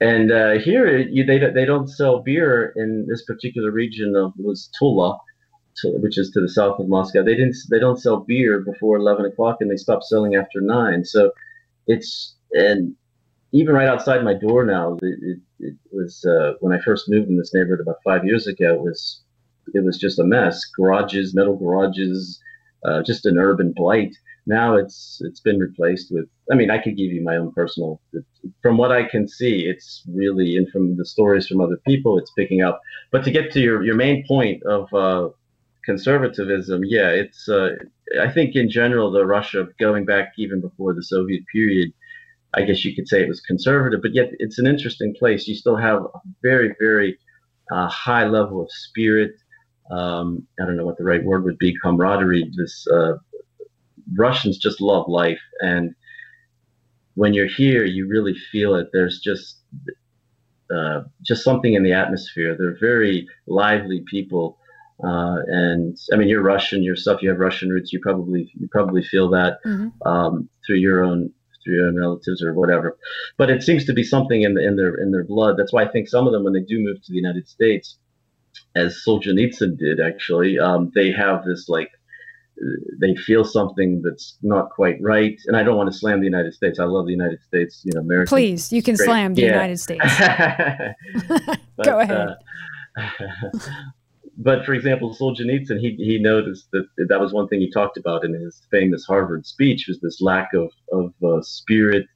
and 0.00 0.32
uh, 0.32 0.52
here, 0.58 0.98
you, 0.98 1.24
they 1.24 1.38
they 1.38 1.64
don't 1.64 1.88
sell 1.88 2.22
beer 2.22 2.72
in 2.76 3.06
this 3.08 3.24
particular 3.24 3.70
region 3.70 4.14
of 4.16 4.32
was 4.36 4.70
Tula 4.78 5.18
which 5.84 6.18
is 6.18 6.30
to 6.30 6.40
the 6.40 6.48
south 6.48 6.78
of 6.78 6.88
Moscow. 6.88 7.22
They 7.22 7.34
didn't 7.34 7.56
they 7.70 7.78
don't 7.78 8.00
sell 8.00 8.18
beer 8.18 8.60
before 8.60 8.96
eleven 8.96 9.24
o'clock, 9.24 9.58
and 9.60 9.70
they 9.70 9.76
stop 9.76 10.02
selling 10.02 10.34
after 10.34 10.60
nine. 10.60 11.04
So 11.04 11.32
it's 11.86 12.36
and 12.52 12.94
even 13.52 13.74
right 13.74 13.88
outside 13.88 14.24
my 14.24 14.34
door 14.34 14.64
now, 14.64 14.96
it, 15.02 15.18
it, 15.22 15.38
it 15.58 15.76
was 15.92 16.24
uh, 16.24 16.54
when 16.60 16.72
I 16.72 16.82
first 16.82 17.08
moved 17.08 17.28
in 17.28 17.36
this 17.36 17.54
neighborhood 17.54 17.80
about 17.80 17.96
five 18.04 18.24
years 18.24 18.46
ago. 18.46 18.74
It 18.74 18.80
was 18.80 19.22
it 19.74 19.84
was 19.84 19.98
just 19.98 20.18
a 20.18 20.24
mess. 20.24 20.64
Garages, 20.76 21.34
metal 21.34 21.56
garages, 21.56 22.40
uh, 22.84 23.02
just 23.02 23.26
an 23.26 23.38
urban 23.38 23.72
blight. 23.74 24.14
Now 24.46 24.76
it's 24.76 25.20
it's 25.24 25.40
been 25.40 25.58
replaced 25.58 26.08
with. 26.10 26.26
I 26.50 26.54
mean, 26.54 26.70
I 26.70 26.78
could 26.78 26.96
give 26.96 27.12
you 27.12 27.22
my 27.22 27.36
own 27.36 27.52
personal. 27.52 28.00
From 28.62 28.78
what 28.78 28.90
I 28.90 29.04
can 29.04 29.28
see, 29.28 29.66
it's 29.66 30.02
really, 30.12 30.56
and 30.56 30.68
from 30.70 30.96
the 30.96 31.04
stories 31.04 31.46
from 31.46 31.60
other 31.60 31.76
people, 31.86 32.18
it's 32.18 32.32
picking 32.32 32.62
up. 32.62 32.80
But 33.12 33.24
to 33.24 33.30
get 33.30 33.52
to 33.52 33.60
your 33.60 33.84
your 33.84 33.96
main 33.96 34.24
point 34.26 34.62
of 34.64 34.92
uh, 34.94 35.28
conservatism, 35.84 36.82
yeah, 36.84 37.08
it's. 37.10 37.48
Uh, 37.48 37.70
I 38.20 38.28
think 38.28 38.56
in 38.56 38.68
general, 38.68 39.12
the 39.12 39.24
Russia 39.24 39.68
going 39.78 40.04
back 40.04 40.32
even 40.36 40.60
before 40.60 40.94
the 40.94 41.02
Soviet 41.02 41.44
period, 41.52 41.92
I 42.54 42.62
guess 42.62 42.84
you 42.84 42.94
could 42.94 43.06
say 43.06 43.22
it 43.22 43.28
was 43.28 43.40
conservative, 43.40 44.00
but 44.02 44.14
yet 44.14 44.30
it's 44.38 44.58
an 44.58 44.66
interesting 44.66 45.14
place. 45.16 45.46
You 45.46 45.54
still 45.54 45.76
have 45.76 46.02
a 46.02 46.20
very, 46.42 46.74
very 46.80 47.18
uh, 47.70 47.88
high 47.88 48.26
level 48.26 48.60
of 48.62 48.70
spirit. 48.70 49.32
Um, 49.90 50.46
I 50.60 50.64
don't 50.64 50.76
know 50.76 50.86
what 50.86 50.98
the 50.98 51.04
right 51.04 51.24
word 51.24 51.44
would 51.44 51.58
be, 51.58 51.74
camaraderie. 51.82 52.50
This 52.56 52.86
uh, 52.86 53.14
Russians 54.16 54.58
just 54.58 54.80
love 54.80 55.08
life, 55.08 55.40
and 55.60 55.94
when 57.14 57.34
you're 57.34 57.46
here, 57.48 57.84
you 57.84 58.08
really 58.08 58.34
feel 58.52 58.74
it. 58.76 58.88
There's 58.92 59.20
just 59.20 59.58
uh, 60.74 61.02
just 61.22 61.42
something 61.42 61.74
in 61.74 61.82
the 61.82 61.92
atmosphere. 61.92 62.56
They're 62.56 62.78
very 62.78 63.26
lively 63.46 64.04
people, 64.08 64.58
uh, 65.02 65.38
and 65.46 65.98
I 66.12 66.16
mean, 66.16 66.28
you're 66.28 66.42
Russian 66.42 66.82
yourself. 66.82 67.22
You 67.22 67.30
have 67.30 67.38
Russian 67.38 67.70
roots. 67.70 67.92
You 67.92 68.00
probably 68.00 68.50
you 68.58 68.68
probably 68.70 69.02
feel 69.02 69.28
that 69.30 69.58
mm-hmm. 69.66 70.08
um, 70.08 70.48
through 70.64 70.76
your 70.76 71.02
own 71.02 71.32
through 71.64 71.74
your 71.74 71.88
own 71.88 71.98
relatives 71.98 72.42
or 72.42 72.54
whatever. 72.54 72.96
But 73.36 73.50
it 73.50 73.62
seems 73.62 73.84
to 73.86 73.92
be 73.92 74.02
something 74.02 74.42
in 74.42 74.54
the, 74.54 74.66
in 74.66 74.76
their 74.76 74.94
in 74.94 75.10
their 75.10 75.24
blood. 75.24 75.56
That's 75.56 75.72
why 75.72 75.84
I 75.84 75.88
think 75.88 76.08
some 76.08 76.26
of 76.26 76.32
them, 76.32 76.44
when 76.44 76.52
they 76.52 76.60
do 76.60 76.78
move 76.78 77.02
to 77.02 77.12
the 77.12 77.16
United 77.18 77.48
States, 77.48 77.98
as 78.76 79.02
Solzhenitsyn 79.06 79.78
did 79.78 80.00
actually, 80.00 80.58
um, 80.58 80.90
they 80.94 81.10
have 81.10 81.44
this 81.44 81.68
like 81.68 81.90
they 83.00 83.14
feel 83.14 83.44
something 83.44 84.02
that's 84.02 84.36
not 84.42 84.70
quite 84.70 85.00
right. 85.00 85.40
And 85.46 85.56
I 85.56 85.62
don't 85.62 85.76
want 85.76 85.90
to 85.90 85.98
slam 85.98 86.20
the 86.20 86.26
United 86.26 86.52
States. 86.52 86.78
I 86.78 86.84
love 86.84 87.06
the 87.06 87.12
United 87.12 87.42
States. 87.42 87.80
You 87.84 87.92
know, 87.94 88.00
America. 88.00 88.28
Please, 88.28 88.72
you 88.72 88.82
can 88.82 88.96
great. 88.96 89.06
slam 89.06 89.34
the 89.34 89.42
yeah. 89.42 89.48
United 89.48 89.80
States. 89.80 90.04
but, 91.76 91.84
Go 91.84 92.00
ahead. 92.00 92.36
Uh, 92.96 93.04
but 94.36 94.64
for 94.64 94.74
example, 94.74 95.14
Solzhenitsyn, 95.14 95.80
he, 95.80 95.96
he 95.96 96.18
noticed 96.18 96.70
that 96.72 96.86
that 97.08 97.20
was 97.20 97.32
one 97.32 97.48
thing 97.48 97.60
he 97.60 97.70
talked 97.70 97.96
about 97.96 98.24
in 98.24 98.34
his 98.34 98.62
famous 98.70 99.04
Harvard 99.04 99.46
speech 99.46 99.86
was 99.88 100.00
this 100.00 100.20
lack 100.20 100.50
of, 100.54 100.70
of 100.92 101.12
uh, 101.22 101.42
spirit. 101.42 102.06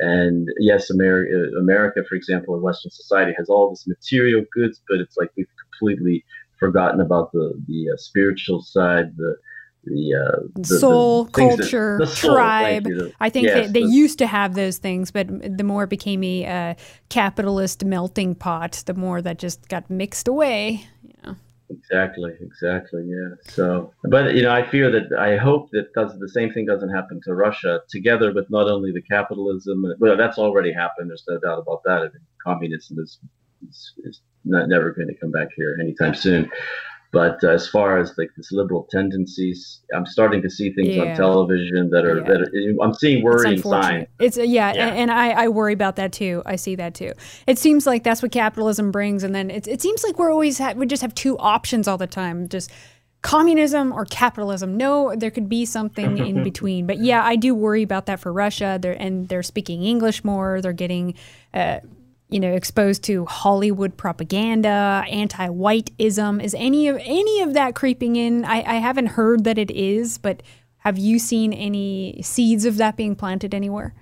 And 0.00 0.48
yes, 0.58 0.90
America, 0.90 1.56
America, 1.58 2.02
for 2.08 2.14
example, 2.14 2.56
in 2.56 2.62
Western 2.62 2.90
society 2.90 3.32
has 3.38 3.48
all 3.48 3.70
this 3.70 3.86
material 3.86 4.44
goods, 4.52 4.80
but 4.88 4.98
it's 4.98 5.16
like 5.16 5.30
we've 5.36 5.46
completely 5.78 6.24
forgotten 6.58 7.00
about 7.00 7.32
the, 7.32 7.52
the 7.66 7.90
uh, 7.92 7.96
spiritual 7.96 8.62
side, 8.62 9.16
the, 9.16 9.36
the, 9.84 10.14
uh, 10.14 10.46
the 10.54 10.78
soul, 10.78 11.24
the 11.24 11.32
culture, 11.32 11.98
that, 11.98 12.06
the 12.06 12.16
soul, 12.16 12.34
tribe. 12.34 12.88
I 13.20 13.28
think 13.28 13.46
yes, 13.46 13.70
they, 13.70 13.80
they 13.80 13.86
used 13.86 14.18
to 14.18 14.26
have 14.26 14.54
those 14.54 14.78
things, 14.78 15.10
but 15.10 15.28
the 15.28 15.64
more 15.64 15.84
it 15.84 15.90
became 15.90 16.24
a 16.24 16.46
uh, 16.46 16.74
capitalist 17.08 17.84
melting 17.84 18.34
pot, 18.34 18.82
the 18.86 18.94
more 18.94 19.20
that 19.22 19.38
just 19.38 19.68
got 19.68 19.90
mixed 19.90 20.28
away. 20.28 20.86
Yeah. 21.24 21.34
Exactly, 21.70 22.32
exactly. 22.40 23.04
Yeah. 23.06 23.34
So, 23.48 23.92
but 24.04 24.34
you 24.34 24.42
know, 24.42 24.52
I 24.52 24.62
fear 24.68 24.90
that 24.90 25.18
I 25.18 25.36
hope 25.36 25.70
that 25.72 25.92
does 25.94 26.16
the 26.18 26.28
same 26.28 26.52
thing 26.52 26.66
doesn't 26.66 26.90
happen 26.90 27.20
to 27.24 27.34
Russia 27.34 27.80
together 27.88 28.32
with 28.32 28.48
not 28.50 28.68
only 28.68 28.92
the 28.92 29.02
capitalism, 29.02 29.84
well, 29.98 30.16
that's 30.16 30.38
already 30.38 30.72
happened. 30.72 31.10
There's 31.10 31.24
no 31.28 31.38
doubt 31.38 31.58
about 31.58 31.82
that. 31.84 31.98
I 31.98 32.04
mean, 32.04 32.26
communism 32.42 32.98
is, 33.00 33.18
is, 33.68 33.92
is 34.04 34.20
not, 34.44 34.68
never 34.68 34.92
going 34.92 35.08
to 35.08 35.14
come 35.14 35.30
back 35.30 35.48
here 35.56 35.76
anytime 35.80 36.14
soon. 36.14 36.50
But 37.14 37.44
uh, 37.44 37.50
as 37.50 37.68
far 37.68 37.98
as 37.98 38.12
like 38.18 38.30
this 38.36 38.50
liberal 38.50 38.88
tendencies, 38.90 39.82
I'm 39.94 40.04
starting 40.04 40.42
to 40.42 40.50
see 40.50 40.72
things 40.72 40.88
yeah. 40.88 41.02
on 41.02 41.16
television 41.16 41.88
that 41.90 42.04
are 42.04 42.18
yeah. 42.18 42.24
that 42.24 42.40
are, 42.40 42.84
I'm 42.84 42.92
seeing 42.92 43.22
worrying 43.22 43.62
signs. 43.62 44.08
It's 44.18 44.36
uh, 44.36 44.42
yeah, 44.42 44.72
yeah. 44.74 44.88
And, 44.88 44.98
and, 44.98 45.10
I, 45.12 45.44
I 45.44 45.48
worry 45.48 45.72
about 45.72 45.94
that 45.94 46.12
too. 46.12 46.42
I 46.44 46.56
see 46.56 46.74
that 46.74 46.92
too. 46.92 47.12
It 47.46 47.56
seems 47.56 47.86
like 47.86 48.02
that's 48.02 48.20
what 48.20 48.32
capitalism 48.32 48.90
brings, 48.90 49.22
and 49.22 49.32
then 49.32 49.48
it, 49.48 49.68
it 49.68 49.80
seems 49.80 50.02
like 50.02 50.18
we're 50.18 50.32
always 50.32 50.58
ha- 50.58 50.72
we 50.74 50.86
just 50.86 51.02
have 51.02 51.14
two 51.14 51.38
options 51.38 51.86
all 51.86 51.98
the 51.98 52.08
time, 52.08 52.48
just 52.48 52.72
communism 53.22 53.92
or 53.92 54.04
capitalism. 54.06 54.76
No, 54.76 55.14
there 55.14 55.30
could 55.30 55.48
be 55.48 55.64
something 55.66 56.18
in 56.18 56.42
between. 56.50 56.84
But 56.84 56.98
yeah, 56.98 57.24
I 57.24 57.36
do 57.36 57.54
worry 57.54 57.84
about 57.84 58.06
that 58.06 58.18
for 58.18 58.32
Russia. 58.32 58.76
They're 58.82 59.00
and 59.00 59.28
they're 59.28 59.44
speaking 59.44 59.84
English 59.84 60.24
more. 60.24 60.60
They're 60.60 60.72
getting. 60.72 61.14
Uh, 61.52 61.78
you 62.34 62.40
know, 62.40 62.52
exposed 62.52 63.04
to 63.04 63.24
Hollywood 63.26 63.96
propaganda, 63.96 65.04
anti-whiteism. 65.08 66.42
Is 66.42 66.52
any 66.58 66.88
of 66.88 66.96
any 67.00 67.42
of 67.42 67.54
that 67.54 67.76
creeping 67.76 68.16
in? 68.16 68.44
I, 68.44 68.56
I 68.56 68.74
haven't 68.78 69.06
heard 69.06 69.44
that 69.44 69.56
it 69.56 69.70
is, 69.70 70.18
but 70.18 70.42
have 70.78 70.98
you 70.98 71.20
seen 71.20 71.52
any 71.52 72.20
seeds 72.22 72.64
of 72.64 72.76
that 72.78 72.96
being 72.96 73.14
planted 73.14 73.54
anywhere? 73.54 73.94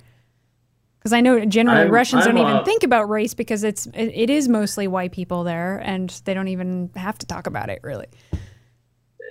Because 0.98 1.12
I 1.12 1.20
know 1.20 1.44
generally 1.44 1.82
I'm, 1.82 1.90
Russians 1.90 2.26
I'm 2.26 2.34
don't 2.34 2.48
even 2.48 2.64
think 2.64 2.82
about 2.84 3.10
race 3.10 3.34
because 3.34 3.64
it's 3.64 3.84
it, 3.88 4.10
it 4.14 4.30
is 4.30 4.48
mostly 4.48 4.88
white 4.88 5.12
people 5.12 5.44
there, 5.44 5.76
and 5.84 6.08
they 6.24 6.32
don't 6.32 6.48
even 6.48 6.88
have 6.96 7.18
to 7.18 7.26
talk 7.26 7.46
about 7.46 7.68
it 7.68 7.80
really. 7.82 8.06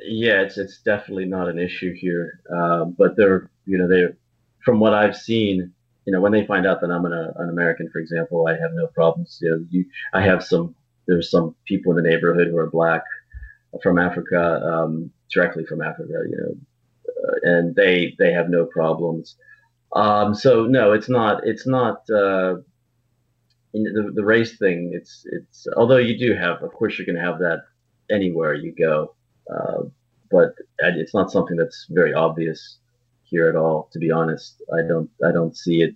Yeah, 0.06 0.42
it's 0.42 0.60
it's 0.60 0.80
definitely 0.84 1.26
not 1.26 1.50
an 1.50 1.58
issue 1.58 1.92
here, 1.96 2.40
uh, 2.56 2.86
but 2.86 3.18
they're 3.18 3.50
you 3.66 3.80
know 3.80 3.88
they're 3.88 4.16
from 4.64 4.80
what 4.80 4.94
I've 4.94 5.18
seen, 5.18 5.74
you 6.12 6.18
know, 6.18 6.22
when 6.22 6.34
they 6.34 6.46
find 6.46 6.68
out 6.68 6.82
that 6.82 6.92
I'm 6.92 7.06
an, 7.06 7.14
an 7.14 7.50
American, 7.50 7.90
for 7.90 8.00
example, 8.00 8.46
I 8.46 8.52
have 8.52 8.74
no 8.74 8.88
problems. 8.88 9.40
You 9.42 9.50
know, 9.50 9.66
you, 9.70 9.86
I 10.12 10.22
have 10.22 10.44
some, 10.44 10.76
there's 11.08 11.32
some 11.32 11.56
people 11.66 11.96
in 11.96 12.04
the 12.04 12.10
neighborhood 12.10 12.50
who 12.50 12.58
are 12.58 12.70
black 12.70 13.04
from 13.82 13.98
Africa, 13.98 14.62
um, 14.62 15.10
directly 15.34 15.64
from 15.66 15.82
Africa, 15.82 16.16
you 16.30 16.38
know, 16.38 16.54
uh, 17.08 17.36
and 17.44 17.74
they, 17.78 18.14
they 18.20 18.34
have 18.34 18.50
no 18.50 18.66
problems. 18.66 19.38
Um, 19.96 20.36
so 20.36 20.66
no, 20.66 20.92
it's 20.92 21.08
not, 21.08 21.48
it's 21.48 21.66
not, 21.66 22.00
uh, 22.10 22.56
the, 23.72 24.12
the 24.14 24.26
race 24.26 24.58
thing. 24.58 24.92
It's, 24.94 25.26
it's, 25.32 25.66
although 25.78 25.96
you 25.96 26.20
do 26.20 26.36
have, 26.36 26.62
of 26.62 26.74
course, 26.74 27.00
you're 27.00 27.06
going 27.06 27.16
to 27.16 27.22
have 27.22 27.40
that 27.40 27.62
anywhere 28.10 28.54
you 28.54 28.76
go. 28.78 29.16
Uh, 29.50 29.84
but 30.30 30.56
it's 30.80 31.14
not 31.14 31.32
something 31.32 31.56
that's 31.56 31.88
very 31.90 32.14
obvious 32.14 32.80
here 33.32 33.50
at 33.50 33.56
all. 33.56 33.90
To 33.94 34.00
be 34.00 34.12
honest, 34.12 34.62
I 34.74 34.82
don't 34.88 35.10
I 35.28 35.32
don't 35.32 35.58
see 35.58 35.82
it. 35.82 35.96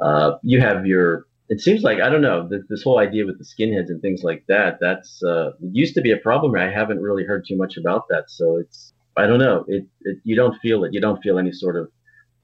Uh, 0.00 0.32
you 0.42 0.60
have 0.60 0.86
your. 0.86 1.26
It 1.48 1.60
seems 1.60 1.82
like 1.82 1.98
I 2.00 2.10
don't 2.10 2.20
know 2.20 2.46
this, 2.46 2.62
this 2.68 2.82
whole 2.82 2.98
idea 2.98 3.24
with 3.24 3.38
the 3.38 3.44
skinheads 3.44 3.88
and 3.88 4.00
things 4.02 4.22
like 4.22 4.44
that. 4.48 4.78
That's 4.80 5.22
uh, 5.22 5.52
it 5.60 5.70
used 5.72 5.94
to 5.94 6.02
be 6.02 6.12
a 6.12 6.18
problem. 6.18 6.54
I 6.54 6.70
haven't 6.70 7.00
really 7.00 7.24
heard 7.24 7.44
too 7.48 7.56
much 7.56 7.76
about 7.78 8.06
that. 8.10 8.24
So 8.28 8.58
it's 8.58 8.92
I 9.16 9.26
don't 9.26 9.38
know. 9.38 9.64
It, 9.66 9.86
it 10.02 10.18
you 10.24 10.36
don't 10.36 10.56
feel 10.60 10.84
it. 10.84 10.92
You 10.92 11.00
don't 11.00 11.22
feel 11.22 11.38
any 11.38 11.52
sort 11.52 11.76
of 11.76 11.90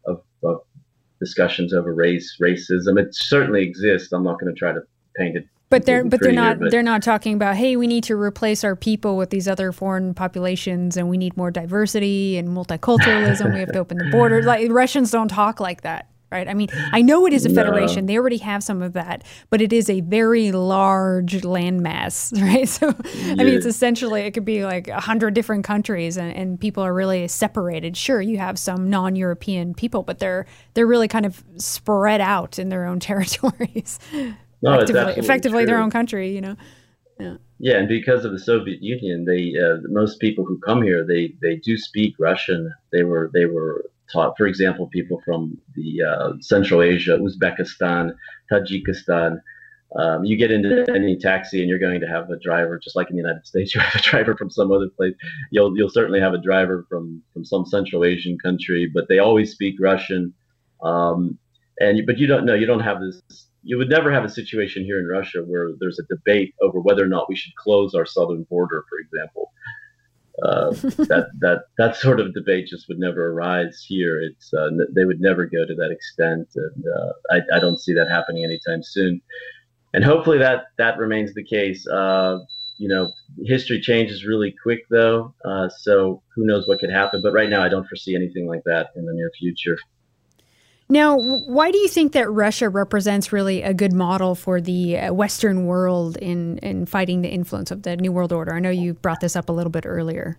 of, 0.06 0.22
of 0.42 0.60
discussions 1.20 1.72
over 1.72 1.94
race, 1.94 2.36
racism. 2.42 2.98
It 2.98 3.14
certainly 3.14 3.62
exists. 3.62 4.12
I'm 4.12 4.24
not 4.24 4.40
going 4.40 4.52
to 4.52 4.58
try 4.58 4.72
to 4.72 4.80
paint 5.16 5.36
it 5.36 5.46
but 5.74 5.86
they're 5.86 6.04
but 6.04 6.20
they're 6.20 6.32
not 6.32 6.60
but 6.60 6.70
they're 6.70 6.82
not 6.82 7.02
talking 7.02 7.34
about 7.34 7.56
hey 7.56 7.76
we 7.76 7.86
need 7.86 8.04
to 8.04 8.14
replace 8.14 8.62
our 8.62 8.76
people 8.76 9.16
with 9.16 9.30
these 9.30 9.48
other 9.48 9.72
foreign 9.72 10.14
populations 10.14 10.96
and 10.96 11.08
we 11.08 11.16
need 11.16 11.36
more 11.36 11.50
diversity 11.50 12.36
and 12.36 12.48
multiculturalism. 12.48 13.52
We 13.52 13.60
have 13.60 13.72
to 13.72 13.78
open 13.78 13.98
the 13.98 14.10
border. 14.10 14.42
Like 14.54 14.70
Russians 14.70 15.10
don't 15.10 15.28
talk 15.28 15.58
like 15.58 15.82
that 15.82 16.08
right? 16.30 16.48
I 16.48 16.54
mean 16.54 16.68
I 16.92 17.02
know 17.02 17.26
it 17.26 17.32
is 17.32 17.46
a 17.46 17.50
federation. 17.50 18.04
No. 18.04 18.12
they 18.12 18.18
already 18.18 18.36
have 18.38 18.62
some 18.62 18.82
of 18.82 18.92
that 18.92 19.24
but 19.50 19.62
it 19.62 19.72
is 19.72 19.88
a 19.88 20.00
very 20.02 20.52
large 20.52 21.40
landmass 21.40 22.38
right? 22.42 22.68
So 22.68 22.94
yeah. 23.14 23.32
I 23.32 23.44
mean 23.44 23.54
it's 23.54 23.66
essentially 23.66 24.22
it 24.22 24.32
could 24.32 24.44
be 24.44 24.64
like 24.64 24.88
a 24.88 25.00
hundred 25.00 25.34
different 25.34 25.64
countries 25.64 26.16
and, 26.16 26.34
and 26.36 26.60
people 26.60 26.84
are 26.84 26.94
really 26.94 27.26
separated. 27.26 27.96
Sure 27.96 28.20
you 28.20 28.38
have 28.38 28.58
some 28.58 28.90
non-European 28.90 29.74
people 29.74 30.02
but 30.02 30.18
they're 30.18 30.46
they're 30.74 30.86
really 30.86 31.08
kind 31.08 31.26
of 31.26 31.42
spread 31.56 32.20
out 32.20 32.58
in 32.58 32.68
their 32.68 32.84
own 32.84 33.00
territories 33.10 33.98
no, 34.64 34.74
effectively, 34.80 35.14
effectively 35.14 35.64
their 35.64 35.78
own 35.78 35.90
country, 35.90 36.34
you 36.34 36.40
know. 36.40 36.56
Yeah. 37.20 37.36
Yeah, 37.58 37.78
and 37.78 37.88
because 37.88 38.24
of 38.24 38.32
the 38.32 38.38
Soviet 38.38 38.82
Union, 38.82 39.24
they 39.24 39.54
uh, 39.58 39.78
most 39.88 40.18
people 40.20 40.44
who 40.44 40.58
come 40.58 40.82
here 40.82 41.06
they 41.06 41.34
they 41.40 41.56
do 41.56 41.78
speak 41.78 42.14
Russian. 42.18 42.72
They 42.92 43.04
were 43.04 43.30
they 43.32 43.46
were 43.46 43.90
taught, 44.12 44.36
for 44.36 44.46
example, 44.46 44.88
people 44.88 45.20
from 45.24 45.56
the 45.74 46.02
uh, 46.02 46.32
Central 46.40 46.82
Asia, 46.82 47.18
Uzbekistan, 47.18 48.14
Tajikistan. 48.50 49.40
Um, 49.96 50.24
you 50.24 50.36
get 50.36 50.50
into 50.50 50.84
any 50.92 51.16
taxi 51.16 51.60
and 51.60 51.68
you're 51.68 51.78
going 51.78 52.00
to 52.00 52.08
have 52.08 52.28
a 52.28 52.38
driver, 52.40 52.80
just 52.82 52.96
like 52.96 53.08
in 53.10 53.16
the 53.16 53.22
United 53.22 53.46
States, 53.46 53.72
you 53.74 53.80
have 53.80 53.94
a 53.94 54.02
driver 54.02 54.36
from 54.36 54.50
some 54.50 54.72
other 54.72 54.88
place. 54.96 55.14
You'll 55.52 55.76
you'll 55.76 55.90
certainly 55.90 56.20
have 56.20 56.34
a 56.34 56.38
driver 56.38 56.84
from 56.88 57.22
from 57.32 57.44
some 57.44 57.64
Central 57.66 58.04
Asian 58.04 58.36
country, 58.38 58.90
but 58.92 59.08
they 59.08 59.20
always 59.20 59.52
speak 59.52 59.76
Russian. 59.78 60.34
Um, 60.82 61.38
and 61.78 62.04
but 62.06 62.18
you 62.18 62.26
don't 62.26 62.44
know 62.44 62.54
you 62.54 62.66
don't 62.66 62.80
have 62.80 63.00
this 63.00 63.43
you 63.64 63.78
would 63.78 63.88
never 63.88 64.12
have 64.12 64.24
a 64.24 64.28
situation 64.28 64.84
here 64.84 65.00
in 65.00 65.06
Russia 65.06 65.40
where 65.40 65.70
there's 65.80 65.98
a 65.98 66.14
debate 66.14 66.54
over 66.60 66.80
whether 66.80 67.02
or 67.02 67.08
not 67.08 67.28
we 67.28 67.36
should 67.36 67.54
close 67.56 67.94
our 67.94 68.06
southern 68.06 68.44
border, 68.44 68.84
for 68.88 68.98
example. 68.98 69.52
Uh, 70.42 70.70
that 71.08 71.30
that 71.40 71.62
that 71.78 71.96
sort 71.96 72.20
of 72.20 72.34
debate 72.34 72.66
just 72.66 72.88
would 72.88 72.98
never 72.98 73.28
arise 73.32 73.84
here. 73.88 74.20
It's 74.20 74.52
uh, 74.52 74.66
n- 74.66 74.88
they 74.94 75.04
would 75.04 75.20
never 75.20 75.46
go 75.46 75.64
to 75.64 75.74
that 75.74 75.90
extent, 75.90 76.48
and 76.54 76.84
uh, 76.96 77.12
I, 77.30 77.56
I 77.56 77.60
don't 77.60 77.80
see 77.80 77.94
that 77.94 78.08
happening 78.08 78.44
anytime 78.44 78.82
soon. 78.82 79.20
And 79.94 80.04
hopefully 80.04 80.38
that 80.38 80.64
that 80.76 80.98
remains 80.98 81.34
the 81.34 81.44
case. 81.44 81.86
Uh, 81.86 82.38
you 82.78 82.88
know, 82.88 83.12
history 83.44 83.80
changes 83.80 84.24
really 84.24 84.52
quick 84.62 84.80
though, 84.90 85.32
uh, 85.44 85.68
so 85.68 86.20
who 86.34 86.44
knows 86.44 86.66
what 86.66 86.80
could 86.80 86.90
happen. 86.90 87.22
But 87.22 87.32
right 87.32 87.48
now, 87.48 87.62
I 87.62 87.68
don't 87.68 87.86
foresee 87.86 88.16
anything 88.16 88.48
like 88.48 88.62
that 88.64 88.88
in 88.96 89.06
the 89.06 89.12
near 89.14 89.30
future. 89.38 89.78
Now, 90.88 91.16
why 91.16 91.70
do 91.70 91.78
you 91.78 91.88
think 91.88 92.12
that 92.12 92.30
Russia 92.30 92.68
represents 92.68 93.32
really 93.32 93.62
a 93.62 93.72
good 93.72 93.92
model 93.92 94.34
for 94.34 94.60
the 94.60 94.98
uh, 94.98 95.14
Western 95.14 95.64
world 95.64 96.16
in, 96.18 96.58
in 96.58 96.84
fighting 96.84 97.22
the 97.22 97.30
influence 97.30 97.70
of 97.70 97.82
the 97.82 97.96
New 97.96 98.12
World 98.12 98.32
Order? 98.32 98.54
I 98.54 98.60
know 98.60 98.70
you 98.70 98.92
brought 98.94 99.20
this 99.20 99.34
up 99.34 99.48
a 99.48 99.52
little 99.52 99.70
bit 99.70 99.86
earlier. 99.86 100.36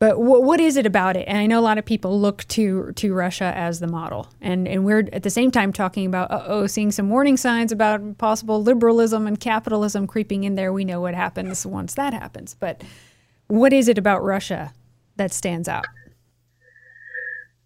But 0.00 0.16
w- 0.16 0.42
what 0.42 0.58
is 0.58 0.76
it 0.76 0.84
about 0.84 1.16
it? 1.16 1.28
And 1.28 1.38
I 1.38 1.46
know 1.46 1.60
a 1.60 1.62
lot 1.62 1.78
of 1.78 1.84
people 1.84 2.20
look 2.20 2.42
to 2.48 2.90
to 2.96 3.14
Russia 3.14 3.52
as 3.56 3.78
the 3.78 3.86
model, 3.86 4.26
and 4.40 4.66
and 4.66 4.84
we're 4.84 5.08
at 5.12 5.22
the 5.22 5.30
same 5.30 5.52
time 5.52 5.72
talking 5.72 6.06
about 6.06 6.26
oh, 6.32 6.66
seeing 6.66 6.90
some 6.90 7.08
warning 7.08 7.36
signs 7.36 7.70
about 7.70 8.18
possible 8.18 8.60
liberalism 8.60 9.28
and 9.28 9.38
capitalism 9.38 10.08
creeping 10.08 10.42
in 10.42 10.56
there. 10.56 10.72
We 10.72 10.84
know 10.84 11.00
what 11.00 11.14
happens 11.14 11.64
once 11.64 11.94
that 11.94 12.14
happens. 12.14 12.56
But 12.58 12.82
what 13.46 13.72
is 13.72 13.86
it 13.86 13.96
about 13.96 14.24
Russia 14.24 14.72
that 15.18 15.32
stands 15.32 15.68
out? 15.68 15.84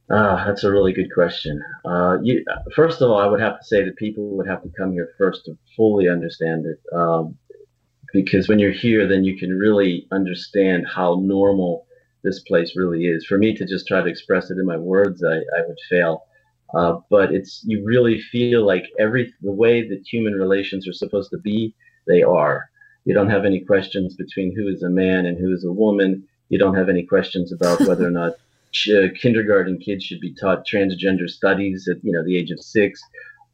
Uh, 0.08 0.44
that's 0.46 0.62
a 0.62 0.70
really 0.70 0.92
good 0.92 1.12
question. 1.12 1.60
Uh, 1.84 2.18
you, 2.22 2.44
first 2.74 3.02
of 3.02 3.10
all, 3.10 3.18
I 3.18 3.26
would 3.26 3.40
have 3.40 3.58
to 3.58 3.64
say 3.64 3.82
that 3.84 3.96
people 3.96 4.36
would 4.36 4.46
have 4.46 4.62
to 4.62 4.70
come 4.78 4.92
here 4.92 5.10
first 5.18 5.44
to 5.46 5.58
fully 5.76 6.08
understand 6.08 6.64
it. 6.66 6.80
Um, 6.96 7.36
because 8.12 8.48
when 8.48 8.60
you're 8.60 8.70
here, 8.70 9.08
then 9.08 9.24
you 9.24 9.36
can 9.36 9.50
really 9.50 10.06
understand 10.12 10.86
how 10.86 11.20
normal 11.20 11.86
this 12.22 12.40
place 12.40 12.76
really 12.76 13.06
is. 13.06 13.26
For 13.26 13.36
me 13.36 13.54
to 13.56 13.66
just 13.66 13.86
try 13.88 14.00
to 14.00 14.08
express 14.08 14.50
it 14.50 14.58
in 14.58 14.64
my 14.64 14.76
words, 14.76 15.24
I, 15.24 15.36
I 15.36 15.66
would 15.66 15.78
fail. 15.90 16.22
Uh, 16.74 16.98
but 17.10 17.32
it's 17.32 17.62
you 17.64 17.84
really 17.84 18.20
feel 18.20 18.66
like 18.66 18.84
every 18.98 19.32
the 19.42 19.52
way 19.52 19.88
that 19.88 20.04
human 20.06 20.34
relations 20.34 20.88
are 20.88 20.92
supposed 20.92 21.30
to 21.30 21.38
be, 21.38 21.74
they 22.06 22.22
are. 22.22 22.68
You 23.04 23.14
don't 23.14 23.30
have 23.30 23.44
any 23.44 23.60
questions 23.60 24.16
between 24.16 24.54
who 24.54 24.68
is 24.68 24.82
a 24.82 24.90
man 24.90 25.26
and 25.26 25.38
who 25.38 25.52
is 25.52 25.64
a 25.64 25.72
woman. 25.72 26.24
You 26.48 26.58
don't 26.58 26.74
have 26.74 26.88
any 26.88 27.04
questions 27.04 27.52
about 27.52 27.80
whether 27.80 28.06
or 28.06 28.10
not 28.22 28.34
uh, 28.88 29.08
kindergarten 29.20 29.78
kids 29.78 30.04
should 30.04 30.20
be 30.20 30.34
taught 30.34 30.66
transgender 30.66 31.28
studies 31.28 31.88
at 31.88 31.96
you 32.02 32.12
know 32.12 32.24
the 32.24 32.36
age 32.36 32.50
of 32.50 32.60
six. 32.60 33.00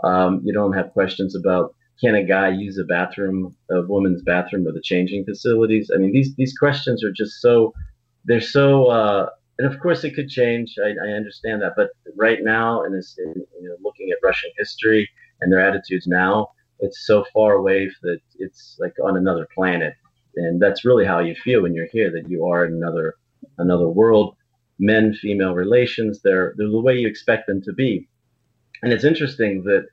Um, 0.05 0.41
you 0.45 0.53
don't 0.53 0.73
have 0.73 0.93
questions 0.93 1.37
about 1.37 1.75
can 2.01 2.15
a 2.17 2.25
guy 2.25 2.49
use 2.49 2.79
a 2.79 2.85
bathroom, 2.85 3.55
a 3.71 3.83
woman's 3.83 4.23
bathroom, 4.23 4.67
or 4.67 4.73
the 4.73 4.81
changing 4.83 5.25
facilities. 5.25 5.91
I 5.95 5.99
mean, 5.99 6.13
these 6.13 6.35
these 6.37 6.57
questions 6.57 7.05
are 7.05 7.13
just 7.13 7.41
so 7.41 7.73
they're 8.25 8.41
so. 8.41 8.87
Uh, 8.87 9.29
and 9.59 9.73
of 9.73 9.79
course, 9.81 10.03
it 10.03 10.15
could 10.15 10.29
change. 10.29 10.75
I, 10.83 10.91
I 11.07 11.13
understand 11.13 11.63
that, 11.63 11.75
but 11.77 11.91
right 12.17 12.43
now, 12.43 12.83
and 12.83 12.95
in, 12.95 13.35
you 13.61 13.69
know, 13.69 13.77
looking 13.83 14.11
at 14.11 14.19
Russian 14.23 14.51
history 14.57 15.09
and 15.41 15.53
their 15.53 15.61
attitudes 15.61 16.07
now, 16.07 16.49
it's 16.81 17.07
so 17.07 17.25
far 17.33 17.53
away 17.53 17.91
that 18.03 18.19
it's 18.39 18.77
like 18.81 18.95
on 19.05 19.17
another 19.17 19.47
planet, 19.55 19.95
and 20.37 20.61
that's 20.61 20.85
really 20.85 21.05
how 21.05 21.21
you 21.21 21.35
feel 21.35 21.63
when 21.63 21.75
you're 21.75 21.89
here. 21.93 22.11
That 22.11 22.29
you 22.29 22.47
are 22.47 22.65
in 22.65 22.75
another 22.75 23.15
another 23.59 23.89
world 23.89 24.37
men 24.79 25.14
female 25.14 25.55
relations. 25.55 26.20
They're, 26.23 26.55
they're 26.57 26.70
the 26.70 26.81
way 26.81 26.99
you 26.99 27.09
expect 27.09 27.47
them 27.47 27.62
to 27.62 27.73
be. 27.73 28.09
And 28.83 28.93
it's 28.93 29.05
interesting 29.05 29.62
that, 29.64 29.87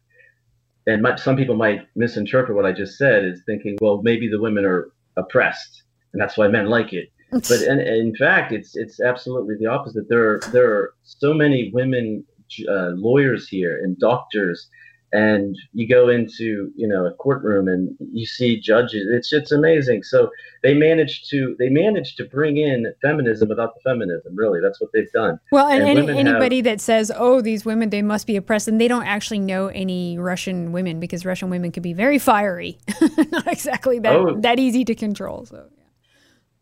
and 0.88 1.02
my, 1.02 1.16
some 1.16 1.36
people 1.36 1.56
might 1.56 1.88
misinterpret 1.96 2.56
what 2.56 2.66
I 2.66 2.72
just 2.72 2.98
said 2.98 3.24
is 3.26 3.42
thinking, 3.46 3.78
well, 3.82 4.02
maybe 4.02 4.28
the 4.28 4.42
women 4.42 4.66
are 4.66 4.92
oppressed 5.18 5.84
and 6.14 6.22
that's 6.22 6.38
why 6.38 6.48
men 6.48 6.68
like 6.68 6.94
it. 6.94 7.12
But 7.32 7.62
in, 7.62 7.80
in 7.80 8.16
fact, 8.16 8.52
it's 8.52 8.76
it's 8.76 9.00
absolutely 9.00 9.56
the 9.60 9.68
opposite. 9.68 10.10
There 10.10 10.28
are 10.32 10.40
there 10.52 10.72
are 10.72 10.94
so 11.04 11.32
many 11.32 11.70
women 11.72 12.26
uh, 12.68 12.90
lawyers 12.96 13.48
here 13.48 13.78
and 13.84 14.00
doctors 14.00 14.68
and 15.12 15.56
you 15.74 15.88
go 15.88 16.10
into 16.10 16.72
you 16.76 16.88
know 16.88 17.06
a 17.06 17.14
courtroom 17.14 17.68
and 17.68 17.96
you 18.12 18.26
see 18.26 18.60
judges 18.60 19.08
it's 19.12 19.34
it's 19.34 19.52
amazing. 19.52 20.04
So 20.04 20.30
they 20.62 20.74
managed 20.74 21.30
to 21.32 21.56
they 21.58 21.70
managed 21.70 22.18
to 22.18 22.26
bring 22.26 22.58
in 22.58 22.94
feminism 23.02 23.50
without 23.50 23.74
the 23.76 23.82
feminism 23.90 24.36
really. 24.36 24.60
That's 24.62 24.80
what 24.80 24.92
they've 24.94 25.12
done. 25.12 25.40
Well 25.52 25.68
and, 25.68 25.84
and 25.84 26.10
any, 26.10 26.20
anybody 26.20 26.58
have, 26.58 26.66
that 26.66 26.82
says 26.82 27.12
oh 27.16 27.42
these 27.42 27.66
women 27.66 27.90
they 27.90 28.02
must 28.02 28.28
be 28.28 28.36
oppressed 28.36 28.68
and 28.68 28.80
they 28.80 28.88
don't 28.88 29.06
actually 29.06 29.40
know 29.40 29.68
any 29.68 30.18
russian 30.18 30.72
women 30.72 31.00
because 31.00 31.26
russian 31.26 31.50
women 31.50 31.72
can 31.72 31.82
be 31.82 31.94
very 31.94 32.20
fiery. 32.20 32.78
Not 33.32 33.48
exactly 33.48 34.00
that 34.00 34.16
oh, 34.16 34.40
that 34.42 34.60
easy 34.60 34.86
to 34.86 34.96
control 34.96 35.46
so 35.46 35.66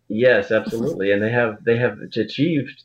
yeah. 0.07 0.27
yes 0.29 0.51
absolutely. 0.51 1.11
And 1.11 1.21
they 1.21 1.31
have 1.31 1.63
they 1.65 1.77
have 1.77 1.97
achieved 1.99 2.83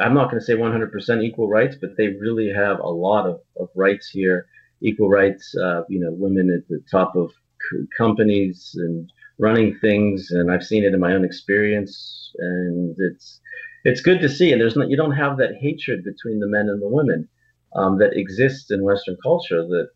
i'm 0.00 0.14
not 0.14 0.30
going 0.30 0.40
to 0.40 0.44
say 0.44 0.54
100% 0.54 1.22
equal 1.22 1.48
rights 1.48 1.76
but 1.80 1.96
they 1.96 2.08
really 2.08 2.50
have 2.52 2.80
a 2.80 2.88
lot 2.88 3.26
of, 3.26 3.40
of 3.60 3.68
rights 3.74 4.08
here 4.08 4.46
equal 4.84 5.08
rights, 5.08 5.54
uh, 5.56 5.82
you 5.88 5.98
know, 5.98 6.12
women 6.12 6.50
at 6.56 6.68
the 6.68 6.80
top 6.90 7.16
of 7.16 7.30
c- 7.70 7.86
companies 7.96 8.72
and 8.76 9.10
running 9.38 9.76
things, 9.80 10.30
and 10.30 10.52
I've 10.52 10.64
seen 10.64 10.84
it 10.84 10.94
in 10.94 11.00
my 11.00 11.12
own 11.12 11.24
experience, 11.24 12.32
and 12.38 12.94
it's 12.98 13.40
it's 13.84 14.00
good 14.00 14.20
to 14.20 14.28
see. 14.28 14.52
And 14.52 14.60
there's 14.60 14.76
not 14.76 14.90
you 14.90 14.96
don't 14.96 15.16
have 15.16 15.36
that 15.38 15.54
hatred 15.60 16.04
between 16.04 16.40
the 16.40 16.46
men 16.46 16.68
and 16.68 16.80
the 16.80 16.88
women 16.88 17.28
um, 17.74 17.98
that 17.98 18.16
exists 18.16 18.70
in 18.70 18.82
Western 18.82 19.16
culture. 19.22 19.62
That 19.66 19.88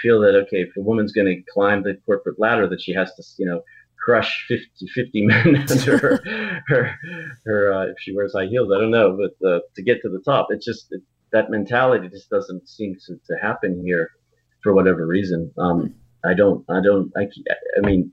feel 0.00 0.20
that 0.20 0.34
okay, 0.34 0.62
if 0.62 0.76
a 0.76 0.80
woman's 0.80 1.12
going 1.12 1.26
to 1.26 1.52
climb 1.52 1.82
the 1.82 1.98
corporate 2.06 2.38
ladder, 2.38 2.68
that 2.68 2.80
she 2.80 2.92
has 2.94 3.14
to, 3.14 3.22
you 3.38 3.46
know, 3.46 3.60
crush 4.04 4.44
50, 4.48 4.66
50 4.94 5.26
men 5.26 5.66
under 5.70 5.98
her, 5.98 6.62
her, 6.68 6.94
her 7.46 7.72
uh, 7.72 7.86
if 7.86 7.96
she 7.98 8.14
wears 8.14 8.34
high 8.34 8.46
heels. 8.46 8.70
I 8.74 8.80
don't 8.80 8.90
know, 8.90 9.16
but 9.16 9.48
uh, 9.48 9.60
to 9.76 9.82
get 9.82 10.02
to 10.02 10.08
the 10.08 10.22
top, 10.24 10.48
it's 10.50 10.64
just 10.64 10.86
it, 10.90 11.02
that 11.34 11.50
mentality 11.50 12.08
just 12.08 12.30
doesn't 12.30 12.68
seem 12.68 12.96
to, 13.06 13.14
to 13.14 13.34
happen 13.42 13.82
here 13.84 14.08
for 14.62 14.72
whatever 14.72 15.04
reason. 15.04 15.50
Um, 15.58 15.92
I 16.24 16.32
don't, 16.32 16.64
I 16.70 16.80
don't, 16.80 17.12
I, 17.16 17.26
I 17.76 17.80
mean, 17.80 18.12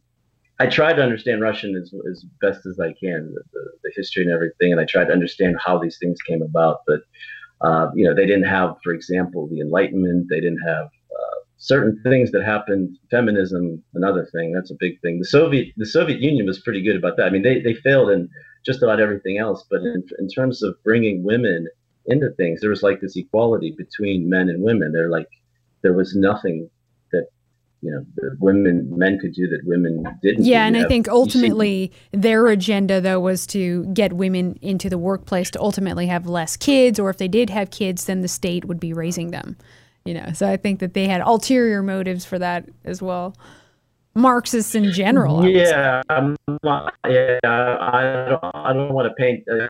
I 0.60 0.66
try 0.66 0.92
to 0.92 1.02
understand 1.02 1.40
Russian 1.40 1.76
as, 1.76 1.94
as 2.12 2.26
best 2.42 2.66
as 2.66 2.80
I 2.80 2.94
can, 3.00 3.32
the, 3.34 3.42
the, 3.54 3.72
the, 3.84 3.92
history 3.96 4.24
and 4.24 4.32
everything, 4.32 4.72
and 4.72 4.82
I 4.82 4.86
try 4.86 5.06
to 5.06 5.14
understand 5.14 5.56
how 5.64 5.78
these 5.78 5.98
things 6.00 6.22
came 6.28 6.42
about. 6.42 6.80
But 6.88 7.02
uh, 7.62 7.92
you 7.96 8.06
know, 8.06 8.16
they 8.16 8.26
didn't 8.26 8.48
have, 8.48 8.76
for 8.84 8.92
example, 8.92 9.48
the 9.48 9.62
Enlightenment. 9.62 10.28
They 10.30 10.40
didn't 10.40 10.62
have 10.68 10.86
uh, 10.86 11.40
certain 11.58 12.02
things 12.04 12.32
that 12.32 12.44
happened. 12.44 12.98
Feminism, 13.12 13.84
another 13.94 14.28
thing. 14.32 14.52
That's 14.52 14.72
a 14.72 14.78
big 14.80 15.00
thing. 15.02 15.20
The 15.20 15.26
Soviet, 15.26 15.68
the 15.78 15.86
Soviet 15.86 16.22
Union 16.22 16.48
was 16.48 16.60
pretty 16.60 16.82
good 16.82 16.96
about 16.96 17.18
that. 17.18 17.28
I 17.28 17.30
mean, 17.30 17.44
they 17.44 17.62
they 17.62 17.76
failed 17.76 18.10
in 18.10 18.30
just 18.66 18.82
about 18.82 19.00
everything 19.00 19.38
else, 19.38 19.64
but 19.70 19.82
in, 19.82 20.04
in 20.20 20.28
terms 20.28 20.64
of 20.64 20.76
bringing 20.84 21.24
women 21.24 21.68
into 22.06 22.30
things. 22.32 22.62
There 22.62 22.70
was 22.70 22.84
like 22.84 23.02
this 23.02 23.16
equality 23.16 23.72
between 23.78 24.30
men 24.30 24.50
and 24.50 24.64
women. 24.64 24.92
There 24.92 25.10
like 25.10 25.28
there 25.82 25.94
was 25.94 26.16
nothing 26.16 26.70
that 27.12 27.28
you 27.82 27.92
know 27.92 28.06
the 28.16 28.36
women 28.40 28.98
men 28.98 29.20
could 29.20 29.34
do 29.34 29.48
that 29.48 29.62
women 29.66 30.04
didn't. 30.22 30.46
Yeah, 30.46 30.66
and 30.66 30.76
have, 30.76 30.86
I 30.86 30.88
think 30.88 31.08
ultimately 31.08 31.92
their 32.12 32.48
agenda 32.48 33.02
though 33.02 33.20
was 33.20 33.46
to 33.48 33.86
get 33.94 34.14
women 34.14 34.58
into 34.62 34.90
the 34.90 34.98
workplace 34.98 35.52
to 35.52 35.62
ultimately 35.62 36.08
have 36.08 36.26
less 36.26 36.58
kids, 36.58 37.00
or 37.00 37.10
if 37.10 37.18
they 37.18 37.28
did 37.28 37.50
have 37.50 37.72
kids, 37.72 38.06
then 38.06 38.22
the 38.22 38.28
state 38.28 38.66
would 38.66 38.80
be 38.80 38.94
raising 38.94 39.32
them. 39.32 39.58
You 40.04 40.16
know, 40.16 40.32
so 40.34 40.50
I 40.50 40.58
think 40.58 40.80
that 40.80 40.96
they 40.96 41.08
had 41.08 41.22
ulterior 41.22 41.84
motives 41.84 42.26
for 42.26 42.40
that 42.40 42.68
as 42.84 43.02
well. 43.02 43.36
Marxists 44.14 44.76
in 44.76 44.92
general. 44.92 45.48
Yeah, 45.48 46.02
not, 46.64 46.94
yeah, 47.08 47.40
I 47.44 48.28
don't, 48.28 48.56
I 48.56 48.74
don't 48.74 48.94
want 48.94 49.08
to 49.08 49.14
paint 49.14 49.48
uh, 49.48 49.68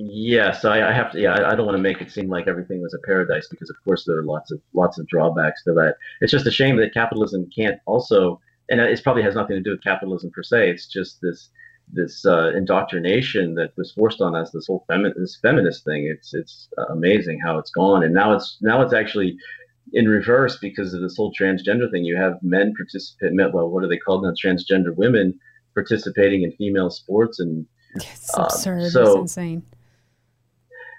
Yes, 0.00 0.64
I, 0.64 0.88
I, 0.88 0.92
have 0.92 1.10
to. 1.10 1.20
Yeah, 1.20 1.32
I, 1.32 1.50
I 1.50 1.54
don't 1.56 1.66
want 1.66 1.76
to 1.76 1.82
make 1.82 2.00
it 2.00 2.12
seem 2.12 2.28
like 2.28 2.46
everything 2.46 2.80
was 2.80 2.94
a 2.94 3.04
paradise 3.04 3.48
because, 3.48 3.68
of 3.68 3.74
course, 3.82 4.04
there 4.04 4.16
are 4.16 4.22
lots 4.22 4.52
of 4.52 4.60
lots 4.72 4.96
of 4.96 5.08
drawbacks 5.08 5.64
to 5.64 5.72
that. 5.72 5.96
It's 6.20 6.30
just 6.30 6.46
a 6.46 6.52
shame 6.52 6.76
that 6.76 6.94
capitalism 6.94 7.50
can't 7.52 7.80
also, 7.84 8.40
and 8.70 8.80
it 8.80 9.02
probably 9.02 9.24
has 9.24 9.34
nothing 9.34 9.56
to 9.56 9.60
do 9.62 9.70
with 9.70 9.82
capitalism 9.82 10.30
per 10.30 10.44
se. 10.44 10.70
It's 10.70 10.86
just 10.86 11.20
this 11.20 11.50
this 11.92 12.24
uh, 12.24 12.52
indoctrination 12.54 13.56
that 13.56 13.76
was 13.76 13.90
forced 13.90 14.20
on 14.20 14.36
us. 14.36 14.52
This 14.52 14.68
whole 14.68 14.84
femi- 14.88 15.14
this 15.16 15.36
feminist 15.42 15.84
thing. 15.84 16.06
It's 16.06 16.32
it's 16.32 16.68
amazing 16.90 17.40
how 17.40 17.58
it's 17.58 17.72
gone, 17.72 18.04
and 18.04 18.14
now 18.14 18.32
it's 18.34 18.56
now 18.60 18.80
it's 18.82 18.94
actually 18.94 19.36
in 19.94 20.06
reverse 20.06 20.58
because 20.58 20.94
of 20.94 21.00
this 21.00 21.16
whole 21.16 21.32
transgender 21.32 21.90
thing. 21.90 22.04
You 22.04 22.16
have 22.16 22.38
men 22.40 22.72
participate. 22.76 23.32
Well, 23.52 23.68
what 23.68 23.82
are 23.82 23.88
they 23.88 23.98
called 23.98 24.22
now? 24.22 24.32
Transgender 24.40 24.94
women 24.94 25.40
participating 25.74 26.44
in 26.44 26.52
female 26.52 26.90
sports 26.90 27.40
and. 27.40 27.66
It's 27.94 28.36
absurd. 28.36 28.82
Uh, 28.82 28.90
so, 28.90 29.02
it's 29.02 29.20
insane 29.34 29.62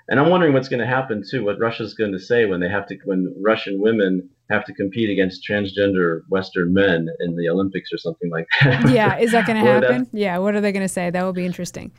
and 0.09 0.19
I'm 0.19 0.29
wondering 0.29 0.53
what's 0.53 0.67
going 0.67 0.79
to 0.79 0.87
happen 0.87 1.23
too. 1.27 1.45
What 1.45 1.59
Russia's 1.59 1.93
going 1.93 2.11
to 2.11 2.19
say 2.19 2.45
when 2.45 2.59
they 2.59 2.69
have 2.69 2.87
to, 2.87 2.97
when 3.05 3.33
Russian 3.41 3.79
women 3.79 4.29
have 4.49 4.65
to 4.65 4.73
compete 4.73 5.09
against 5.09 5.47
transgender 5.47 6.21
Western 6.29 6.73
men 6.73 7.07
in 7.19 7.35
the 7.35 7.47
Olympics 7.47 7.93
or 7.93 7.97
something 7.97 8.29
like 8.31 8.47
that. 8.61 8.89
Yeah, 8.89 9.17
is 9.17 9.31
that 9.31 9.45
going 9.45 9.63
to 9.63 9.71
happen? 9.71 10.07
Yeah, 10.11 10.39
what 10.39 10.55
are 10.55 10.61
they 10.61 10.71
going 10.71 10.83
to 10.85 10.89
say? 10.89 11.11
That 11.11 11.23
will 11.23 11.33
be 11.33 11.45
interesting. 11.45 11.91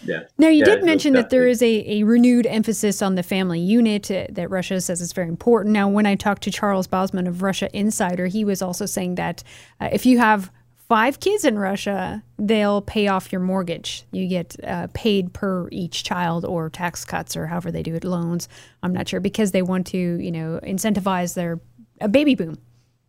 yeah. 0.04 0.20
Now, 0.38 0.48
you 0.48 0.60
yeah, 0.60 0.64
did 0.64 0.84
mention 0.84 1.12
that 1.12 1.28
there 1.28 1.46
is 1.46 1.62
a, 1.62 2.00
a 2.00 2.02
renewed 2.04 2.46
emphasis 2.46 3.02
on 3.02 3.16
the 3.16 3.22
family 3.22 3.60
unit 3.60 4.10
uh, 4.10 4.26
that 4.30 4.48
Russia 4.48 4.80
says 4.80 5.02
is 5.02 5.12
very 5.12 5.28
important. 5.28 5.74
Now, 5.74 5.88
when 5.88 6.06
I 6.06 6.14
talked 6.14 6.42
to 6.44 6.50
Charles 6.50 6.88
Bausman 6.88 7.28
of 7.28 7.42
Russia 7.42 7.68
Insider, 7.76 8.26
he 8.26 8.42
was 8.42 8.62
also 8.62 8.86
saying 8.86 9.16
that 9.16 9.42
uh, 9.80 9.90
if 9.92 10.06
you 10.06 10.18
have 10.18 10.50
five 10.90 11.20
kids 11.20 11.44
in 11.44 11.56
Russia, 11.56 12.20
they'll 12.36 12.82
pay 12.82 13.06
off 13.06 13.30
your 13.30 13.40
mortgage. 13.40 14.04
You 14.10 14.26
get 14.26 14.56
uh, 14.64 14.88
paid 14.92 15.32
per 15.32 15.68
each 15.70 16.02
child 16.02 16.44
or 16.44 16.68
tax 16.68 17.04
cuts 17.04 17.36
or 17.36 17.46
however 17.46 17.70
they 17.70 17.84
do 17.84 17.94
it, 17.94 18.02
loans. 18.02 18.48
I'm 18.82 18.92
not 18.92 19.08
sure 19.08 19.20
because 19.20 19.52
they 19.52 19.62
want 19.62 19.86
to, 19.88 19.98
you 19.98 20.32
know, 20.32 20.58
incentivize 20.64 21.34
their 21.34 21.60
a 22.00 22.08
baby 22.08 22.34
boom. 22.34 22.58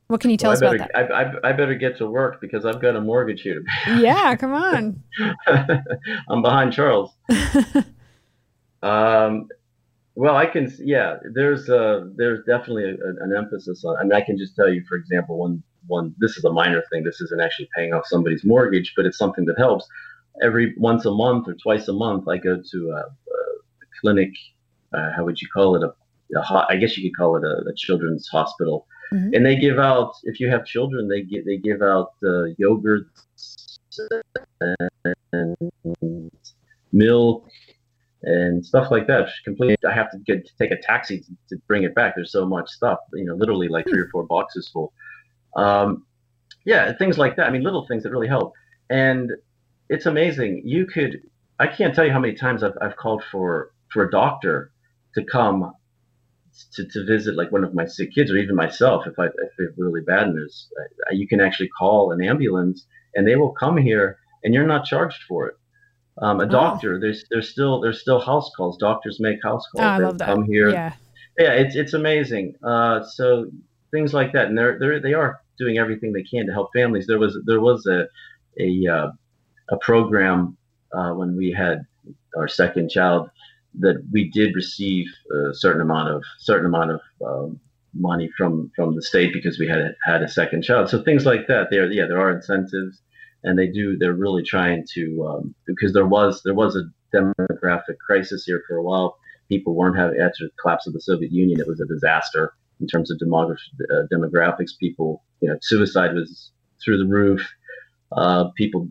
What 0.10 0.22
can 0.22 0.30
you 0.30 0.38
tell 0.38 0.50
well, 0.50 0.58
us 0.58 0.60
better, 0.60 0.76
about 0.76 0.90
that? 0.94 1.12
I, 1.12 1.24
I, 1.24 1.50
I, 1.50 1.54
better 1.54 1.74
get 1.74 1.98
to 1.98 2.06
work 2.06 2.40
because 2.40 2.66
I've 2.66 2.82
got 2.82 2.96
a 2.96 3.02
mortgage 3.02 3.42
here. 3.42 3.64
yeah, 3.88 4.36
come 4.36 4.54
on. 4.54 5.02
I'm 6.30 6.44
behind 6.44 6.74
Charles. 6.74 7.16
um, 8.84 9.48
well, 10.14 10.36
I 10.36 10.46
can. 10.46 10.72
Yeah, 10.78 11.16
there's 11.34 11.68
uh, 11.68 12.10
there's 12.16 12.46
definitely 12.46 12.84
a, 12.84 13.24
an 13.24 13.34
emphasis 13.36 13.84
on. 13.86 13.98
I 13.98 14.04
mean, 14.04 14.14
I 14.14 14.22
can 14.22 14.38
just 14.38 14.56
tell 14.56 14.72
you, 14.72 14.84
for 14.88 14.98
example, 14.98 15.40
one 15.40 15.64
one 15.88 16.14
this 16.20 16.38
is 16.38 16.44
a 16.44 16.52
minor 16.52 16.84
thing 16.92 17.04
this 17.04 17.22
isn't 17.22 17.42
actually 17.42 17.70
paying 17.76 17.94
off 17.94 18.06
somebody's 18.06 18.44
mortgage 18.44 18.94
but 18.96 19.06
it's 19.06 19.18
something 19.18 19.46
that 19.46 19.58
helps 19.58 19.86
every 20.42 20.74
once 20.78 21.06
a 21.06 21.12
month 21.12 21.48
or 21.48 21.56
twice 21.56 21.88
a 21.88 21.94
month 21.94 22.28
i 22.28 22.38
go 22.38 22.62
to 22.72 22.92
a, 22.92 23.00
a 23.00 23.86
clinic 24.00 24.32
uh, 24.94 25.10
how 25.16 25.24
would 25.24 25.42
you 25.42 25.48
call 25.54 25.76
it 25.76 25.84
a, 25.84 25.94
a 26.38 26.42
hot, 26.42 26.68
i 26.70 26.76
guess 26.76 26.98
you 26.98 27.10
could 27.10 27.18
call 27.18 27.36
it 27.36 27.44
a, 27.44 27.70
a 27.70 27.74
children's 27.76 28.28
hospital 28.28 28.88
mm-hmm. 29.14 29.34
and 29.34 29.46
they 29.46 29.56
give 29.56 29.80
out 29.80 30.14
if 30.24 30.40
you 30.40 30.50
have 30.50 30.66
children 30.66 31.08
they 31.08 31.22
get 31.22 31.46
they 31.46 31.58
give 31.58 31.82
out 31.82 32.14
uh, 32.26 32.46
yogurt 32.58 33.08
and 35.34 35.72
milk 36.92 37.48
and 38.24 38.66
stuff 38.66 38.92
like 38.92 39.08
that. 39.08 39.30
Completely, 39.44 39.78
I 39.88 39.94
have 39.94 40.12
to 40.12 40.18
get 40.20 40.46
to 40.46 40.52
take 40.60 40.72
a 40.72 40.82
taxi 40.82 41.22
to, 41.22 41.36
to, 41.50 41.62
bring 41.68 41.84
it 41.84 41.96
back. 41.96 42.14
There's 42.16 42.32
so 42.32 42.46
much 42.46 42.70
stuff, 42.70 43.00
you 43.14 43.26
know, 43.26 43.36
literally 43.36 43.68
like 43.68 43.86
three 43.88 44.00
or 44.00 44.10
four 44.12 44.24
boxes 44.24 44.70
full. 44.72 44.94
Um, 45.56 46.06
yeah, 46.66 46.93
things 46.93 47.18
like 47.18 47.36
that. 47.38 47.47
I 47.47 47.49
mean, 47.49 47.64
little 47.64 47.86
things 47.88 48.04
that 48.04 48.12
really 48.12 48.28
help. 48.28 48.54
And 48.89 49.32
it's 49.89 50.06
amazing. 50.06 50.62
You 50.66 50.86
could, 50.86 51.22
I 51.60 51.68
can't 51.68 51.95
tell 51.95 52.06
you 52.06 52.12
how 52.12 52.20
many 52.20 52.34
times 52.34 52.64
I've, 52.64 52.78
I've 52.82 52.95
called 52.95 53.24
for 53.32 53.72
for 53.91 54.04
a 54.04 54.12
doctor 54.12 54.72
to 55.16 55.24
come 55.26 55.74
to, 56.74 56.86
to 56.86 57.06
visit 57.06 57.36
like 57.36 57.52
one 57.52 57.64
of 57.64 57.74
my 57.74 57.86
sick 57.86 58.14
kids 58.14 58.32
or 58.32 58.38
even 58.38 58.56
myself 58.56 59.06
if 59.06 59.18
I 59.20 59.26
if 59.26 59.52
they're 59.58 59.74
really 59.78 60.02
bad 60.02 60.34
news. 60.34 60.68
You 61.12 61.28
can 61.28 61.41
actually 61.41 61.70
call 61.70 62.12
an 62.12 62.24
ambulance 62.24 62.86
and 63.16 63.28
they 63.28 63.36
will 63.36 63.52
come 63.52 63.78
here 63.78 64.18
and 64.43 64.54
you're 64.54 64.68
not 64.68 64.86
charged 64.86 65.24
for 65.28 65.47
it. 65.47 65.56
Um, 66.22 66.39
a 66.39 66.43
oh. 66.43 66.47
doctor, 66.47 66.99
there's 66.99 67.26
there's 67.30 67.49
still 67.49 67.82
there's 67.82 68.02
still 68.02 68.20
house 68.20 68.52
calls. 68.56 68.78
Doctors 68.78 69.20
make 69.20 69.41
house 69.43 69.66
calls. 69.72 69.84
Oh, 69.84 69.88
I 69.88 69.97
love 69.97 70.18
that. 70.20 70.28
Come 70.28 70.43
here. 70.43 70.70
Yeah. 70.70 70.93
Yeah, 71.38 71.54
it's 71.54 71.76
it's 71.76 71.93
amazing. 71.93 72.56
Uh, 72.64 73.04
so 73.04 73.49
things 73.92 74.14
like 74.14 74.34
that, 74.34 74.48
and 74.48 74.58
they're 74.58 74.80
they're 74.80 75.00
they 75.00 75.14
are 75.14 75.39
doing 75.58 75.78
everything 75.78 76.12
they 76.12 76.24
can 76.24 76.46
to 76.46 76.52
help 76.52 76.70
families. 76.74 77.08
There 77.08 77.20
was 77.20 77.38
there 77.46 77.62
was 77.62 77.86
a 77.86 78.08
a 78.60 78.88
uh, 78.88 79.12
a 79.70 79.78
program 79.78 80.58
uh, 80.94 81.12
when 81.12 81.36
we 81.36 81.52
had 81.52 81.86
our 82.38 82.48
second 82.48 82.89
child 82.89 83.30
that 83.80 84.04
we 84.12 84.30
did 84.30 84.56
receive 84.56 85.06
a 85.50 85.54
certain 85.54 85.82
amount 85.82 86.10
of 86.10 86.24
certain 86.39 86.66
amount 86.66 86.92
of 86.92 87.02
um, 87.26 87.60
money 87.94 88.30
from 88.38 88.72
from 88.76 88.96
the 88.96 89.02
state 89.02 89.34
because 89.34 89.60
we 89.60 89.68
had 89.68 89.96
had 90.06 90.22
a 90.24 90.28
second 90.28 90.64
child. 90.64 90.89
So 90.89 91.02
things 91.04 91.26
like 91.26 91.48
that. 91.48 91.68
There, 91.70 91.89
yeah, 91.92 92.08
there 92.08 92.20
are 92.20 92.36
incentives 92.36 93.02
and 93.44 93.58
they 93.58 93.68
do 93.68 93.98
they're 93.98 94.14
really 94.14 94.44
trying 94.44 94.86
to 94.94 95.28
um, 95.28 95.56
because 95.66 95.94
there 95.94 96.06
was 96.06 96.42
there 96.44 96.54
was 96.54 96.76
a 96.76 96.84
demographic 97.16 97.98
crisis 98.06 98.46
here 98.46 98.64
for 98.68 98.78
a 98.78 98.84
while. 98.84 99.18
People 99.50 99.76
weren't 99.76 99.98
having 99.98 100.20
after 100.20 100.46
the 100.46 100.52
collapse 100.62 100.88
of 100.88 100.94
the 100.94 101.02
Soviet 101.02 101.32
Union. 101.32 101.60
It 101.60 101.68
was 101.68 101.82
a 101.82 101.86
disaster 101.86 102.54
in 102.82 102.88
terms 102.88 103.12
of 103.12 103.20
demograph- 103.20 103.58
uh, 103.92 104.04
demographics. 104.12 104.72
People, 104.80 105.24
you 105.40 105.50
know, 105.50 105.58
suicide 105.62 106.14
was 106.14 106.52
through 106.84 106.98
the 106.98 107.08
roof. 107.08 107.48
Uh, 108.12 108.50
people, 108.58 108.90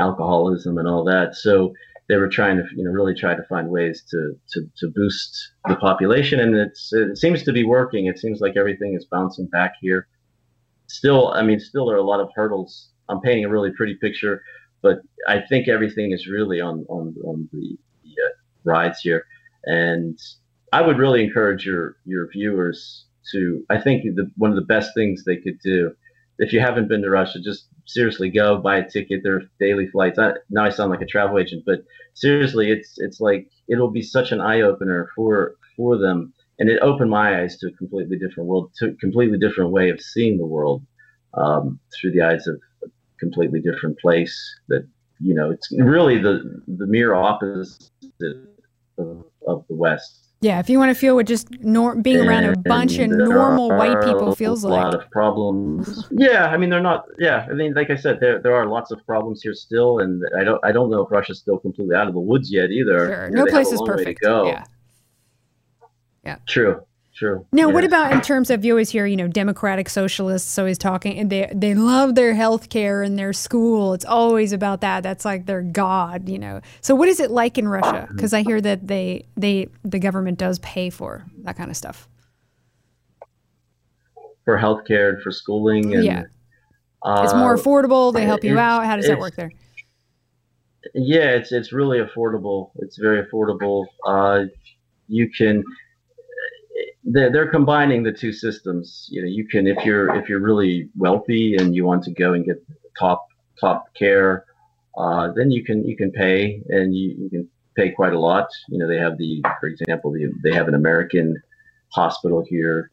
alcoholism 0.00 0.78
and 0.78 0.86
all 0.88 1.04
that. 1.04 1.34
So 1.34 1.72
they 2.08 2.16
were 2.16 2.28
trying 2.28 2.56
to, 2.58 2.64
you 2.76 2.84
know, 2.84 2.90
really 2.90 3.14
try 3.14 3.34
to 3.34 3.42
find 3.44 3.68
ways 3.68 4.04
to 4.10 4.34
to, 4.52 4.60
to 4.78 4.92
boost 4.94 5.52
the 5.66 5.76
population, 5.76 6.38
and 6.40 6.54
it's 6.54 6.92
it 6.92 7.16
seems 7.16 7.42
to 7.44 7.52
be 7.52 7.64
working. 7.64 8.06
It 8.06 8.18
seems 8.18 8.40
like 8.40 8.56
everything 8.56 8.94
is 8.94 9.06
bouncing 9.10 9.46
back 9.46 9.74
here. 9.80 10.06
Still, 10.86 11.32
I 11.32 11.42
mean, 11.42 11.58
still 11.58 11.86
there 11.86 11.96
are 11.96 12.00
a 12.00 12.04
lot 12.04 12.20
of 12.20 12.28
hurdles 12.34 12.90
I'm 13.08 13.20
painting 13.20 13.44
a 13.44 13.48
really 13.48 13.70
pretty 13.72 13.94
picture, 13.94 14.42
but 14.82 15.00
I 15.28 15.40
think 15.40 15.68
everything 15.68 16.12
is 16.12 16.26
really 16.26 16.60
on 16.60 16.84
on 16.88 17.14
on 17.24 17.48
the, 17.52 17.78
the 18.02 18.10
uh, 18.10 18.30
rides 18.64 19.00
here, 19.00 19.24
and 19.64 20.18
I 20.72 20.82
would 20.82 20.98
really 20.98 21.22
encourage 21.22 21.66
your 21.66 21.96
your 22.04 22.28
viewers 22.30 23.03
to. 23.32 23.64
I 23.70 23.80
think 23.80 24.04
the, 24.14 24.30
one 24.36 24.50
of 24.50 24.56
the 24.56 24.62
best 24.62 24.92
things 24.94 25.24
they 25.24 25.36
could 25.36 25.58
do, 25.60 25.92
if 26.38 26.52
you 26.52 26.60
haven't 26.60 26.88
been 26.88 27.02
to 27.02 27.10
Russia, 27.10 27.40
just 27.40 27.68
seriously 27.86 28.30
go 28.30 28.58
buy 28.58 28.78
a 28.78 28.88
ticket. 28.88 29.20
There 29.22 29.36
are 29.36 29.42
daily 29.60 29.86
flights. 29.88 30.18
I, 30.18 30.32
now 30.50 30.64
I 30.64 30.70
sound 30.70 30.90
like 30.90 31.02
a 31.02 31.06
travel 31.06 31.38
agent, 31.38 31.64
but 31.66 31.80
seriously, 32.14 32.70
it's 32.70 32.94
it's 32.98 33.20
like 33.20 33.48
it'll 33.68 33.90
be 33.90 34.02
such 34.02 34.32
an 34.32 34.40
eye 34.40 34.62
opener 34.62 35.10
for 35.14 35.54
for 35.76 35.98
them, 35.98 36.32
and 36.58 36.68
it 36.68 36.80
opened 36.80 37.10
my 37.10 37.40
eyes 37.40 37.56
to 37.58 37.68
a 37.68 37.72
completely 37.72 38.18
different 38.18 38.48
world, 38.48 38.72
to 38.78 38.88
a 38.88 38.94
completely 38.94 39.38
different 39.38 39.70
way 39.70 39.90
of 39.90 40.00
seeing 40.00 40.38
the 40.38 40.46
world 40.46 40.82
um, 41.34 41.78
through 41.94 42.12
the 42.12 42.22
eyes 42.22 42.46
of 42.46 42.60
a 42.82 42.88
completely 43.18 43.60
different 43.60 43.98
place 43.98 44.36
that 44.68 44.86
you 45.20 45.34
know 45.34 45.50
it's 45.50 45.68
really 45.78 46.18
the 46.18 46.62
the 46.66 46.86
mere 46.86 47.14
opposite 47.14 47.90
of, 48.98 49.24
of 49.46 49.64
the 49.68 49.74
west 49.74 50.23
yeah, 50.44 50.58
if 50.58 50.68
you 50.68 50.78
want 50.78 50.90
to 50.90 50.94
feel 50.94 51.14
what 51.14 51.26
just 51.26 51.50
nor- 51.60 51.96
being 51.96 52.18
and, 52.18 52.28
around 52.28 52.44
a 52.44 52.56
bunch 52.56 52.98
of 52.98 53.08
normal 53.08 53.70
white 53.70 53.98
people 54.02 54.34
feels 54.34 54.62
like. 54.62 54.78
A 54.78 54.84
lot 54.84 54.94
of 54.94 55.10
problems. 55.10 56.06
yeah, 56.10 56.48
I 56.48 56.58
mean 56.58 56.68
they're 56.68 56.82
not. 56.82 57.06
Yeah, 57.18 57.46
I 57.50 57.54
mean 57.54 57.72
like 57.72 57.88
I 57.88 57.96
said, 57.96 58.20
there 58.20 58.40
there 58.40 58.54
are 58.54 58.66
lots 58.66 58.90
of 58.90 59.04
problems 59.06 59.42
here 59.42 59.54
still, 59.54 60.00
and 60.00 60.22
I 60.38 60.44
don't 60.44 60.62
I 60.62 60.70
don't 60.70 60.90
know 60.90 61.00
if 61.00 61.10
Russia's 61.10 61.38
still 61.38 61.58
completely 61.58 61.96
out 61.96 62.08
of 62.08 62.12
the 62.12 62.20
woods 62.20 62.52
yet 62.52 62.70
either. 62.70 63.08
Sure, 63.08 63.30
no 63.30 63.46
place 63.46 63.72
is 63.72 63.80
perfect. 63.86 64.20
Yeah. 64.22 64.64
Yeah. 66.24 66.36
True. 66.46 66.82
True. 67.14 67.46
Now, 67.52 67.68
yeah. 67.68 67.74
what 67.74 67.84
about 67.84 68.12
in 68.12 68.20
terms 68.22 68.50
of 68.50 68.64
you 68.64 68.72
always 68.72 68.90
hear, 68.90 69.06
you 69.06 69.16
know, 69.16 69.28
democratic 69.28 69.88
socialists 69.88 70.58
always 70.58 70.76
talking, 70.76 71.16
and 71.16 71.30
they 71.30 71.48
they 71.54 71.74
love 71.74 72.16
their 72.16 72.34
health 72.34 72.70
care 72.70 73.02
and 73.02 73.16
their 73.16 73.32
school. 73.32 73.94
It's 73.94 74.04
always 74.04 74.52
about 74.52 74.80
that. 74.80 75.04
That's 75.04 75.24
like 75.24 75.46
their 75.46 75.62
god, 75.62 76.28
you 76.28 76.40
know. 76.40 76.60
So, 76.80 76.96
what 76.96 77.08
is 77.08 77.20
it 77.20 77.30
like 77.30 77.56
in 77.56 77.68
Russia? 77.68 78.08
Because 78.10 78.34
I 78.34 78.42
hear 78.42 78.60
that 78.60 78.88
they 78.88 79.26
they 79.36 79.68
the 79.84 80.00
government 80.00 80.38
does 80.38 80.58
pay 80.58 80.90
for 80.90 81.24
that 81.44 81.56
kind 81.56 81.70
of 81.70 81.76
stuff 81.76 82.08
for 84.44 84.58
healthcare 84.58 85.10
and 85.10 85.22
for 85.22 85.30
schooling. 85.30 85.94
And, 85.94 86.04
yeah, 86.04 86.22
uh, 87.02 87.22
it's 87.24 87.34
more 87.34 87.56
affordable. 87.56 88.12
They 88.12 88.24
help 88.24 88.42
you 88.42 88.58
out. 88.58 88.86
How 88.86 88.96
does 88.96 89.06
that 89.06 89.18
work 89.18 89.36
there? 89.36 89.52
Yeah, 90.94 91.30
it's 91.30 91.52
it's 91.52 91.72
really 91.72 92.00
affordable. 92.00 92.70
It's 92.76 92.98
very 92.98 93.24
affordable. 93.24 93.86
Uh, 94.04 94.46
you 95.06 95.30
can 95.30 95.62
they're, 97.04 97.30
they're 97.32 97.50
combining 97.50 98.02
the 98.02 98.12
two 98.12 98.32
systems. 98.32 99.08
You 99.10 99.22
know, 99.22 99.28
you 99.28 99.46
can 99.46 99.66
if 99.66 99.84
you're 99.84 100.14
if 100.16 100.28
you're 100.28 100.40
really 100.40 100.88
wealthy 100.96 101.56
and 101.56 101.74
you 101.74 101.84
want 101.84 102.02
to 102.04 102.12
go 102.12 102.32
and 102.32 102.44
get 102.44 102.62
top 102.98 103.26
top 103.60 103.92
care, 103.94 104.44
uh, 104.96 105.32
then 105.34 105.50
you 105.50 105.64
can 105.64 105.84
you 105.84 105.96
can 105.96 106.10
pay 106.12 106.62
and 106.68 106.94
you, 106.96 107.14
you 107.18 107.30
can 107.30 107.48
pay 107.76 107.90
quite 107.90 108.12
a 108.12 108.18
lot. 108.18 108.48
You 108.68 108.78
know, 108.78 108.88
they 108.88 108.96
have 108.96 109.18
the 109.18 109.42
for 109.60 109.66
example, 109.66 110.12
the, 110.12 110.32
they 110.42 110.52
have 110.52 110.68
an 110.68 110.74
American 110.74 111.40
hospital 111.92 112.44
here 112.48 112.90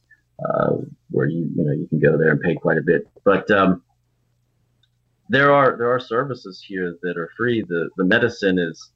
uh, 0.48 0.76
where 1.10 1.28
you 1.28 1.50
you 1.56 1.64
know 1.64 1.72
you 1.72 1.88
can 1.88 2.00
go 2.00 2.18
there 2.18 2.32
and 2.32 2.42
pay 2.42 2.56
quite 2.56 2.78
a 2.78 2.82
bit. 2.82 3.08
But 3.24 3.50
um, 3.50 3.82
there 5.30 5.54
are 5.54 5.78
there 5.78 5.92
are 5.92 6.00
services 6.00 6.64
here 6.66 6.98
that 7.02 7.18
are 7.18 7.30
free. 7.38 7.64
The 7.68 7.90
the 7.96 8.04
medicine 8.04 8.60
is 8.60 8.92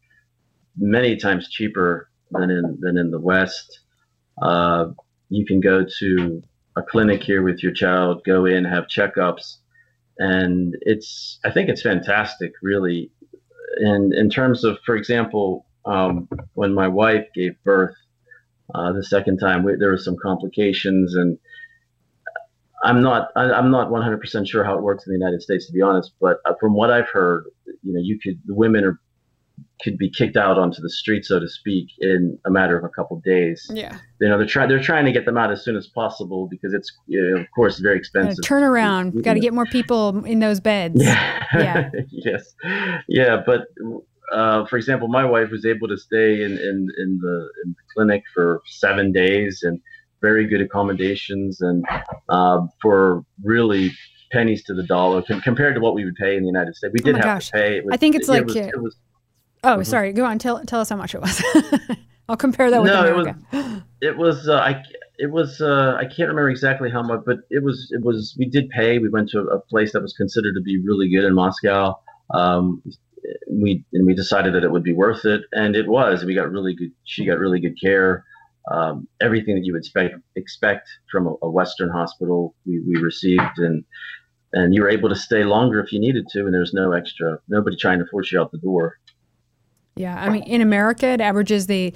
many 0.78 1.16
times 1.16 1.50
cheaper 1.50 2.10
than 2.32 2.50
in 2.50 2.78
than 2.82 2.98
in 2.98 3.12
the 3.12 3.20
West. 3.20 3.80
Uh, 4.42 4.88
you 5.30 5.46
can 5.46 5.60
go 5.60 5.86
to 6.00 6.42
a 6.78 6.82
clinic 6.82 7.24
here 7.24 7.44
with 7.44 7.64
your 7.64 7.72
child, 7.72 8.24
go 8.26 8.46
in, 8.46 8.66
have 8.66 8.86
checkups, 8.88 9.58
and 10.18 10.76
it's 10.82 11.40
I 11.46 11.52
think 11.52 11.70
it's 11.70 11.82
fantastic, 11.82 12.52
really. 12.62 13.12
And 13.78 14.14
in 14.14 14.30
terms 14.30 14.64
of, 14.64 14.78
for 14.86 14.96
example, 14.96 15.66
um, 15.86 16.28
when 16.54 16.74
my 16.74 16.88
wife 16.88 17.26
gave 17.34 17.62
birth 17.64 17.96
uh, 18.74 18.94
the 18.94 19.04
second 19.04 19.38
time, 19.38 19.64
we, 19.64 19.76
there 19.78 19.90
were 19.90 19.98
some 19.98 20.16
complications, 20.22 21.16
and 21.16 21.38
I'm 22.84 23.02
not 23.02 23.30
I, 23.36 23.58
am 23.58 23.72
not 23.72 23.90
100% 23.90 24.48
sure 24.48 24.64
how 24.64 24.78
it 24.78 24.84
works 24.84 25.06
in 25.08 25.14
the 25.14 25.20
United 25.20 25.42
States, 25.42 25.68
to 25.68 25.74
be 25.74 25.82
honest. 25.82 26.14
But 26.20 26.38
uh, 26.46 26.54
from 26.60 26.74
what 26.74 26.92
I've 26.92 27.10
heard, 27.10 27.46
you 27.66 27.94
know, 27.94 28.02
you 28.02 28.20
could 28.20 28.40
the 28.46 28.56
women 28.56 28.84
are 28.84 29.00
could 29.82 29.98
be 29.98 30.10
kicked 30.10 30.38
out 30.38 30.58
onto 30.58 30.82
the 30.82 30.90
street, 30.90 31.26
so 31.26 31.40
to 31.40 31.50
speak, 31.50 31.90
in 32.00 32.38
a 32.46 32.50
matter 32.50 32.78
of 32.78 32.84
a 32.84 32.90
couple 32.90 33.18
of 33.18 33.24
days. 33.24 33.70
Yeah. 33.74 33.98
You 34.22 34.30
know, 34.30 34.38
they're 34.38 34.48
trying 34.48 34.70
they're 34.70 34.82
trying 34.82 35.06
to 35.06 35.12
get 35.12 35.26
them 35.26 35.38
out 35.38 35.52
as 35.52 35.64
soon 35.64 35.76
as 35.76 35.88
possible 35.88 36.48
because 36.50 36.74
it's 36.74 36.92
you 37.08 37.22
know, 37.22 37.42
of 37.42 37.48
course 37.54 37.80
very 37.80 37.98
expensive. 37.98 38.44
Turn 38.44 38.64
around. 38.64 39.24
Got 39.24 39.34
to 39.34 39.40
get 39.40 39.54
more 39.54 39.66
people 39.66 40.24
in 40.26 40.40
those 40.40 40.60
beds. 40.60 41.04
Yeah. 41.04 41.46
yeah. 41.54 41.90
yes. 42.10 42.56
Yeah, 43.08 43.44
but 43.46 43.68
uh, 44.32 44.66
for 44.66 44.78
example, 44.78 45.08
my 45.08 45.26
wife 45.26 45.50
was 45.52 45.66
able 45.66 45.88
to 45.88 45.98
stay 45.98 46.42
in, 46.44 46.54
in, 46.54 46.88
in, 46.98 47.20
the, 47.22 47.50
in 47.64 47.70
the 47.70 47.84
clinic 47.94 48.24
for 48.34 48.62
seven 48.66 49.12
days 49.12 49.62
and 49.64 49.80
very 50.22 50.48
good 50.48 50.62
accommodations 50.62 51.62
and 51.62 51.86
uh, 52.30 52.62
for 52.82 53.24
really 53.44 53.92
pennies 54.32 54.64
to 54.64 54.74
the 54.74 54.84
dollar 54.84 55.22
compared 55.44 55.76
to 55.76 55.82
what 55.82 55.94
we 55.94 56.04
would 56.04 56.16
pay 56.16 56.36
in 56.36 56.42
the 56.42 56.48
United 56.48 56.76
States. 56.76 56.92
We 56.94 57.00
did 57.00 57.16
oh 57.16 57.18
have 57.18 57.26
gosh. 57.26 57.48
to 57.48 57.52
pay. 57.54 57.82
Was, 57.82 57.94
I 57.94 57.98
think 57.98 58.16
it's 58.16 58.28
like 58.28 58.42
it 58.42 58.46
was, 58.48 58.56
it 58.56 58.82
was, 58.82 58.96
Oh, 59.66 59.78
mm-hmm. 59.78 59.84
sorry. 59.84 60.14
Go 60.14 60.26
on. 60.26 60.40
Tell 60.40 60.64
tell 60.66 60.80
us 60.80 60.90
how 60.90 60.96
much 60.96 61.16
it 61.16 61.22
was. 61.22 61.44
I'll 62.30 62.38
compare 62.38 62.72
that 62.72 62.82
with 62.82 62.92
no, 62.92 63.00
America. 63.00 63.38
it 63.52 63.58
was. 63.58 63.82
It 64.02 64.18
was. 64.18 64.48
Uh, 64.48 64.58
I. 64.58 64.84
It 65.18 65.32
was. 65.32 65.62
Uh, 65.62 65.96
I 65.98 66.04
can't 66.04 66.30
remember 66.30 66.50
exactly 66.50 66.92
how 66.92 67.02
much, 67.02 67.22
but 67.26 67.40
it 67.50 67.64
was. 67.64 67.90
It 67.92 68.04
was. 68.04 68.36
We 68.38 68.46
did 68.46 68.70
pay. 68.70 69.00
We 69.00 69.10
went 69.10 69.30
to 69.30 69.40
a 69.40 69.60
place 69.60 69.94
that 69.94 70.02
was 70.02 70.14
considered 70.14 70.54
to 70.54 70.62
be 70.62 70.80
really 70.86 71.10
good 71.10 71.24
in 71.24 71.34
Moscow. 71.34 71.98
Um, 72.32 72.84
we 73.50 73.84
and 73.94 74.06
we 74.06 74.14
decided 74.14 74.54
that 74.54 74.64
it 74.64 74.72
would 74.72 74.84
be 74.84 74.94
worth 74.94 75.26
it, 75.26 75.42
and 75.54 75.76
it 75.76 75.88
was. 75.88 76.24
We 76.24 76.36
got 76.36 76.52
really 76.52 76.76
good. 76.76 76.92
She 77.06 77.26
got 77.26 77.40
really 77.40 77.60
good 77.60 77.80
care. 77.82 78.24
Um, 78.72 79.08
everything 79.22 79.56
that 79.56 79.66
you 79.66 79.74
would 79.74 79.80
expect 79.80 80.16
expect 80.36 80.88
from 81.12 81.28
a, 81.28 81.34
a 81.44 81.50
Western 81.50 81.90
hospital, 81.90 82.56
we, 82.66 82.82
we 82.82 83.02
received, 83.02 83.58
and 83.58 83.84
and 84.54 84.74
you 84.74 84.82
were 84.82 84.90
able 84.90 85.10
to 85.10 85.16
stay 85.16 85.44
longer 85.44 85.80
if 85.80 85.92
you 85.92 86.00
needed 86.00 86.28
to, 86.30 86.46
and 86.46 86.54
there's 86.54 86.74
no 86.74 86.92
extra 86.92 87.40
nobody 87.48 87.76
trying 87.76 88.00
to 88.00 88.06
force 88.06 88.32
you 88.32 88.40
out 88.40 88.52
the 88.52 88.58
door. 88.58 88.98
Yeah, 89.96 90.22
I 90.22 90.30
mean, 90.30 90.44
in 90.44 90.62
America, 90.62 91.08
it 91.08 91.22
averages 91.22 91.68
the 91.68 91.94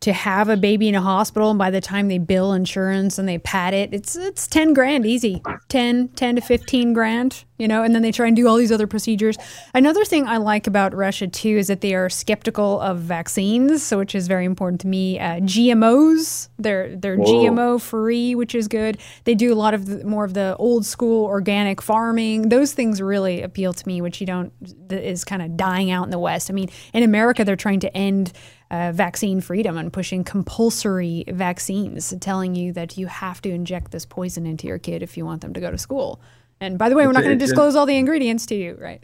to 0.00 0.12
have 0.12 0.48
a 0.48 0.56
baby 0.56 0.88
in 0.88 0.94
a 0.94 1.00
hospital, 1.00 1.50
and 1.50 1.58
by 1.58 1.70
the 1.70 1.80
time 1.80 2.08
they 2.08 2.18
bill 2.18 2.52
insurance 2.52 3.18
and 3.18 3.28
they 3.28 3.38
pad 3.38 3.74
it, 3.74 3.92
it's 3.92 4.16
it's 4.16 4.46
ten 4.46 4.72
grand 4.72 5.04
easy, 5.04 5.42
10, 5.68 6.08
10 6.08 6.36
to 6.36 6.40
fifteen 6.40 6.92
grand 6.92 7.44
you 7.58 7.68
know, 7.68 7.82
and 7.82 7.94
then 7.94 8.02
they 8.02 8.12
try 8.12 8.26
and 8.26 8.36
do 8.36 8.48
all 8.48 8.56
these 8.56 8.72
other 8.72 8.86
procedures. 8.86 9.36
Another 9.74 10.04
thing 10.04 10.26
I 10.26 10.38
like 10.38 10.66
about 10.66 10.94
Russia 10.94 11.26
too 11.26 11.56
is 11.56 11.66
that 11.66 11.80
they 11.80 11.94
are 11.94 12.08
skeptical 12.08 12.80
of 12.80 12.98
vaccines, 12.98 13.82
so 13.82 13.98
which 13.98 14.14
is 14.14 14.28
very 14.28 14.44
important 14.44 14.80
to 14.82 14.86
me. 14.86 15.18
Uh, 15.18 15.40
GMOs, 15.40 16.48
they're 16.58 16.96
they're 16.96 17.16
Whoa. 17.16 17.44
GMO 17.44 17.80
free, 17.80 18.34
which 18.34 18.54
is 18.54 18.68
good. 18.68 18.98
They 19.24 19.34
do 19.34 19.52
a 19.52 19.56
lot 19.56 19.74
of 19.74 19.86
the, 19.86 20.04
more 20.04 20.24
of 20.24 20.34
the 20.34 20.56
old 20.58 20.86
school 20.86 21.26
organic 21.26 21.82
farming. 21.82 22.48
Those 22.48 22.72
things 22.72 23.02
really 23.02 23.42
appeal 23.42 23.72
to 23.72 23.86
me, 23.86 24.00
which 24.00 24.20
you 24.20 24.26
don't 24.26 24.52
is 24.90 25.24
kind 25.24 25.42
of 25.42 25.56
dying 25.56 25.90
out 25.90 26.04
in 26.04 26.10
the 26.10 26.18
West. 26.18 26.50
I 26.50 26.54
mean, 26.54 26.70
in 26.92 27.02
America, 27.02 27.44
they're 27.44 27.56
trying 27.56 27.80
to 27.80 27.96
end 27.96 28.32
uh, 28.70 28.92
vaccine 28.92 29.40
freedom 29.40 29.76
and 29.76 29.92
pushing 29.92 30.24
compulsory 30.24 31.24
vaccines, 31.28 32.14
telling 32.20 32.54
you 32.54 32.72
that 32.72 32.96
you 32.96 33.06
have 33.06 33.40
to 33.42 33.50
inject 33.50 33.90
this 33.90 34.04
poison 34.04 34.46
into 34.46 34.66
your 34.66 34.78
kid 34.78 35.02
if 35.02 35.16
you 35.16 35.24
want 35.24 35.40
them 35.40 35.54
to 35.54 35.60
go 35.60 35.70
to 35.70 35.78
school. 35.78 36.20
And 36.60 36.78
by 36.78 36.88
the 36.88 36.96
way, 36.96 37.06
we're 37.06 37.12
not 37.12 37.22
going 37.22 37.38
to 37.38 37.44
disclose 37.44 37.76
all 37.76 37.86
the 37.86 37.96
ingredients 37.96 38.46
to 38.46 38.54
you, 38.54 38.76
right? 38.80 39.02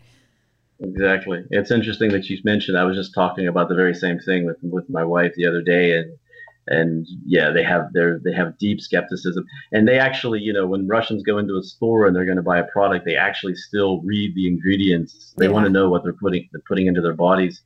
Exactly. 0.81 1.45
It's 1.51 1.71
interesting 1.71 2.11
that 2.11 2.29
you 2.29 2.39
mentioned. 2.45 2.77
I 2.77 2.85
was 2.85 2.97
just 2.97 3.15
talking 3.15 3.47
about 3.47 3.69
the 3.69 3.75
very 3.75 3.95
same 3.95 4.19
thing 4.19 4.45
with 4.45 4.57
with 4.63 4.89
my 4.91 5.05
wife 5.05 5.33
the 5.37 5.47
other 5.47 5.63
day, 5.63 5.97
and 5.97 6.19
and 6.67 7.07
yeah, 7.25 7.51
they 7.51 7.63
have 7.63 7.93
their 7.93 8.21
they 8.25 8.33
have 8.33 8.59
deep 8.59 8.81
skepticism, 8.81 9.45
and 9.73 9.87
they 9.87 9.99
actually, 9.99 10.41
you 10.41 10.53
know, 10.53 10.67
when 10.67 10.89
Russians 10.89 11.23
go 11.23 11.39
into 11.39 11.57
a 11.57 11.63
store 11.63 12.07
and 12.07 12.15
they're 12.17 12.25
going 12.25 12.37
to 12.37 12.43
buy 12.43 12.59
a 12.59 12.65
product, 12.65 13.05
they 13.05 13.17
actually 13.17 13.55
still 13.55 14.01
read 14.03 14.35
the 14.35 14.49
ingredients. 14.49 15.33
They 15.37 15.47
yeah. 15.47 15.53
want 15.53 15.67
to 15.67 15.73
know 15.73 15.89
what 15.89 16.03
they're 16.03 16.13
putting 16.13 16.49
they're 16.53 16.63
putting 16.67 16.87
into 16.87 17.01
their 17.01 17.15
bodies. 17.15 17.63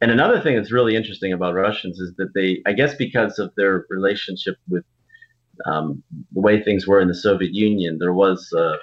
And 0.00 0.10
another 0.10 0.40
thing 0.40 0.56
that's 0.56 0.72
really 0.72 0.94
interesting 0.94 1.32
about 1.32 1.54
Russians 1.54 1.98
is 1.98 2.14
that 2.16 2.32
they, 2.34 2.62
I 2.66 2.72
guess, 2.72 2.94
because 2.94 3.38
of 3.38 3.52
their 3.56 3.84
relationship 3.90 4.56
with 4.68 4.84
um, 5.66 6.02
the 6.32 6.40
way 6.40 6.62
things 6.62 6.86
were 6.86 7.00
in 7.00 7.08
the 7.08 7.14
Soviet 7.14 7.52
Union, 7.52 7.98
there 7.98 8.12
was 8.12 8.52
uh, 8.52 8.76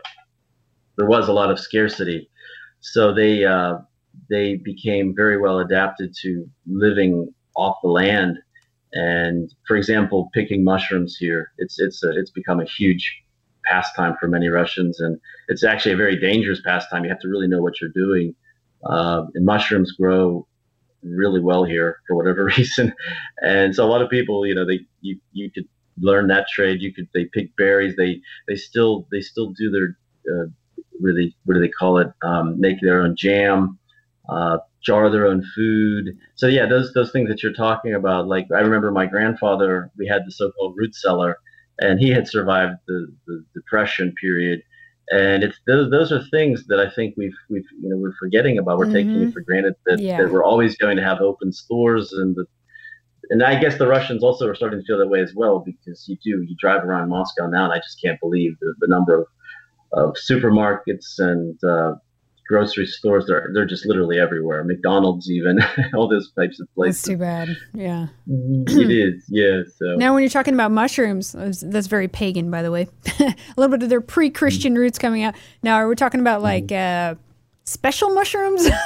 there 0.97 1.07
was 1.07 1.27
a 1.27 1.33
lot 1.33 1.51
of 1.51 1.59
scarcity, 1.59 2.29
so 2.81 3.13
they 3.13 3.45
uh, 3.45 3.79
they 4.29 4.55
became 4.55 5.13
very 5.15 5.37
well 5.37 5.59
adapted 5.59 6.15
to 6.21 6.49
living 6.67 7.33
off 7.55 7.77
the 7.83 7.89
land. 7.89 8.37
And 8.93 9.53
for 9.67 9.75
example, 9.75 10.29
picking 10.33 10.63
mushrooms 10.63 11.17
here, 11.17 11.51
it's 11.57 11.79
it's 11.79 12.03
a, 12.03 12.11
it's 12.11 12.31
become 12.31 12.59
a 12.59 12.65
huge 12.65 13.23
pastime 13.65 14.15
for 14.19 14.27
many 14.27 14.47
Russians, 14.47 14.99
and 14.99 15.19
it's 15.47 15.63
actually 15.63 15.93
a 15.93 15.97
very 15.97 16.19
dangerous 16.19 16.61
pastime. 16.61 17.03
You 17.03 17.09
have 17.09 17.19
to 17.19 17.27
really 17.27 17.47
know 17.47 17.61
what 17.61 17.81
you're 17.81 17.89
doing. 17.89 18.35
Uh, 18.83 19.25
and 19.33 19.45
mushrooms 19.45 19.91
grow 19.93 20.47
really 21.05 21.39
well 21.39 21.63
here 21.63 21.99
for 22.07 22.15
whatever 22.15 22.45
reason. 22.57 22.93
And 23.41 23.75
so 23.75 23.85
a 23.85 23.89
lot 23.89 24.01
of 24.01 24.09
people, 24.09 24.45
you 24.45 24.55
know, 24.55 24.65
they 24.65 24.81
you 25.01 25.19
you 25.33 25.51
could 25.51 25.67
learn 25.99 26.27
that 26.27 26.47
trade. 26.49 26.81
You 26.81 26.93
could 26.93 27.07
they 27.13 27.25
pick 27.25 27.55
berries. 27.55 27.95
They 27.95 28.21
they 28.47 28.55
still 28.55 29.07
they 29.11 29.21
still 29.21 29.51
do 29.51 29.69
their 29.71 29.97
uh, 30.33 30.47
really 31.01 31.35
what 31.45 31.55
do 31.55 31.61
they 31.61 31.69
call 31.69 31.97
it? 31.97 32.07
Um, 32.23 32.59
make 32.59 32.81
their 32.81 33.01
own 33.01 33.15
jam, 33.17 33.79
uh, 34.29 34.59
jar 34.83 35.09
their 35.09 35.27
own 35.27 35.43
food. 35.55 36.17
So 36.35 36.47
yeah, 36.47 36.65
those 36.65 36.93
those 36.93 37.11
things 37.11 37.29
that 37.29 37.43
you're 37.43 37.53
talking 37.53 37.93
about. 37.93 38.27
Like 38.27 38.47
I 38.55 38.59
remember 38.59 38.91
my 38.91 39.05
grandfather. 39.05 39.91
We 39.97 40.07
had 40.07 40.23
the 40.25 40.31
so-called 40.31 40.75
root 40.77 40.95
cellar, 40.95 41.37
and 41.79 41.99
he 41.99 42.09
had 42.09 42.27
survived 42.27 42.77
the, 42.87 43.07
the 43.27 43.43
depression 43.53 44.13
period 44.19 44.61
and 45.11 45.43
it's 45.43 45.59
those 45.67 45.91
those 45.91 46.11
are 46.11 46.23
things 46.31 46.65
that 46.67 46.79
I 46.79 46.89
think 46.89 47.15
we've 47.17 47.35
we've 47.49 47.65
you 47.81 47.89
know 47.89 47.97
we're 47.97 48.15
forgetting 48.17 48.57
about. 48.57 48.77
We're 48.77 48.85
mm-hmm. 48.85 48.93
taking 48.93 49.21
it 49.21 49.33
for 49.33 49.41
granted 49.41 49.75
that, 49.85 49.99
yeah. 49.99 50.17
that 50.17 50.31
we're 50.31 50.43
always 50.43 50.77
going 50.77 50.97
to 50.97 51.03
have 51.03 51.21
open 51.21 51.51
stores 51.51 52.11
and 52.13 52.35
the 52.35 52.45
and 53.29 53.43
I 53.43 53.59
guess 53.59 53.77
the 53.77 53.87
Russians 53.87 54.23
also 54.23 54.47
are 54.47 54.55
starting 54.55 54.79
to 54.79 54.85
feel 54.85 54.99
that 54.99 55.07
way 55.07 55.21
as 55.21 55.33
well 55.35 55.59
because 55.59 56.05
you 56.07 56.17
do 56.23 56.43
you 56.47 56.55
drive 56.59 56.83
around 56.83 57.09
Moscow 57.09 57.47
now 57.47 57.65
and 57.65 57.73
I 57.73 57.77
just 57.77 58.01
can't 58.01 58.19
believe 58.19 58.53
the, 58.61 58.73
the 58.79 58.87
number 58.87 59.21
of 59.21 59.27
of 59.95 60.15
supermarkets 60.29 61.17
and 61.17 61.57
uh, 61.63 61.95
grocery 62.47 62.85
stores. 62.85 63.25
They're 63.27 63.49
they're 63.53 63.65
just 63.65 63.85
literally 63.85 64.19
everywhere. 64.19 64.63
McDonald's 64.63 65.29
even 65.29 65.59
all 65.95 66.07
those 66.07 66.31
types 66.33 66.59
of 66.59 66.67
places. 66.75 67.01
that's 67.01 67.07
too 67.07 67.17
bad. 67.17 67.49
Yeah. 67.73 68.07
Mm-hmm. 68.29 68.79
it 68.79 68.91
is. 68.91 69.23
Yeah 69.29 69.63
so. 69.77 69.95
Now 69.95 70.13
when 70.13 70.23
you're 70.23 70.29
talking 70.29 70.53
about 70.53 70.71
mushrooms 70.71 71.33
that's 71.61 71.87
very 71.87 72.07
pagan 72.07 72.51
by 72.51 72.61
the 72.61 72.71
way. 72.71 72.87
A 73.19 73.35
little 73.57 73.75
bit 73.75 73.83
of 73.83 73.89
their 73.89 74.01
pre-christian 74.01 74.73
mm-hmm. 74.73 74.81
roots 74.81 74.99
coming 74.99 75.23
out. 75.23 75.35
Now 75.63 75.75
are 75.75 75.87
we 75.87 75.95
talking 75.95 76.19
about 76.19 76.41
like 76.41 76.67
mm-hmm. 76.67 77.15
uh, 77.15 77.21
special 77.65 78.09
mushrooms? 78.11 78.67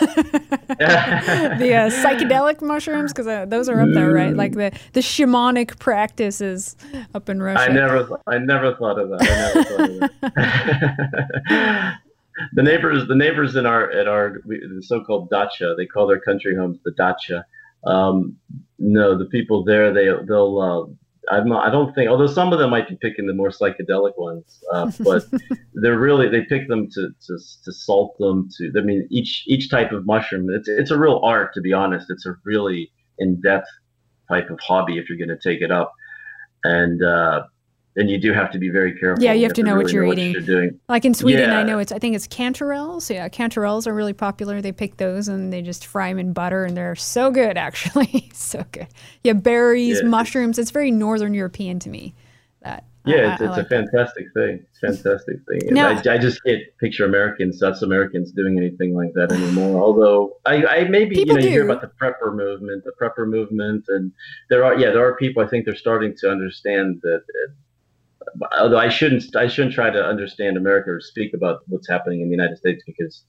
The 0.80 1.76
uh, 1.76 1.90
psychedelic 2.04 2.62
mushrooms? 2.62 3.12
Because 3.12 3.28
uh, 3.28 3.46
those 3.46 3.68
are 3.68 3.82
up 3.82 3.90
there 3.94 4.12
right? 4.12 4.36
Like 4.36 4.54
the 4.54 4.72
the 4.94 5.02
shamanic 5.02 5.78
practices 5.80 6.78
up 7.14 7.28
in 7.28 7.42
russia. 7.42 7.60
i 7.60 7.68
never 7.68 8.22
i 8.28 8.38
never 8.38 8.76
thought 8.76 9.00
of 9.00 9.10
that. 9.10 9.22
I 9.22 9.26
never 9.26 9.64
thought 9.64 9.90
of 9.90 10.00
that. 11.50 12.00
The 12.54 12.64
neighbors, 12.64 13.06
the 13.10 13.16
neighbors 13.16 13.58
in 13.58 13.66
our 13.66 13.92
at 13.92 14.08
our 14.08 14.42
the 14.46 14.82
so-called 14.82 15.30
dacha, 15.30 15.76
they 15.78 15.86
call 15.86 16.08
their 16.08 16.22
country 16.22 16.56
homes 16.56 16.80
the 16.86 16.92
dacha. 16.92 17.46
Um, 17.86 18.38
no, 18.78 19.18
the 19.18 19.26
people 19.26 19.66
there, 19.66 19.92
they 19.94 20.06
they'll. 20.26 20.60
Uh, 20.62 20.94
I'm 21.32 21.48
not, 21.48 21.68
I 21.68 21.72
don't 21.72 21.94
think, 21.94 22.10
although 22.10 22.28
some 22.28 22.54
of 22.54 22.60
them 22.60 22.70
might 22.70 22.88
be 22.88 22.96
picking 22.96 23.28
the 23.28 23.34
more 23.34 23.50
psychedelic 23.50 24.18
ones, 24.18 24.64
uh, 24.74 24.92
but 25.00 25.26
they're 25.74 26.00
really 26.00 26.30
they 26.30 26.42
pick 26.46 26.68
them 26.68 26.90
to, 26.92 27.10
to 27.28 27.38
to 27.66 27.72
salt 27.72 28.18
them. 28.20 28.50
To 28.58 28.72
I 28.78 28.82
mean, 28.82 29.08
each 29.12 29.44
each 29.48 29.70
type 29.70 29.92
of 29.92 30.06
mushroom, 30.06 30.48
it's 30.50 30.68
it's 30.68 30.92
a 30.92 30.98
real 30.98 31.20
art 31.24 31.54
to 31.54 31.62
be 31.62 31.74
honest. 31.74 32.10
It's 32.10 32.26
a 32.26 32.36
really 32.44 32.92
in 33.18 33.42
depth 33.42 33.68
type 34.30 34.50
of 34.50 34.60
hobby 34.60 34.98
if 34.98 35.10
you're 35.10 35.18
going 35.18 35.30
to 35.30 35.50
take 35.50 35.62
it 35.62 35.72
up, 35.72 35.94
and 36.64 37.04
uh, 37.04 37.44
then 38.00 38.08
you 38.08 38.18
do 38.18 38.32
have 38.32 38.50
to 38.52 38.58
be 38.58 38.70
very 38.70 38.98
careful. 38.98 39.22
Yeah, 39.22 39.34
you, 39.34 39.40
you 39.40 39.44
have, 39.44 39.50
have, 39.50 39.56
to 39.58 39.64
know, 39.64 39.74
really 39.74 39.84
what, 39.84 39.94
you're 39.94 40.06
know 40.06 40.14
eating. 40.14 40.34
What 40.34 40.46
you're 40.46 40.62
doing. 40.62 40.80
Like 40.88 41.04
in 41.04 41.14
Sweden, 41.14 41.50
yeah. 41.50 41.60
I 41.60 41.64
know 41.64 41.80
it's. 41.80 41.92
I 41.92 42.00
think 42.00 42.16
it's 42.16 42.28
cantarels. 42.28 43.14
Yeah, 43.14 43.28
cantarels 43.28 43.88
are 43.88 43.94
really 43.94 44.14
popular. 44.14 44.62
They 44.62 44.72
pick 44.72 44.96
those 44.98 45.28
and 45.28 45.52
they 45.52 45.62
just 45.62 45.86
fry 45.86 46.08
them 46.08 46.18
in 46.18 46.32
butter, 46.32 46.64
and 46.64 46.78
they're 46.78 46.96
so 46.96 47.30
good. 47.30 47.58
Actually, 47.70 48.30
so 48.34 48.64
good. 48.72 48.88
Yeah, 49.24 49.34
berries, 49.34 50.00
yeah. 50.02 50.08
mushrooms. 50.08 50.58
It's 50.58 50.72
very 50.72 50.92
northern 50.92 51.34
European 51.34 51.80
to 51.80 51.90
me. 51.90 52.16
That 52.62 52.86
yeah, 53.06 53.34
it's, 53.34 53.42
I, 53.42 53.46
it's 53.46 53.58
like 53.58 53.66
a 53.66 53.70
fantastic 53.70 54.34
that. 54.34 54.42
thing. 54.42 54.66
Fantastic 54.80 55.36
thing. 55.46 55.74
Now, 55.74 55.90
I, 55.90 56.14
I, 56.14 56.18
just 56.18 56.42
can't 56.44 56.62
picture 56.80 57.06
Americans, 57.06 57.62
us 57.62 57.82
Americans, 57.82 58.32
doing 58.32 58.58
anything 58.58 58.96
like 58.96 59.14
that 59.16 59.32
anymore. 59.34 59.82
Although 59.82 60.38
I, 60.46 60.66
I 60.66 60.84
maybe 60.86 61.18
you 61.18 61.26
know 61.26 61.36
you 61.36 61.50
hear 61.50 61.66
about 61.70 61.82
the 61.82 61.92
prepper 62.02 62.34
movement, 62.34 62.86
the 62.86 62.94
prepper 63.02 63.28
movement, 63.28 63.86
and 63.90 64.14
there 64.50 64.64
are 64.64 64.80
yeah 64.80 64.92
there 64.92 65.06
are 65.06 65.18
people 65.18 65.44
I 65.44 65.48
think 65.48 65.66
they're 65.66 65.76
starting 65.76 66.16
to 66.20 66.32
understand 66.32 67.02
that 67.04 67.24
although 68.60 68.78
I 68.78 68.90
shouldn't 68.90 69.36
I 69.36 69.48
shouldn't 69.48 69.74
try 69.74 69.90
to 69.90 70.04
understand 70.04 70.58
America 70.58 70.92
or 70.92 71.02
speak 71.02 71.34
about 71.34 71.62
what's 71.68 71.88
happening 71.88 72.22
in 72.22 72.28
the 72.28 72.36
United 72.36 72.58
States 72.58 72.84
because 72.86 73.24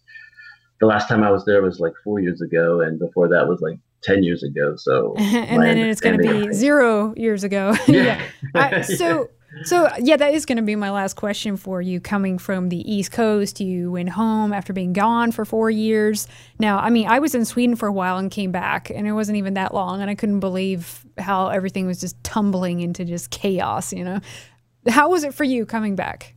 the 0.81 0.87
last 0.87 1.09
time 1.09 1.23
I 1.23 1.31
was 1.31 1.45
there 1.45 1.63
was 1.63 1.79
like 1.79 1.93
four 2.03 2.21
years 2.21 2.41
ago, 2.41 2.81
and 2.81 2.99
before 2.99 3.29
that 3.29 3.47
was 3.47 3.61
like 3.61 3.79
ten 4.03 4.23
years 4.23 4.43
ago. 4.43 4.75
So 4.77 5.15
and 5.19 5.63
then 5.63 5.79
it's 5.79 6.01
going 6.01 6.19
to 6.19 6.47
be 6.47 6.53
zero 6.53 7.15
years 7.17 7.45
ago. 7.45 7.75
yeah. 7.87 8.23
yeah. 8.55 8.81
so. 8.83 9.31
So 9.65 9.89
yeah, 9.99 10.17
that 10.17 10.33
is 10.33 10.47
going 10.47 10.59
to 10.59 10.63
be 10.63 10.77
my 10.77 10.93
last 10.93 11.15
question 11.15 11.57
for 11.57 11.83
you. 11.83 12.01
Coming 12.01 12.39
from 12.39 12.69
the 12.69 12.89
East 12.89 13.11
Coast, 13.11 13.59
you 13.59 13.91
went 13.91 14.11
home 14.11 14.53
after 14.53 14.73
being 14.73 14.93
gone 14.93 15.33
for 15.33 15.45
four 15.45 15.69
years. 15.71 16.29
Now, 16.61 16.79
I 16.79 16.89
mean, 16.89 17.09
I 17.09 17.19
was 17.19 17.35
in 17.35 17.45
Sweden 17.45 17.75
for 17.75 17.89
a 17.89 17.93
while 17.93 18.17
and 18.17 18.31
came 18.31 18.53
back, 18.53 18.91
and 18.91 19.09
it 19.09 19.13
wasn't 19.13 19.39
even 19.39 19.55
that 19.55 19.75
long, 19.75 20.01
and 20.01 20.09
I 20.09 20.15
couldn't 20.15 20.39
believe 20.39 21.05
how 21.19 21.49
everything 21.49 21.89
was 21.89 21.99
just 21.99 22.23
tumbling 22.23 22.79
into 22.79 23.05
just 23.05 23.31
chaos. 23.31 23.93
You 23.93 24.05
know, 24.05 24.21
how 24.89 25.11
was 25.11 25.25
it 25.25 25.35
for 25.35 25.45
you 25.45 25.67
coming 25.67 25.97
back? 25.97 26.35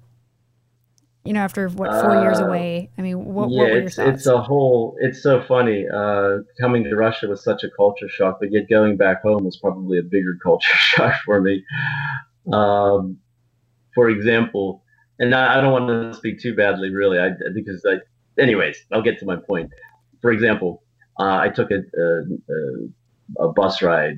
You 1.23 1.31
know, 1.31 1.39
after 1.39 1.69
what 1.69 1.89
four 2.01 2.17
uh, 2.17 2.21
years 2.23 2.39
away. 2.39 2.91
I 2.97 3.01
mean, 3.01 3.23
what, 3.23 3.49
yeah, 3.49 3.57
what 3.57 3.69
were 3.69 3.77
your 3.77 3.83
it's, 3.83 3.95
thoughts? 3.95 4.09
It's 4.09 4.25
a 4.27 4.41
whole. 4.41 4.97
It's 4.99 5.23
so 5.23 5.41
funny. 5.41 5.85
Uh, 5.87 6.39
coming 6.59 6.83
to 6.83 6.95
Russia 6.95 7.27
was 7.27 7.41
such 7.43 7.63
a 7.63 7.69
culture 7.77 8.09
shock, 8.09 8.39
but 8.41 8.51
yet 8.51 8.63
going 8.69 8.97
back 8.97 9.21
home 9.21 9.45
was 9.45 9.57
probably 9.57 9.99
a 9.99 10.03
bigger 10.03 10.37
culture 10.43 10.77
shock 10.77 11.15
for 11.25 11.39
me. 11.39 11.63
Um, 12.51 13.17
for 13.95 14.09
example, 14.09 14.83
and 15.19 15.33
I, 15.33 15.57
I, 15.57 15.61
don't 15.61 15.71
want 15.71 15.87
to 15.87 16.13
speak 16.17 16.41
too 16.41 16.55
badly, 16.55 16.89
really, 16.89 17.19
I, 17.19 17.29
because 17.53 17.85
I. 17.85 17.99
Anyways, 18.41 18.83
I'll 18.91 19.03
get 19.03 19.19
to 19.19 19.25
my 19.25 19.37
point. 19.37 19.69
For 20.21 20.31
example, 20.31 20.83
uh, 21.19 21.37
I 21.37 21.49
took 21.49 21.69
a, 21.71 21.83
a, 21.97 23.45
a 23.45 23.53
bus 23.53 23.81
ride 23.81 24.17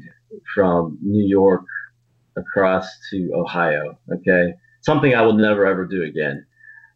from 0.55 0.97
New 1.01 1.27
York 1.27 1.65
across 2.37 2.87
to 3.11 3.31
Ohio. 3.33 3.97
Okay, 4.11 4.53
something 4.81 5.13
I 5.13 5.21
will 5.21 5.33
never 5.33 5.65
ever 5.65 5.85
do 5.85 6.03
again, 6.03 6.45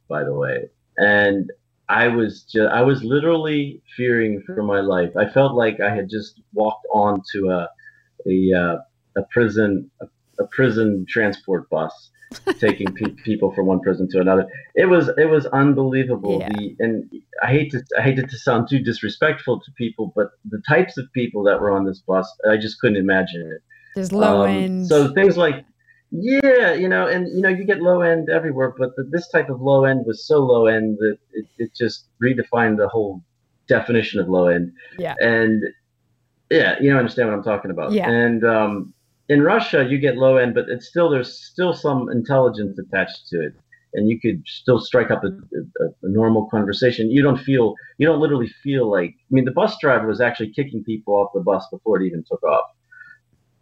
by 0.07 0.23
the 0.23 0.33
way. 0.33 0.69
And 0.97 1.51
I 1.89 2.07
was 2.07 2.43
just, 2.43 2.71
I 2.71 2.81
was 2.81 3.03
literally 3.03 3.81
fearing 3.97 4.43
for 4.45 4.61
my 4.61 4.79
life. 4.79 5.09
I 5.17 5.27
felt 5.27 5.55
like 5.55 5.79
I 5.79 5.93
had 5.93 6.07
just 6.09 6.39
walked 6.53 6.85
onto 6.93 7.49
a 7.49 7.69
a 8.27 8.53
uh, 8.53 8.77
a 9.17 9.23
prison 9.31 9.89
a, 10.01 10.05
a, 10.39 10.47
prison 10.47 11.05
transport 11.09 11.69
bus 11.69 12.11
taking 12.59 12.93
pe- 12.93 13.15
people 13.23 13.51
from 13.53 13.65
one 13.65 13.79
prison 13.79 14.07
to 14.11 14.19
another. 14.19 14.45
It 14.75 14.85
was 14.85 15.09
it 15.17 15.25
was 15.25 15.47
unbelievable. 15.47 16.39
Yeah. 16.41 16.49
The, 16.49 16.75
and 16.79 17.11
I 17.43 17.47
hate 17.47 17.71
to 17.71 17.83
I 17.97 18.03
hated 18.03 18.29
to 18.29 18.37
sound 18.37 18.69
too 18.69 18.79
disrespectful 18.79 19.59
to 19.59 19.71
people, 19.71 20.13
but 20.15 20.31
the 20.45 20.61
types 20.67 20.97
of 20.97 21.11
people 21.13 21.43
that 21.43 21.59
were 21.59 21.71
on 21.71 21.85
this 21.85 21.99
bus, 21.99 22.29
I 22.47 22.57
just 22.57 22.79
couldn't 22.79 22.97
imagine 22.97 23.51
it. 23.55 23.63
There's 23.99 24.11
low 24.11 24.43
um, 24.43 24.49
end. 24.49 24.87
So 24.87 25.13
things 25.13 25.35
like, 25.35 25.65
Yeah, 26.11 26.73
you 26.73 26.89
know, 26.89 27.07
and 27.07 27.27
you 27.27 27.41
know, 27.41 27.49
you 27.49 27.65
get 27.65 27.81
low 27.81 28.01
end 28.01 28.29
everywhere, 28.29 28.73
but 28.77 28.95
the, 28.95 29.03
this 29.03 29.29
type 29.29 29.49
of 29.49 29.61
low 29.61 29.85
end 29.85 30.05
was 30.07 30.25
so 30.25 30.39
low 30.39 30.65
end 30.65 30.97
that 30.99 31.17
it, 31.33 31.45
it 31.57 31.75
just 31.75 32.05
redefined 32.23 32.77
the 32.77 32.87
whole 32.87 33.21
definition 33.67 34.19
of 34.19 34.27
low 34.27 34.47
end. 34.47 34.73
Yeah. 34.97 35.13
And 35.19 35.63
yeah, 36.49 36.77
you 36.81 36.89
know, 36.89 36.97
understand 36.97 37.29
what 37.29 37.35
I'm 37.35 37.43
talking 37.43 37.69
about. 37.69 37.91
Yeah. 37.91 38.09
And 38.09 38.43
um, 38.43 38.93
in 39.27 39.43
Russia, 39.43 39.85
you 39.87 39.99
get 39.99 40.17
low 40.17 40.37
end, 40.37 40.55
but 40.55 40.67
it's 40.67 40.87
still 40.87 41.09
there's 41.11 41.31
still 41.31 41.73
some 41.73 42.09
intelligence 42.09 42.79
attached 42.79 43.27
to 43.29 43.45
it, 43.45 43.53
and 43.93 44.09
you 44.09 44.19
could 44.19 44.41
still 44.47 44.79
strike 44.79 45.11
up 45.11 45.23
a, 45.23 45.27
a, 45.27 45.85
a 46.01 46.09
normal 46.09 46.47
conversation. 46.49 47.11
You 47.11 47.21
don't 47.21 47.37
feel, 47.37 47.75
you 47.99 48.07
don't 48.07 48.19
literally 48.19 48.51
feel 48.63 48.89
like. 48.89 49.11
I 49.11 49.29
mean, 49.29 49.45
the 49.45 49.51
bus 49.51 49.77
driver 49.79 50.07
was 50.07 50.21
actually 50.21 50.51
kicking 50.53 50.83
people 50.83 51.13
off 51.13 51.29
the 51.35 51.41
bus 51.41 51.67
before 51.71 52.01
it 52.01 52.07
even 52.07 52.23
took 52.27 52.41
off 52.41 52.65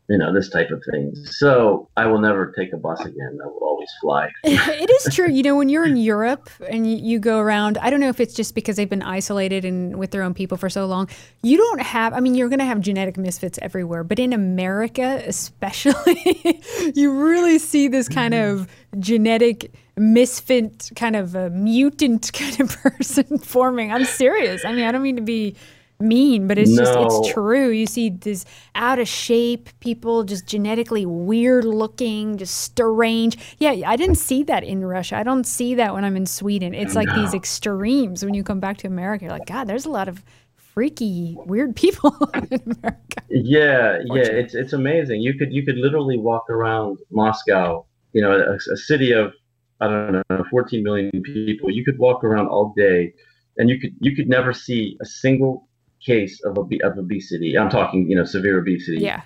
you 0.10 0.18
know 0.18 0.34
this 0.34 0.50
type 0.50 0.70
of 0.72 0.82
thing. 0.90 1.14
So 1.26 1.90
i 1.98 2.06
will 2.06 2.20
never 2.20 2.54
take 2.58 2.74
a 2.74 2.78
bus 2.78 3.02
again. 3.02 3.38
I 3.44 3.48
will 3.48 3.60
always 3.62 3.90
fly. 4.02 4.30
It 4.44 4.90
is 4.90 5.14
true. 5.14 5.30
You 5.30 5.44
know 5.44 5.56
when 5.56 5.70
you're 5.70 5.86
in 5.86 5.98
europe 5.98 6.50
and 6.70 6.90
you, 6.90 6.98
you, 6.98 7.20
go 7.20 7.40
around 7.40 7.78
i 7.80 7.90
don't 7.90 8.00
know 8.00 8.10
if 8.10 8.20
it's 8.20 8.34
just 8.34 8.56
because 8.56 8.76
they've 8.76 8.90
been 8.90 9.02
isolated 9.02 9.66
and 9.66 9.98
with 9.98 10.12
their 10.12 10.24
own 10.24 10.34
people 10.34 10.58
for 10.58 10.70
so 10.70 10.86
long. 10.86 11.10
You 11.44 11.58
don't 11.58 11.82
have 11.82 12.14
i 12.14 12.20
mean 12.20 12.36
you're 12.36 12.50
going 12.50 12.60
to 12.60 12.66
have 12.66 12.80
genetic 12.80 13.18
misfits 13.18 13.60
everywhere 13.62 14.04
but 14.04 14.20
in 14.20 14.34
america 14.34 15.22
especially 15.26 16.62
you 16.96 17.12
really 17.12 17.60
see 17.60 17.88
this 17.88 18.08
kind 18.08 18.34
mm-hmm. 18.34 18.62
of 18.62 19.00
genetic 19.00 19.72
misfit 19.98 20.92
kind 20.96 21.16
of 21.16 21.36
a 21.36 21.50
mutant 21.50 22.32
kind 22.42 22.60
of 22.62 22.82
person 22.82 23.40
forming. 23.40 23.92
I'm 23.92 24.06
serious. 24.06 24.64
I 24.64 24.72
mean 24.72 24.86
i 24.86 24.92
don't 24.92 25.02
mean 25.02 25.18
to 25.18 25.22
be 25.22 25.56
mean, 26.00 26.48
but 26.48 26.58
it's 26.58 26.72
no. 26.72 26.84
just 26.84 27.00
it's 27.00 27.34
true. 27.34 27.70
You 27.70 27.86
see 27.88 28.10
this 28.10 28.46
out 28.76 29.00
of 29.00 29.08
shape 29.08 29.70
people, 29.80 30.24
just 30.24 30.46
genetically 30.46 31.06
weird 31.06 31.66
looking, 31.66 32.38
just 32.38 32.58
strange. 32.58 33.38
Yeah, 33.58 33.90
I 33.90 33.96
didn't 33.96 34.16
see 34.16 34.44
that 34.44 34.64
in 34.64 34.86
Russia. 34.86 35.18
I 35.18 35.24
don't 35.24 35.46
see 35.46 35.76
that 35.76 35.94
when 35.94 36.04
I'm 36.04 36.16
in 36.16 36.26
Sweden. 36.26 36.74
It's 36.74 36.96
like 36.96 37.08
no. 37.08 37.22
these 37.22 37.34
extremes 37.34 38.24
when 38.24 38.34
you 38.34 38.44
come 38.44 38.60
back 38.60 38.78
to 38.80 38.88
America. 38.88 39.26
You're 39.26 39.34
like, 39.34 39.48
God, 39.48 39.66
there's 39.66 39.86
a 39.86 39.92
lot 39.92 40.08
of 40.08 40.24
freaky, 40.56 41.36
weird 41.46 41.76
people 41.76 42.16
in 42.34 42.76
America. 42.78 43.24
Yeah, 43.30 44.00
yeah, 44.06 44.24
it's 44.24 44.54
it's 44.54 44.74
amazing. 44.74 45.22
You 45.22 45.34
could 45.34 45.52
you 45.52 45.66
could 45.66 45.78
literally 45.78 46.18
walk 46.18 46.50
around 46.50 47.00
Moscow, 47.12 47.86
you 48.14 48.22
know, 48.22 48.32
a, 48.32 48.56
a 48.56 48.78
city 48.78 49.12
of 49.12 49.34
I 49.80 49.88
don't 49.88 50.24
know, 50.30 50.44
14 50.50 50.84
million 50.84 51.12
people. 51.24 51.72
You 51.72 51.84
could 51.84 51.98
walk 52.00 52.24
around 52.24 52.48
all 52.48 52.74
day 52.76 53.14
and 53.58 53.70
you 53.70 53.80
could 53.80 53.92
you 54.00 54.16
could 54.16 54.30
never 54.30 54.54
see 54.54 54.98
a 55.02 55.06
single 55.06 55.67
case 56.08 56.42
of, 56.44 56.58
ob- 56.58 56.84
of 56.84 56.98
obesity. 56.98 57.58
I'm 57.58 57.70
talking, 57.70 58.10
you 58.10 58.16
know, 58.16 58.24
severe 58.24 58.60
obesity. 58.60 59.04
Yeah. 59.04 59.22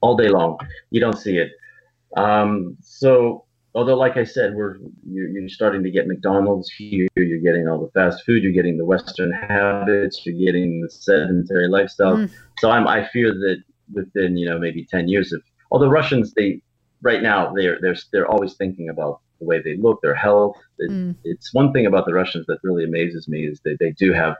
All 0.00 0.16
day 0.16 0.28
long, 0.28 0.58
you 0.90 1.00
don't 1.00 1.18
see 1.18 1.38
it. 1.38 1.50
Um, 2.16 2.76
so, 2.82 3.44
although, 3.74 3.96
like 3.96 4.16
I 4.16 4.24
said, 4.24 4.54
we're 4.54 4.76
you're, 5.10 5.28
you're, 5.28 5.48
starting 5.48 5.82
to 5.82 5.90
get 5.90 6.06
McDonald's 6.06 6.70
here. 6.70 7.08
You're 7.16 7.40
getting 7.40 7.66
all 7.68 7.80
the 7.80 7.90
fast 7.90 8.24
food. 8.24 8.42
You're 8.44 8.52
getting 8.52 8.78
the 8.78 8.84
Western 8.84 9.32
habits. 9.32 10.24
You're 10.24 10.38
getting 10.38 10.80
the 10.82 10.90
sedentary 10.90 11.68
lifestyle. 11.68 12.16
Mm. 12.16 12.30
So, 12.60 12.70
I'm 12.70 12.86
I 12.86 13.08
fear 13.08 13.30
that 13.32 13.62
within 13.92 14.36
you 14.36 14.48
know 14.48 14.58
maybe 14.58 14.84
10 14.84 15.08
years 15.08 15.32
of 15.32 15.42
although 15.70 15.88
Russians 15.88 16.34
they 16.34 16.60
right 17.00 17.22
now 17.22 17.52
they're 17.54 17.78
they're 17.80 17.96
they're 18.12 18.28
always 18.28 18.54
thinking 18.54 18.90
about 18.90 19.20
the 19.40 19.46
way 19.46 19.60
they 19.62 19.76
look, 19.76 20.00
their 20.02 20.14
health. 20.14 20.56
It, 20.78 20.90
mm. 20.90 21.14
It's 21.24 21.54
one 21.54 21.72
thing 21.72 21.86
about 21.86 22.06
the 22.06 22.12
Russians 22.12 22.46
that 22.46 22.58
really 22.62 22.84
amazes 22.84 23.28
me 23.28 23.46
is 23.46 23.60
that 23.64 23.76
they 23.80 23.92
do 23.92 24.12
have 24.12 24.34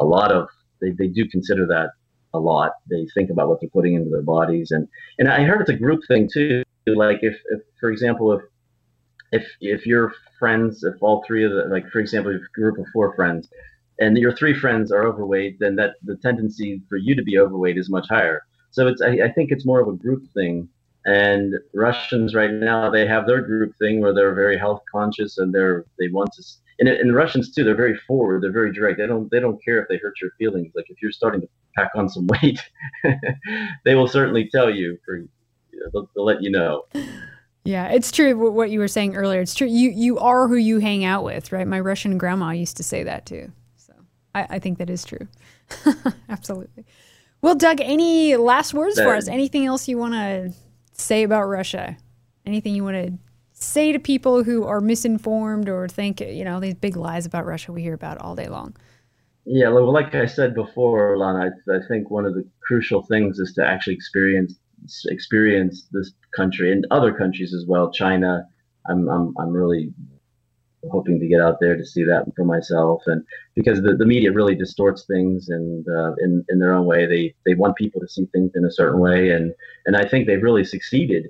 a 0.00 0.04
lot 0.04 0.30
of 0.32 0.48
they, 0.80 0.90
they 0.90 1.08
do 1.08 1.28
consider 1.28 1.66
that 1.66 1.90
a 2.34 2.38
lot. 2.38 2.72
They 2.90 3.06
think 3.14 3.30
about 3.30 3.48
what 3.48 3.60
they're 3.60 3.70
putting 3.70 3.94
into 3.94 4.10
their 4.10 4.22
bodies, 4.22 4.70
and 4.70 4.88
and 5.18 5.28
I 5.28 5.44
heard 5.44 5.60
it's 5.60 5.70
a 5.70 5.74
group 5.74 6.00
thing 6.08 6.28
too. 6.32 6.62
Like 6.86 7.20
if, 7.22 7.36
if 7.50 7.60
for 7.80 7.90
example, 7.90 8.32
if 8.32 8.42
if 9.32 9.46
if 9.60 9.86
your 9.86 10.12
friends, 10.38 10.84
if 10.84 10.94
all 11.00 11.24
three 11.26 11.44
of 11.44 11.52
the 11.52 11.64
like 11.70 11.88
for 11.90 11.98
example, 11.98 12.32
if 12.32 12.42
a 12.42 12.60
group 12.60 12.78
of 12.78 12.86
four 12.92 13.14
friends, 13.14 13.48
and 13.98 14.16
your 14.18 14.34
three 14.34 14.54
friends 14.54 14.92
are 14.92 15.06
overweight, 15.06 15.58
then 15.58 15.76
that 15.76 15.94
the 16.04 16.16
tendency 16.16 16.82
for 16.88 16.96
you 16.96 17.14
to 17.14 17.22
be 17.22 17.38
overweight 17.38 17.78
is 17.78 17.90
much 17.90 18.06
higher. 18.08 18.42
So 18.70 18.86
it's 18.86 19.00
I, 19.00 19.18
I 19.24 19.32
think 19.32 19.50
it's 19.50 19.66
more 19.66 19.80
of 19.80 19.88
a 19.88 19.96
group 19.96 20.22
thing. 20.34 20.68
And 21.06 21.54
Russians 21.72 22.34
right 22.34 22.52
now 22.52 22.90
they 22.90 23.06
have 23.06 23.26
their 23.26 23.40
group 23.40 23.72
thing 23.78 24.00
where 24.00 24.12
they're 24.12 24.34
very 24.34 24.58
health 24.58 24.82
conscious 24.92 25.38
and 25.38 25.54
they're 25.54 25.84
they 25.98 26.08
want 26.08 26.32
to 26.32 26.42
and, 26.78 26.88
and 26.88 27.10
the 27.10 27.14
Russians 27.14 27.52
too, 27.52 27.64
they're 27.64 27.76
very 27.76 27.96
forward. 28.06 28.42
They're 28.42 28.52
very 28.52 28.72
direct. 28.72 28.98
They 28.98 29.06
don't 29.06 29.30
they 29.30 29.40
don't 29.40 29.62
care 29.64 29.80
if 29.80 29.88
they 29.88 29.96
hurt 29.96 30.14
your 30.20 30.30
feelings. 30.38 30.72
Like 30.74 30.86
if 30.88 31.00
you're 31.00 31.12
starting 31.12 31.40
to 31.40 31.48
pack 31.74 31.90
on 31.94 32.08
some 32.08 32.26
weight, 32.42 32.60
they 33.84 33.94
will 33.94 34.08
certainly 34.08 34.48
tell 34.48 34.70
you. 34.70 34.98
For 35.04 35.16
you 35.16 35.28
know, 35.72 35.86
they'll, 35.92 36.10
they'll 36.14 36.24
let 36.24 36.42
you 36.42 36.50
know. 36.50 36.84
Yeah, 37.64 37.88
it's 37.88 38.12
true 38.12 38.36
what 38.50 38.70
you 38.70 38.78
were 38.78 38.88
saying 38.88 39.16
earlier. 39.16 39.40
It's 39.40 39.54
true. 39.54 39.66
You 39.66 39.90
you 39.90 40.18
are 40.18 40.48
who 40.48 40.56
you 40.56 40.78
hang 40.78 41.04
out 41.04 41.24
with, 41.24 41.50
right? 41.50 41.66
My 41.66 41.80
Russian 41.80 42.18
grandma 42.18 42.50
used 42.50 42.76
to 42.76 42.82
say 42.82 43.02
that 43.04 43.26
too. 43.26 43.50
So 43.76 43.92
I, 44.34 44.46
I 44.50 44.58
think 44.58 44.78
that 44.78 44.90
is 44.90 45.04
true. 45.04 45.26
Absolutely. 46.28 46.84
Well, 47.42 47.54
Doug, 47.54 47.80
any 47.80 48.36
last 48.36 48.72
words 48.72 49.00
for 49.00 49.14
us? 49.14 49.28
Anything 49.28 49.66
else 49.66 49.88
you 49.88 49.98
want 49.98 50.14
to 50.14 50.52
say 50.92 51.22
about 51.22 51.44
Russia? 51.44 51.96
Anything 52.44 52.74
you 52.74 52.84
want 52.84 52.96
to 52.96 53.18
say 53.58 53.90
to 53.90 53.98
people 53.98 54.44
who 54.44 54.64
are 54.64 54.80
misinformed 54.80 55.68
or 55.68 55.88
think, 55.88 56.20
you 56.20 56.44
know, 56.44 56.60
these 56.60 56.74
big 56.74 56.96
lies 56.96 57.24
about 57.24 57.46
Russia 57.46 57.72
we 57.72 57.82
hear 57.82 57.94
about 57.94 58.18
all 58.18 58.34
day 58.34 58.48
long? 58.48 58.76
Yeah, 59.46 59.68
like 59.68 60.14
I 60.14 60.26
said 60.26 60.54
before, 60.54 61.16
Lana, 61.16 61.50
I, 61.68 61.76
I 61.76 61.78
think 61.88 62.10
one 62.10 62.26
of 62.26 62.34
the 62.34 62.44
crucial 62.66 63.02
things 63.02 63.38
is 63.38 63.52
to 63.54 63.66
actually 63.66 63.94
experience 63.94 64.54
experience 65.06 65.88
this 65.92 66.12
country 66.34 66.70
and 66.70 66.86
other 66.90 67.12
countries 67.12 67.54
as 67.54 67.64
well. 67.66 67.90
China, 67.90 68.46
I'm 68.88 69.08
I'm 69.08 69.34
I'm 69.38 69.50
really 69.50 69.92
hoping 70.90 71.18
to 71.18 71.26
get 71.26 71.40
out 71.40 71.58
there 71.60 71.76
to 71.76 71.84
see 71.84 72.04
that 72.04 72.26
for 72.36 72.44
myself, 72.44 73.02
and 73.06 73.24
because 73.54 73.80
the, 73.82 73.96
the 73.96 74.04
media 74.04 74.32
really 74.32 74.54
distorts 74.54 75.04
things 75.06 75.48
and 75.48 75.86
uh, 75.88 76.12
in 76.18 76.44
in 76.48 76.58
their 76.58 76.74
own 76.74 76.84
way, 76.84 77.06
they 77.06 77.34
they 77.46 77.54
want 77.54 77.76
people 77.76 78.00
to 78.00 78.08
see 78.08 78.26
things 78.26 78.50
in 78.54 78.64
a 78.64 78.70
certain 78.70 79.00
way, 79.00 79.30
and 79.30 79.54
and 79.86 79.96
I 79.96 80.06
think 80.06 80.26
they've 80.26 80.42
really 80.42 80.64
succeeded. 80.64 81.28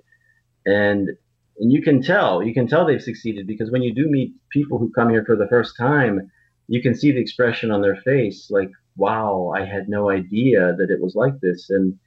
And 0.64 1.10
and 1.58 1.72
you 1.72 1.82
can 1.82 2.02
tell 2.02 2.42
you 2.42 2.54
can 2.54 2.66
tell 2.66 2.86
they've 2.86 3.02
succeeded 3.02 3.46
because 3.46 3.70
when 3.70 3.82
you 3.82 3.94
do 3.94 4.08
meet 4.08 4.32
people 4.50 4.78
who 4.78 4.90
come 4.92 5.10
here 5.10 5.24
for 5.24 5.36
the 5.36 5.48
first 5.48 5.76
time 5.76 6.30
you 6.68 6.82
can 6.82 6.94
see 6.94 7.12
the 7.12 7.20
expression 7.20 7.70
on 7.70 7.80
their 7.80 7.96
face 7.96 8.50
like 8.50 8.70
wow 8.96 9.52
i 9.56 9.64
had 9.64 9.88
no 9.88 10.10
idea 10.10 10.74
that 10.78 10.90
it 10.90 11.00
was 11.00 11.14
like 11.14 11.38
this. 11.40 11.70
And 11.70 11.98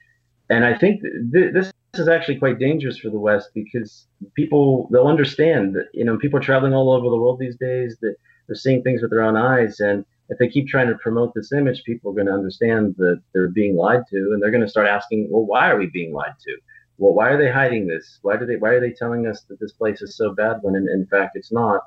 and 0.50 0.66
i 0.66 0.78
think 0.78 1.02
th- 1.02 1.54
this 1.54 1.72
is 1.95 2.08
actually 2.08 2.38
quite 2.38 2.60
dangerous 2.60 3.00
for 3.00 3.10
the 3.10 3.20
west 3.20 3.50
because 3.54 4.06
people 4.36 4.88
they'll 4.91 5.08
understand 5.08 5.74
that 5.76 5.88
you 5.93 6.06
know 6.06 6.18
people 6.18 6.39
are 6.39 6.43
traveling 6.43 6.74
all 6.74 6.91
over 6.91 7.10
the 7.10 7.18
world 7.18 7.39
these 7.39 7.58
days 7.58 7.97
that 8.02 8.16
they're 8.47 8.56
seeing 8.56 8.84
things 8.84 9.02
with 9.02 9.12
their 9.12 9.24
own 9.24 9.36
eyes 9.36 9.80
and 9.80 10.06
if 10.30 10.38
they 10.38 10.47
keep 10.47 10.68
trying 10.68 10.88
to 10.88 10.95
promote 10.95 11.34
this 11.34 11.52
image 11.52 11.84
people 11.84 12.12
are 12.12 12.16
going 12.16 12.28
to 12.28 12.34
understand 12.34 12.95
that 12.97 13.20
they're 13.34 13.50
being 13.50 13.76
lied 13.76 14.04
to 14.10 14.18
and 14.18 14.41
they're 14.41 14.52
going 14.52 14.64
to 14.64 14.70
start 14.70 14.88
asking 14.88 15.28
well 15.32 15.45
why 15.45 15.70
are 15.70 15.78
we 15.78 15.88
being 15.88 16.14
lied 16.14 16.34
to 16.43 16.56
well, 17.00 17.14
why 17.14 17.30
are 17.30 17.38
they 17.38 17.52
hiding 17.52 17.88
this? 17.88 18.20
Why 18.22 18.36
do 18.38 18.45
they? 18.45 18.58
Why 18.58 18.72
are 18.72 18.82
they 18.82 18.91
telling 18.91 19.26
us 19.26 19.41
that 19.50 19.60
this 19.60 19.72
place 19.72 20.02
is 20.02 20.18
so 20.18 20.34
bad 20.34 20.58
when 20.62 20.76
in, 20.76 20.88
in 20.89 21.08
fact 21.08 21.36
it's 21.36 21.52
not? 21.52 21.82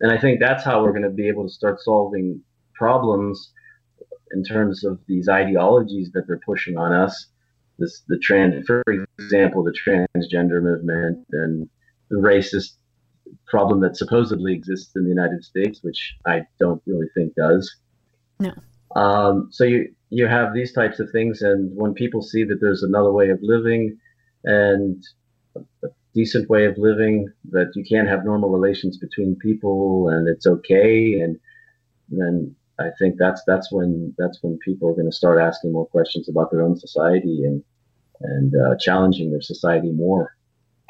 And 0.00 0.12
I 0.12 0.18
think 0.18 0.38
that's 0.38 0.62
how 0.62 0.82
we're 0.82 0.92
going 0.92 1.02
to 1.02 1.10
be 1.10 1.26
able 1.26 1.44
to 1.44 1.52
start 1.52 1.80
solving 1.80 2.40
problems 2.74 3.50
in 4.32 4.44
terms 4.44 4.84
of 4.84 5.00
these 5.08 5.28
ideologies 5.28 6.10
that 6.12 6.26
they're 6.26 6.40
pushing 6.44 6.76
on 6.76 6.92
us. 6.92 7.26
This 7.78 8.02
the 8.08 8.18
trans, 8.18 8.66
for 8.66 8.82
example, 9.18 9.64
the 9.64 9.72
transgender 9.72 10.62
movement 10.62 11.26
and 11.32 11.68
the 12.10 12.18
racist 12.18 12.74
problem 13.46 13.80
that 13.80 13.96
supposedly 13.96 14.52
exists 14.52 14.92
in 14.96 15.04
the 15.04 15.10
United 15.10 15.44
States, 15.44 15.80
which 15.82 16.14
I 16.26 16.42
don't 16.58 16.82
really 16.86 17.08
think 17.14 17.34
does. 17.34 17.74
No. 18.38 18.52
Um, 18.96 19.48
so 19.50 19.64
you 19.64 19.94
you 20.10 20.26
have 20.26 20.52
these 20.52 20.72
types 20.72 21.00
of 21.00 21.10
things, 21.10 21.40
and 21.40 21.74
when 21.74 21.94
people 21.94 22.20
see 22.20 22.44
that 22.44 22.60
there's 22.60 22.82
another 22.82 23.12
way 23.12 23.30
of 23.30 23.38
living, 23.42 23.98
and 24.44 25.02
a 25.82 25.88
decent 26.14 26.48
way 26.48 26.64
of 26.64 26.78
living 26.78 27.28
that 27.50 27.70
you 27.74 27.84
can't 27.84 28.08
have 28.08 28.24
normal 28.24 28.50
relations 28.50 28.96
between 28.96 29.36
people 29.36 30.08
and 30.08 30.28
it's 30.28 30.46
okay 30.46 31.20
and 31.20 31.38
then 32.08 32.54
I 32.80 32.90
think 32.98 33.16
that's 33.18 33.42
that's 33.46 33.72
when 33.72 34.14
that's 34.18 34.38
when 34.42 34.58
people 34.58 34.88
are 34.88 34.94
going 34.94 35.10
to 35.10 35.16
start 35.16 35.40
asking 35.40 35.72
more 35.72 35.86
questions 35.86 36.28
about 36.28 36.50
their 36.50 36.62
own 36.62 36.78
society 36.78 37.44
and 37.44 37.62
and 38.20 38.54
uh, 38.54 38.76
challenging 38.78 39.30
their 39.30 39.40
society 39.40 39.90
more. 39.90 40.36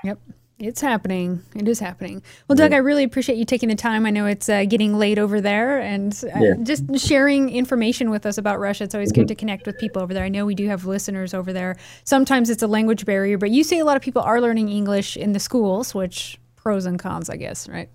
Yep. 0.05 0.19
It's 0.61 0.81
happening. 0.81 1.45
It 1.55 1.69
is 1.69 1.79
happening. 1.79 2.21
Well, 2.49 2.57
Doug. 2.57 2.73
I 2.73 2.79
really 2.79 3.05
appreciate 3.05 3.39
you 3.39 3.45
taking 3.45 3.69
the 3.69 3.77
time. 3.77 4.05
I 4.05 4.11
know 4.11 4.27
it's 4.27 4.49
uh, 4.49 4.65
getting 4.65 4.99
late 4.99 5.17
over 5.17 5.41
there 5.41 5.79
and 5.79 6.13
uh, 6.35 6.41
yeah. 6.41 6.55
just 6.65 6.99
sharing 6.99 7.49
information 7.51 8.11
with 8.11 8.27
us 8.27 8.39
about 8.39 8.59
Russia. 8.59 8.83
It's 8.85 8.95
always 8.95 9.13
mm-hmm. 9.13 9.21
good 9.21 9.29
to 9.29 9.35
connect 9.37 9.67
with 9.67 9.79
people 9.79 10.03
over 10.03 10.13
there. 10.13 10.25
I 10.25 10.29
know 10.29 10.45
we 10.45 10.57
do 10.57 10.67
have 10.67 10.85
listeners 10.85 11.33
over 11.33 11.53
there. 11.53 11.77
Sometimes 12.03 12.51
it's 12.51 12.63
a 12.63 12.67
language 12.67 13.07
barrier, 13.07 13.39
but 13.39 13.51
you 13.51 13.63
say 13.63 13.79
a 13.79 13.85
lot 13.85 13.97
of 13.97 14.03
people 14.03 14.21
are 14.21 14.41
learning 14.41 14.69
English 14.69 15.17
in 15.17 15.33
the 15.33 15.39
schools, 15.39 15.95
which 15.95 16.41
pros 16.57 16.87
and 16.87 16.99
cons, 16.99 17.31
I 17.31 17.37
guess, 17.37 17.69
right? 17.69 17.89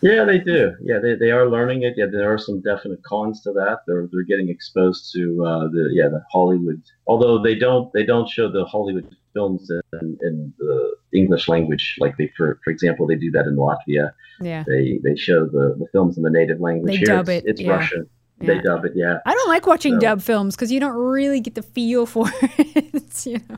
Yeah, 0.00 0.24
they 0.24 0.38
do. 0.38 0.76
Yeah, 0.80 0.98
they, 1.00 1.16
they 1.16 1.32
are 1.32 1.48
learning 1.48 1.82
it. 1.82 1.94
Yeah, 1.96 2.06
there 2.06 2.32
are 2.32 2.38
some 2.38 2.60
definite 2.60 3.02
cons 3.02 3.40
to 3.42 3.52
that. 3.54 3.78
They're 3.86 4.06
they're 4.12 4.22
getting 4.22 4.48
exposed 4.48 5.10
to 5.14 5.44
uh, 5.44 5.68
the 5.68 5.88
yeah 5.92 6.08
the 6.08 6.22
Hollywood. 6.30 6.82
Although 7.06 7.42
they 7.42 7.54
don't 7.54 7.92
they 7.94 8.04
don't 8.04 8.28
show 8.28 8.52
the 8.52 8.64
Hollywood 8.66 9.16
films 9.34 9.70
in, 10.00 10.16
in 10.22 10.52
the 10.58 10.94
English 11.12 11.48
language. 11.48 11.96
Like 12.00 12.16
they, 12.16 12.32
for 12.36 12.58
for 12.64 12.70
example, 12.70 13.06
they 13.06 13.16
do 13.16 13.30
that 13.32 13.46
in 13.46 13.56
Latvia. 13.56 14.12
Yeah. 14.40 14.64
They 14.66 14.98
they 15.04 15.16
show 15.16 15.44
the, 15.46 15.74
the 15.78 15.86
films 15.92 16.16
in 16.16 16.22
the 16.22 16.30
native 16.30 16.60
language. 16.60 16.92
They 16.92 16.96
Here 16.98 17.06
dub 17.06 17.28
it's, 17.28 17.44
it, 17.44 17.50
It's 17.50 17.60
yeah. 17.60 17.70
Russian. 17.72 18.08
Yeah. 18.40 18.46
They 18.54 18.60
dub 18.60 18.84
it. 18.84 18.92
Yeah. 18.94 19.18
I 19.26 19.32
don't 19.34 19.48
like 19.48 19.66
watching 19.66 19.94
So- 19.94 20.00
dub 20.00 20.22
films 20.22 20.56
because 20.56 20.72
you 20.72 20.80
don't 20.80 20.96
really 20.96 21.40
get 21.40 21.54
the 21.54 21.62
feel 21.62 22.06
for 22.06 22.26
it. 22.42 23.26
you 23.26 23.38
know? 23.48 23.56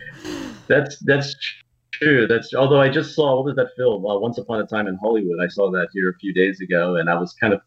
That's 0.68 0.98
that's 1.00 1.34
true. 1.92 2.26
That's 2.26 2.52
although 2.54 2.80
I 2.80 2.88
just 2.88 3.14
saw 3.14 3.36
what 3.36 3.44
was 3.46 3.56
that 3.56 3.68
film? 3.76 4.04
Uh, 4.04 4.18
Once 4.18 4.38
Upon 4.38 4.60
a 4.60 4.66
Time 4.66 4.86
in 4.86 4.96
Hollywood. 4.96 5.38
I 5.42 5.48
saw 5.48 5.70
that 5.70 5.88
here 5.92 6.10
a 6.10 6.14
few 6.18 6.32
days 6.34 6.60
ago, 6.60 6.96
and 6.96 7.08
I 7.08 7.14
was 7.18 7.32
kind 7.34 7.52
of 7.54 7.60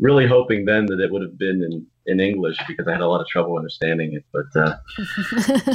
really 0.00 0.26
hoping 0.26 0.64
then 0.64 0.86
that 0.86 1.00
it 1.00 1.10
would 1.12 1.22
have 1.22 1.38
been 1.38 1.62
in, 1.62 1.86
in 2.08 2.20
English 2.20 2.56
because 2.66 2.88
I 2.88 2.92
had 2.92 3.00
a 3.00 3.06
lot 3.06 3.20
of 3.20 3.28
trouble 3.28 3.56
understanding 3.56 4.14
it. 4.14 4.24
But 4.32 4.60
uh, 4.60 4.76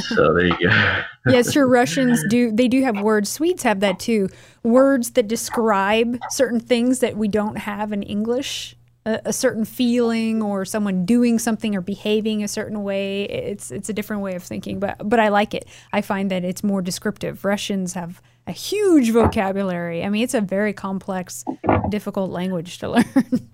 so 0.00 0.34
there 0.34 0.46
you 0.46 0.58
go. 0.58 1.02
yes, 1.28 1.52
sure. 1.52 1.66
Russians 1.66 2.22
do. 2.28 2.52
They 2.52 2.68
do 2.68 2.82
have 2.82 3.00
words. 3.00 3.30
Swedes 3.30 3.62
have 3.62 3.80
that 3.80 3.98
too. 3.98 4.28
Words 4.62 5.12
that 5.12 5.28
describe 5.28 6.18
certain 6.30 6.60
things 6.60 6.98
that 6.98 7.16
we 7.16 7.28
don't 7.28 7.56
have 7.56 7.92
in 7.92 8.02
English. 8.02 8.76
A, 9.06 9.20
a 9.26 9.32
certain 9.34 9.66
feeling, 9.66 10.42
or 10.42 10.64
someone 10.64 11.04
doing 11.04 11.38
something, 11.38 11.76
or 11.76 11.82
behaving 11.82 12.42
a 12.42 12.48
certain 12.48 12.82
way. 12.82 13.24
It's 13.24 13.70
it's 13.70 13.88
a 13.88 13.92
different 13.92 14.22
way 14.22 14.34
of 14.34 14.42
thinking, 14.42 14.80
but 14.80 14.96
but 15.08 15.20
I 15.20 15.28
like 15.28 15.54
it. 15.54 15.68
I 15.92 16.00
find 16.00 16.30
that 16.30 16.42
it's 16.42 16.64
more 16.64 16.82
descriptive. 16.82 17.44
Russians 17.44 17.92
have 17.94 18.20
a 18.46 18.52
huge 18.52 19.10
vocabulary. 19.10 20.04
I 20.04 20.08
mean, 20.08 20.22
it's 20.22 20.34
a 20.34 20.40
very 20.40 20.72
complex, 20.72 21.44
difficult 21.90 22.30
language 22.30 22.78
to 22.78 22.88
learn. 22.92 23.50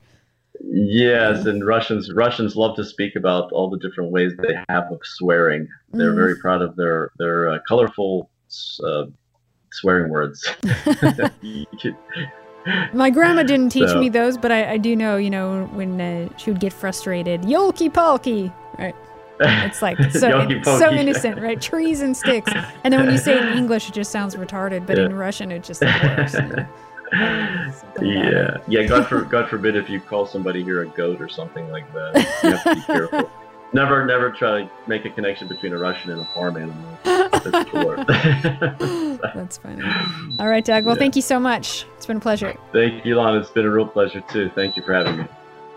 Yes, 0.63 1.47
and 1.47 1.67
Russians 1.67 2.13
Russians 2.13 2.55
love 2.55 2.77
to 2.77 2.85
speak 2.85 3.17
about 3.17 3.51
all 3.53 3.71
the 3.71 3.79
different 3.79 4.11
ways 4.13 4.33
they 4.43 4.57
have 4.69 4.93
of 4.93 5.01
swearing. 5.03 5.67
They're 5.93 6.13
Mm. 6.13 6.17
very 6.17 6.37
proud 6.37 6.61
of 6.63 6.77
their 6.77 7.11
their 7.19 7.49
uh, 7.51 7.59
colorful 7.67 8.31
uh, 8.87 9.05
swearing 9.73 10.11
words. 10.11 10.47
My 12.93 13.09
grandma 13.09 13.43
didn't 13.43 13.71
teach 13.71 13.89
So- 13.89 13.99
me 13.99 14.11
those, 14.11 14.37
but 14.37 14.53
I, 14.53 14.73
I 14.73 14.77
do 14.77 14.95
know, 14.95 15.17
you 15.17 15.31
know, 15.31 15.65
when 15.73 15.99
uh, 16.01 16.29
she 16.37 16.51
would 16.51 16.61
get 16.61 16.75
frustrated, 16.75 17.41
yolki 17.43 17.91
palki, 17.91 18.53
right? 18.79 18.95
It's 19.41 19.81
like 19.81 19.97
so, 20.13 20.47
so 20.65 20.93
innocent, 20.93 21.41
right? 21.41 21.59
Trees 21.59 22.03
and 22.03 22.15
sticks. 22.15 22.53
And 22.85 22.93
then 22.93 23.01
when 23.01 23.11
you 23.11 23.17
say 23.19 23.39
it 23.39 23.47
in 23.47 23.57
English, 23.57 23.89
it 23.89 23.95
just 23.95 24.13
sounds 24.13 24.37
retarded, 24.37 24.87
but 24.87 24.99
Yeah. 24.99 25.07
in 25.07 25.15
Russian, 25.15 25.51
it 25.51 25.65
just 25.65 25.81
works. 25.81 26.35
you 26.35 26.41
know? 26.43 26.47
Something 26.47 26.53
about 26.59 26.67
Yeah, 27.13 28.57
yeah. 28.69 28.83
God, 28.87 29.07
for, 29.07 29.23
God 29.23 29.49
forbid 29.49 29.77
if 29.77 29.89
you 29.91 30.01
call 30.01 30.27
somebody 30.27 30.63
here 30.63 30.83
a 30.83 30.87
goat 30.87 31.21
or 31.21 31.29
something 31.29 31.69
like 31.71 31.93
that. 31.93 32.15
You 32.43 32.51
have 32.51 32.65
to 32.65 32.75
be 32.75 32.81
careful. 32.83 33.31
Never, 33.73 34.05
never 34.05 34.33
try 34.33 34.63
to 34.63 34.71
make 34.89 35.05
a 35.05 35.11
connection 35.11 35.47
between 35.47 35.73
a 35.73 35.79
Russian 35.79 36.11
and 36.11 36.21
a 36.21 36.25
farm 36.35 36.57
animal. 36.57 36.99
That's. 37.05 37.45
That's 39.35 39.59
funny. 39.59 39.85
All 40.41 40.49
right, 40.49 40.65
Doug. 40.65 40.85
Well, 40.85 40.97
Yeah. 40.97 40.99
thank 40.99 41.15
you 41.15 41.23
so 41.23 41.39
much. 41.39 41.87
It's 41.97 42.05
been 42.05 42.17
a 42.17 42.21
pleasure. 42.21 42.57
Thank 42.73 43.05
you, 43.07 43.15
Lon. 43.15 43.37
It's 43.39 43.51
been 43.51 43.67
a 43.67 43.71
real 43.71 43.87
pleasure 43.87 44.23
too. 44.23 44.51
Thank 44.57 44.77
you 44.77 44.83
for 44.83 44.93
having 44.93 45.19
me. 45.19 45.25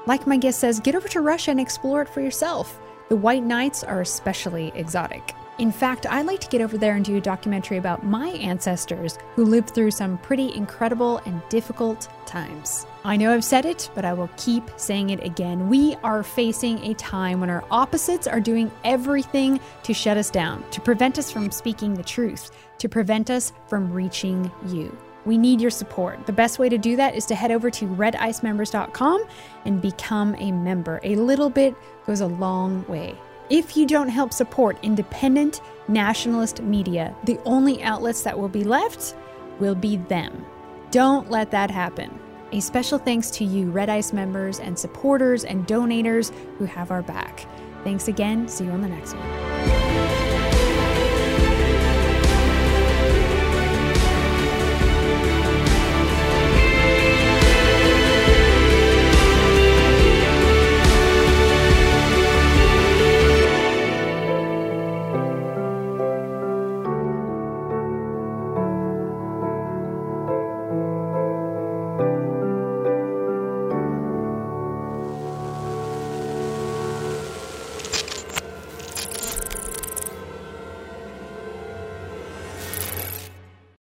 Like 0.08 0.26
my 0.26 0.38
guest 0.38 0.60
says, 0.60 0.80
get 0.80 0.96
over 0.96 1.08
to 1.10 1.22
Russia 1.22 1.52
and 1.52 1.60
explore 1.60 2.02
it 2.02 2.10
for 2.10 2.22
yourself. 2.22 2.80
The 3.10 3.16
White 3.16 3.44
Nights 3.44 3.84
are 3.84 4.02
especially 4.02 4.72
exotic. 4.74 5.36
In 5.60 5.72
fact, 5.72 6.08
I'd 6.08 6.26
like 6.26 6.40
to 6.40 6.48
get 6.48 6.62
over 6.62 6.80
there 6.80 6.96
and 6.96 7.06
do 7.06 7.16
a 7.16 7.22
documentary 7.22 7.78
about 7.78 8.04
my 8.04 8.30
ancestors 8.30 9.20
who 9.36 9.46
lived 9.46 9.70
through 9.70 9.92
some 9.92 10.18
pretty 10.18 10.54
incredible 10.56 11.20
and 11.26 11.48
difficult 11.50 12.10
times. 12.26 12.88
I 13.06 13.18
know 13.18 13.32
I've 13.32 13.44
said 13.44 13.66
it, 13.66 13.92
but 13.94 14.04
I 14.04 14.14
will 14.14 14.32
keep 14.36 14.64
saying 14.78 15.12
it 15.12 15.24
again. 15.24 15.70
We 15.70 15.96
are 16.04 16.24
facing 16.24 16.84
a 16.84 16.96
time 16.96 17.40
when 17.40 17.52
our 17.52 17.64
opposites 17.70 18.26
are 18.26 18.40
doing 18.40 18.72
everything 18.84 19.60
to 19.84 19.94
shut 19.94 20.18
us 20.18 20.32
down, 20.32 20.68
to 20.72 20.82
prevent 20.82 21.20
us 21.20 21.30
from 21.30 21.52
speaking 21.52 21.94
the 21.94 22.04
truth, 22.04 22.50
to 22.80 22.90
prevent 22.90 23.30
us 23.30 23.54
from 23.68 23.92
reaching 23.92 24.52
you. 24.68 24.98
We 25.26 25.38
need 25.38 25.62
your 25.62 25.72
support. 25.72 26.26
The 26.26 26.34
best 26.34 26.58
way 26.58 26.68
to 26.68 26.78
do 26.80 26.96
that 26.96 27.16
is 27.16 27.26
to 27.28 27.36
head 27.36 27.52
over 27.52 27.70
to 27.70 27.86
redicemembers.com 27.86 29.24
and 29.66 29.82
become 29.82 30.36
a 30.40 30.52
member. 30.52 31.00
A 31.04 31.16
little 31.16 31.50
bit 31.50 31.76
goes 32.06 32.22
a 32.22 32.28
long 32.28 32.86
way. 32.88 33.16
If 33.50 33.76
you 33.76 33.86
don't 33.86 34.08
help 34.08 34.32
support 34.32 34.78
independent 34.84 35.62
nationalist 35.88 36.62
media, 36.62 37.16
the 37.26 37.40
only 37.46 37.84
outlets 37.84 38.24
that 38.24 38.40
will 38.40 38.50
be 38.50 38.64
left 38.64 39.16
will 39.60 39.76
be 39.76 39.98
them. 39.98 40.46
Don't 40.92 41.30
let 41.30 41.52
that 41.52 41.70
happen. 41.70 42.20
A 42.54 42.62
special 42.62 43.00
thanks 43.00 43.30
to 43.32 43.44
you, 43.44 43.70
Red 43.70 43.90
Ice 43.90 44.14
members 44.14 44.60
and 44.60 44.78
supporters 44.78 45.44
and 45.44 45.68
donators 45.68 46.32
who 46.58 46.66
have 46.66 46.92
our 46.92 47.02
back. 47.02 47.48
Thanks 47.84 48.08
again. 48.08 48.48
See 48.48 48.66
you 48.66 48.72
on 48.72 48.82
the 48.82 48.88
next 48.88 49.16
one. 49.16 49.83